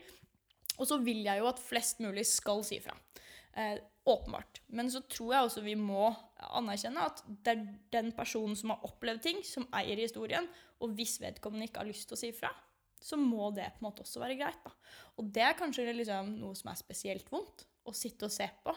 Og 0.79 0.87
så 0.89 0.97
vil 1.05 1.21
jeg 1.25 1.41
jo 1.41 1.49
at 1.49 1.61
flest 1.61 2.01
mulig 2.01 2.25
skal 2.29 2.63
si 2.65 2.79
fra. 2.81 2.95
Eh, 3.53 3.77
åpenbart. 4.09 4.61
Men 4.73 4.89
så 4.91 5.03
tror 5.07 5.33
jeg 5.33 5.47
også 5.47 5.63
vi 5.63 5.75
må 5.79 6.09
anerkjenne 6.57 7.05
at 7.07 7.21
det 7.45 7.53
er 7.53 7.65
den 7.93 8.11
personen 8.17 8.57
som 8.59 8.73
har 8.73 8.83
opplevd 8.87 9.21
ting, 9.23 9.43
som 9.47 9.67
eier 9.77 10.01
historien. 10.01 10.49
Og 10.83 10.95
hvis 10.97 11.19
vedkommende 11.23 11.69
ikke 11.69 11.83
har 11.83 11.91
lyst 11.91 12.09
til 12.09 12.17
å 12.17 12.23
si 12.23 12.31
fra, 12.35 12.51
så 13.03 13.19
må 13.19 13.51
det 13.55 13.69
på 13.75 13.83
en 13.83 13.87
måte 13.87 14.03
også 14.03 14.23
være 14.23 14.39
greit. 14.39 14.59
da. 14.65 14.73
Og 15.19 15.29
det 15.35 15.45
er 15.45 15.59
kanskje 15.59 15.91
liksom 15.93 16.35
noe 16.39 16.57
som 16.57 16.71
er 16.71 16.79
spesielt 16.79 17.29
vondt 17.31 17.65
å 17.83 17.93
sitte 17.95 18.27
og 18.27 18.33
se 18.33 18.47
på 18.63 18.73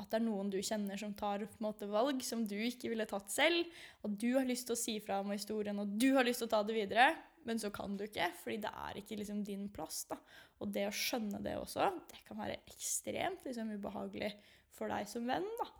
at 0.00 0.10
det 0.10 0.18
er 0.20 0.26
noen 0.26 0.50
du 0.52 0.58
kjenner 0.64 1.00
som 1.00 1.12
tar 1.16 1.44
måte, 1.62 1.88
valg 1.90 2.22
som 2.24 2.44
du 2.48 2.56
ikke 2.56 2.90
ville 2.92 3.06
tatt 3.08 3.32
selv, 3.32 3.68
og 4.04 4.16
du 4.20 4.30
har 4.38 4.48
lyst 4.48 4.68
til 4.68 4.76
å 4.76 4.80
si 4.80 4.96
fra 5.04 5.20
om 5.24 5.32
historien, 5.34 5.78
og 5.82 5.92
du 6.00 6.10
har 6.16 6.26
lyst 6.26 6.42
til 6.42 6.50
å 6.50 6.54
ta 6.56 6.62
det 6.66 6.76
videre, 6.78 7.10
men 7.48 7.60
så 7.60 7.70
kan 7.72 7.96
du 7.96 8.04
ikke, 8.04 8.30
fordi 8.42 8.60
det 8.64 8.70
er 8.84 9.00
ikke 9.00 9.18
liksom, 9.20 9.44
din 9.46 9.68
plass. 9.72 10.04
Da. 10.10 10.18
Og 10.60 10.72
det 10.74 10.86
å 10.88 10.94
skjønne 10.94 11.40
det 11.44 11.56
også, 11.60 11.88
det 12.10 12.22
kan 12.26 12.40
være 12.40 12.60
ekstremt 12.68 13.46
liksom, 13.46 13.72
ubehagelig 13.76 14.34
for 14.76 14.92
deg 14.92 15.08
som 15.08 15.28
venn. 15.28 15.48
da. 15.60 15.70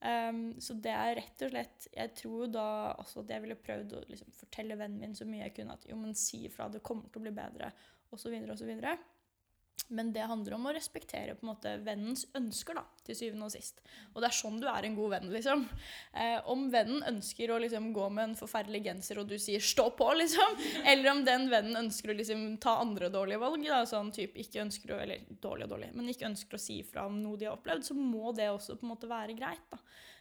Um, 0.00 0.40
så 0.64 0.74
det 0.80 0.92
er 0.96 1.10
rett 1.18 1.42
og 1.44 1.50
slett 1.52 1.86
Jeg 1.92 2.12
tror 2.16 2.46
da 2.48 2.62
også 3.02 3.20
at 3.20 3.34
jeg 3.34 3.42
ville 3.44 3.56
prøvd 3.60 3.90
å 3.98 4.00
liksom, 4.08 4.30
fortelle 4.32 4.78
vennen 4.80 5.02
min 5.02 5.16
så 5.18 5.26
mye 5.28 5.42
jeg 5.42 5.58
kunne 5.58 5.74
at 5.76 5.84
jo, 5.90 5.98
men 6.00 6.16
si 6.16 6.46
ifra, 6.48 6.70
det 6.72 6.80
kommer 6.80 7.12
til 7.12 7.20
å 7.20 7.26
bli 7.26 7.34
bedre, 7.36 7.68
osv., 8.08 8.32
osv. 8.54 8.70
Men 9.88 10.12
det 10.12 10.26
handler 10.28 10.54
om 10.54 10.66
å 10.68 10.74
respektere 10.74 11.34
på 11.34 11.44
en 11.44 11.50
måte 11.52 11.72
vennens 11.84 12.26
ønsker, 12.36 12.76
da, 12.78 12.84
til 13.06 13.16
syvende 13.18 13.48
og 13.48 13.54
sist. 13.54 13.80
Og 14.14 14.20
det 14.22 14.28
er 14.28 14.36
sånn 14.36 14.60
du 14.62 14.68
er 14.70 14.86
en 14.86 14.96
god 14.98 15.14
venn, 15.16 15.30
liksom. 15.32 15.64
Eh, 16.12 16.36
om 16.52 16.68
vennen 16.72 17.02
ønsker 17.08 17.50
å 17.50 17.58
liksom, 17.62 17.90
gå 17.96 18.06
med 18.14 18.28
en 18.28 18.36
forferdelig 18.38 18.84
genser, 18.86 19.18
og 19.22 19.28
du 19.30 19.36
sier 19.38 19.60
'stå 19.60 19.90
på', 19.98 20.12
liksom, 20.22 20.60
eller 20.84 21.10
om 21.10 21.24
den 21.24 21.48
vennen 21.50 21.84
ønsker 21.84 22.12
å 22.12 22.18
liksom, 22.18 22.58
ta 22.60 22.76
andre 22.82 23.10
dårlige 23.10 23.42
valg, 23.42 23.66
da, 23.66 23.82
sånn 23.86 24.12
type 24.12 24.38
ikke 24.38 24.62
ønsker 24.66 24.94
å, 24.94 25.00
eller 25.02 25.26
dårlig 25.40 25.64
og 25.64 25.74
dårlig, 25.74 25.90
men 25.94 26.08
ikke 26.08 26.30
ønsker 26.30 26.54
å 26.54 26.60
si 26.60 26.82
fra 26.82 27.06
om 27.06 27.22
noe 27.22 27.36
de 27.36 27.46
har 27.46 27.56
opplevd, 27.56 27.84
så 27.84 27.94
må 27.94 28.34
det 28.36 28.50
også 28.50 28.78
på 28.78 28.86
en 28.86 28.94
måte 28.94 29.10
være 29.10 29.36
greit. 29.38 29.66
da. 29.70 29.78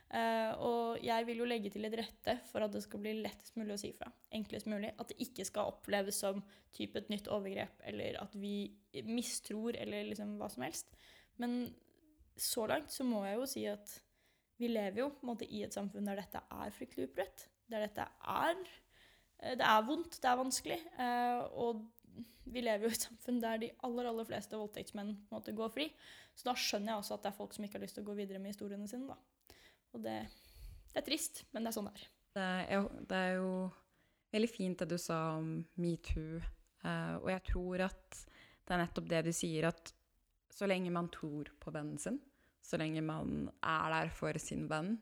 Uh, 0.10 0.54
og 0.66 1.04
jeg 1.06 1.26
vil 1.28 1.44
jo 1.44 1.46
legge 1.46 1.70
til 1.70 1.86
et 1.86 1.96
rette 2.00 2.34
for 2.50 2.66
at 2.66 2.74
det 2.74 2.82
skal 2.82 3.02
bli 3.04 3.12
lettest 3.20 3.60
mulig 3.60 3.76
å 3.76 3.82
si 3.82 3.92
fra. 3.94 4.10
Enklest 4.34 4.70
mulig. 4.72 4.90
At 4.98 5.12
det 5.12 5.20
ikke 5.22 5.46
skal 5.46 5.70
oppleves 5.70 6.18
som 6.24 6.42
type 6.74 6.98
et 6.98 7.12
nytt 7.14 7.30
overgrep, 7.30 7.84
eller 7.92 8.18
at 8.24 8.34
vi 8.40 8.72
mistror, 9.06 9.78
eller 9.78 10.10
liksom 10.10 10.38
hva 10.42 10.50
som 10.50 10.66
helst. 10.66 10.98
Men 11.42 11.62
så 12.40 12.66
langt 12.72 12.94
så 12.94 13.06
må 13.06 13.22
jeg 13.28 13.38
jo 13.38 13.48
si 13.54 13.66
at 13.70 13.96
vi 14.60 14.72
lever 14.72 15.04
jo 15.04 15.12
måte 15.28 15.48
i 15.48 15.62
et 15.64 15.76
samfunn 15.76 16.08
der 16.10 16.20
dette 16.20 16.42
er 16.42 16.76
fryktelig 16.76 17.10
utbredt. 17.12 17.46
Der 17.70 17.86
dette 17.86 18.10
er 18.26 18.56
eh, 18.58 19.56
Det 19.56 19.66
er 19.66 19.86
vondt, 19.88 20.18
det 20.20 20.30
er 20.30 20.42
vanskelig. 20.42 20.80
Uh, 20.98 21.46
og 21.54 21.86
vi 22.50 22.64
lever 22.66 22.88
jo 22.88 22.92
i 22.92 22.98
et 22.98 23.08
samfunn 23.08 23.42
der 23.44 23.62
de 23.62 23.70
aller 23.86 24.10
aller 24.10 24.28
fleste 24.28 24.58
voldtektsmenn 24.58 25.14
måte 25.30 25.54
går 25.56 25.70
fri. 25.76 25.92
Så 26.34 26.50
da 26.50 26.58
skjønner 26.58 26.96
jeg 26.96 27.04
også 27.04 27.20
at 27.20 27.28
det 27.28 27.32
er 27.32 27.38
folk 27.38 27.54
som 27.54 27.68
ikke 27.68 27.78
har 27.78 27.86
lyst 27.86 28.00
til 28.00 28.08
å 28.08 28.10
gå 28.10 28.18
videre 28.18 28.42
med 28.42 28.56
historiene 28.56 28.90
sine. 28.90 29.14
da. 29.14 29.39
Og 29.96 30.04
det, 30.04 30.18
det, 30.92 31.02
er 31.02 31.06
trist, 31.06 31.44
men 31.54 31.66
det 31.66 31.72
er 31.72 31.78
sånn 31.78 31.90
det 31.90 31.98
er. 31.98 32.08
Det 32.30 32.48
er, 32.48 32.90
det 33.10 33.20
er 33.20 33.38
jo 33.40 33.52
veldig 34.34 34.50
fint 34.52 34.82
det 34.84 34.90
du 34.92 34.98
sa 35.02 35.20
om 35.40 35.54
metoo. 35.82 36.40
Uh, 36.80 37.16
og 37.20 37.30
jeg 37.34 37.44
tror 37.50 37.86
at 37.90 38.20
det 38.64 38.76
er 38.76 38.84
nettopp 38.84 39.10
det 39.12 39.24
du 39.28 39.32
sier, 39.36 39.68
at 39.72 39.94
så 40.54 40.68
lenge 40.70 40.92
man 40.94 41.10
tror 41.12 41.50
på 41.60 41.74
vennen 41.74 42.00
sin, 42.02 42.20
så 42.64 42.80
lenge 42.80 43.02
man 43.04 43.50
er 43.66 43.96
der 43.96 44.12
for 44.14 44.38
sin 44.42 44.68
venn, 44.70 44.94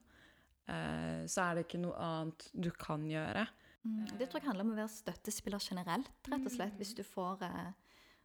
uh, 0.72 1.24
så 1.30 1.50
er 1.50 1.58
det 1.58 1.68
ikke 1.68 1.84
noe 1.84 1.98
annet 2.02 2.48
du 2.56 2.72
kan 2.74 3.06
gjøre. 3.10 3.46
Mm. 3.84 4.06
Det 4.18 4.30
tror 4.30 4.42
jeg 4.42 4.50
handler 4.50 4.68
om 4.68 4.74
å 4.74 4.80
være 4.80 4.96
støttespiller 4.96 5.64
generelt, 5.64 6.12
rett 6.32 6.48
og 6.48 6.54
slett. 6.54 6.76
Hvis 6.80 6.96
du 6.98 7.04
får 7.08 7.44
uh, 7.46 7.70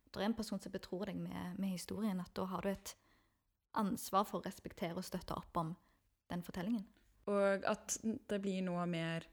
Det 0.09 0.21
er 0.21 0.29
en 0.29 0.37
person 0.37 0.61
som 0.61 0.73
betror 0.73 1.07
deg 1.09 1.17
med, 1.21 1.59
med 1.59 1.75
historien, 1.75 2.21
at 2.21 2.33
da 2.37 2.47
har 2.51 2.65
du 2.65 2.73
et 2.73 2.97
ansvar 3.81 4.27
for 4.29 4.41
å 4.41 4.47
respektere 4.47 4.99
og 5.01 5.07
støtte 5.07 5.37
opp 5.37 5.57
om 5.57 5.73
den 6.33 6.43
fortellingen. 6.47 6.89
Og 7.31 7.69
at 7.69 8.01
det 8.03 8.41
blir 8.43 8.65
noe 8.67 8.87
mer 8.91 9.29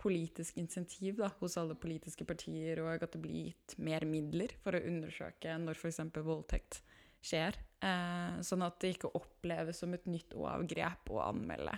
politisk 0.00 0.56
insentiv 0.60 1.18
da, 1.20 1.28
hos 1.40 1.58
alle 1.60 1.76
politiske 1.78 2.24
partier, 2.26 2.80
og 2.82 3.04
at 3.04 3.12
det 3.14 3.20
blir 3.22 3.50
gitt 3.50 3.76
mer 3.82 4.06
midler 4.08 4.54
for 4.64 4.76
å 4.76 4.84
undersøke 4.88 5.56
når 5.60 5.76
f.eks. 5.76 6.00
voldtekt 6.16 6.80
skjer. 7.20 7.58
Eh, 7.84 8.40
sånn 8.44 8.64
at 8.64 8.80
det 8.80 8.94
ikke 8.94 9.12
oppleves 9.16 9.82
som 9.82 9.92
et 9.96 10.08
nytt 10.08 10.34
overgrep 10.36 11.12
å 11.12 11.20
anmelde. 11.26 11.76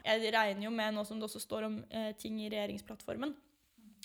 Jeg 0.00 0.32
regner 0.32 0.66
jo 0.66 0.72
med, 0.74 0.96
nå 0.96 1.04
som 1.06 1.20
det 1.20 1.28
også 1.28 1.42
står 1.42 1.68
om 1.68 1.78
eh, 1.92 2.10
ting 2.18 2.38
i 2.40 2.50
regjeringsplattformen, 2.50 3.34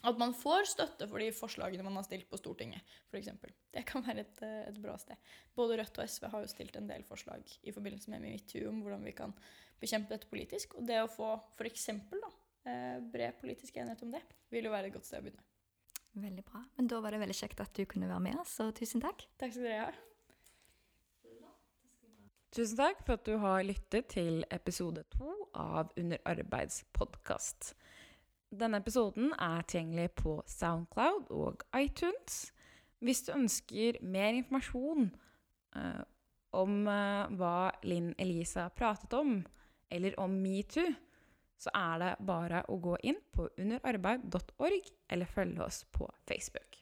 at 0.09 0.19
man 0.21 0.33
får 0.37 0.69
støtte 0.71 1.07
for 1.09 1.21
de 1.21 1.31
forslagene 1.35 1.85
man 1.85 1.97
har 1.99 2.05
stilt 2.07 2.27
på 2.29 2.39
Stortinget, 2.39 2.85
f.eks. 3.11 3.31
Det 3.73 3.85
kan 3.87 4.05
være 4.05 4.25
et, 4.25 4.41
eh, 4.45 4.61
et, 4.69 4.79
bra 4.81 4.95
sted. 5.01 5.19
Både 5.57 5.79
Rødt 5.79 5.99
og 6.01 6.09
SV 6.09 6.29
har 6.31 6.45
jo 6.45 6.51
stilt 6.51 6.77
en 6.79 6.89
del 6.89 7.05
forslag 7.07 7.57
i 7.63 7.73
forbindelse 7.75 8.13
med 8.13 8.23
metoo 8.25 8.69
om 8.69 8.81
hvordan 8.85 9.05
vi 9.07 9.15
kan 9.17 9.35
bekjempe 9.81 10.15
dette 10.15 10.29
politisk. 10.31 10.77
Og 10.79 10.87
det 10.87 11.01
å 11.03 11.11
få 11.11 11.33
f.eks. 11.57 11.89
Eh, 11.91 12.97
bred 13.13 13.37
politisk 13.41 13.77
enighet 13.77 14.01
om 14.05 14.15
det, 14.15 14.23
vil 14.49 14.65
jo 14.65 14.73
være 14.73 14.89
et 14.89 14.97
godt 14.97 15.05
sted 15.05 15.21
å 15.21 15.27
begynne. 15.27 15.45
Veldig 16.15 16.45
bra. 16.47 16.63
Men 16.77 16.87
da 16.89 17.01
var 17.03 17.11
det 17.11 17.21
veldig 17.25 17.35
kjekt 17.35 17.61
at 17.61 17.75
du 17.75 17.83
kunne 17.91 18.09
være 18.09 18.23
med 18.23 18.39
oss, 18.39 18.55
så 18.61 18.69
tusen 18.75 19.03
takk. 19.03 19.27
Takk 19.41 19.53
skal 19.53 19.67
dere 19.67 19.87
ha. 19.87 19.95
Tusen 22.55 22.79
takk 22.79 23.01
for 23.03 23.17
at 23.17 23.25
du 23.27 23.33
har 23.41 23.65
lyttet 23.67 24.07
til 24.13 24.45
episode 24.55 25.01
to 25.11 25.33
av 25.59 25.89
Under 25.99 26.21
arbeids 26.23 26.85
podkast. 26.95 27.73
Denne 28.53 28.79
episoden 28.79 29.33
er 29.41 29.65
tilgjengelig 29.67 30.11
på 30.21 30.37
Soundcloud 30.47 31.31
og 31.33 31.63
iTunes. 31.77 32.51
Hvis 33.03 33.25
du 33.25 33.33
ønsker 33.35 33.97
mer 34.01 34.37
informasjon 34.37 35.09
uh, 35.75 36.03
om 36.55 36.85
uh, 36.87 37.25
hva 37.35 37.71
Linn 37.83 38.13
Elisa 38.21 38.69
pratet 38.69 39.13
om, 39.17 39.39
eller 39.91 40.15
om 40.21 40.37
metoo, 40.41 40.93
så 41.59 41.71
er 41.75 42.01
det 42.01 42.13
bare 42.27 42.63
å 42.71 42.77
gå 42.83 42.95
inn 43.07 43.19
på 43.33 43.47
underarbeid.org, 43.57 44.89
eller 45.09 45.29
følge 45.29 45.63
oss 45.63 45.83
på 45.95 46.07
Facebook. 46.27 46.81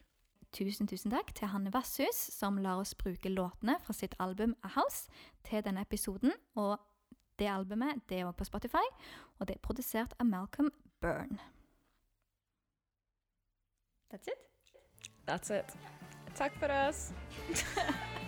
Tusen 0.54 0.90
tusen 0.90 1.14
takk 1.14 1.32
til 1.34 1.50
Hanne 1.50 1.72
Vasshus, 1.74 2.18
som 2.36 2.60
lar 2.62 2.82
oss 2.82 2.94
bruke 2.98 3.32
låtene 3.32 3.80
fra 3.82 3.94
sitt 3.98 4.14
album 4.22 4.54
A 4.62 4.74
House 4.76 5.10
til 5.48 5.64
denne 5.66 5.82
episoden. 5.82 6.34
Og 6.56 6.78
Det 7.40 7.48
albumet 7.50 8.04
det 8.10 8.20
er 8.20 8.28
òg 8.30 8.36
på 8.38 8.46
Spotify, 8.46 8.84
og 9.40 9.48
det 9.50 9.56
er 9.56 9.62
produsert 9.66 10.12
av 10.22 10.28
Malcolm 10.30 10.70
Byrne. 11.04 11.38
That's 14.10 14.26
it. 14.30 14.38
That's 15.26 15.50
it. 15.50 15.66
Takk 16.34 16.58
for 16.58 16.72
oss. 16.72 17.12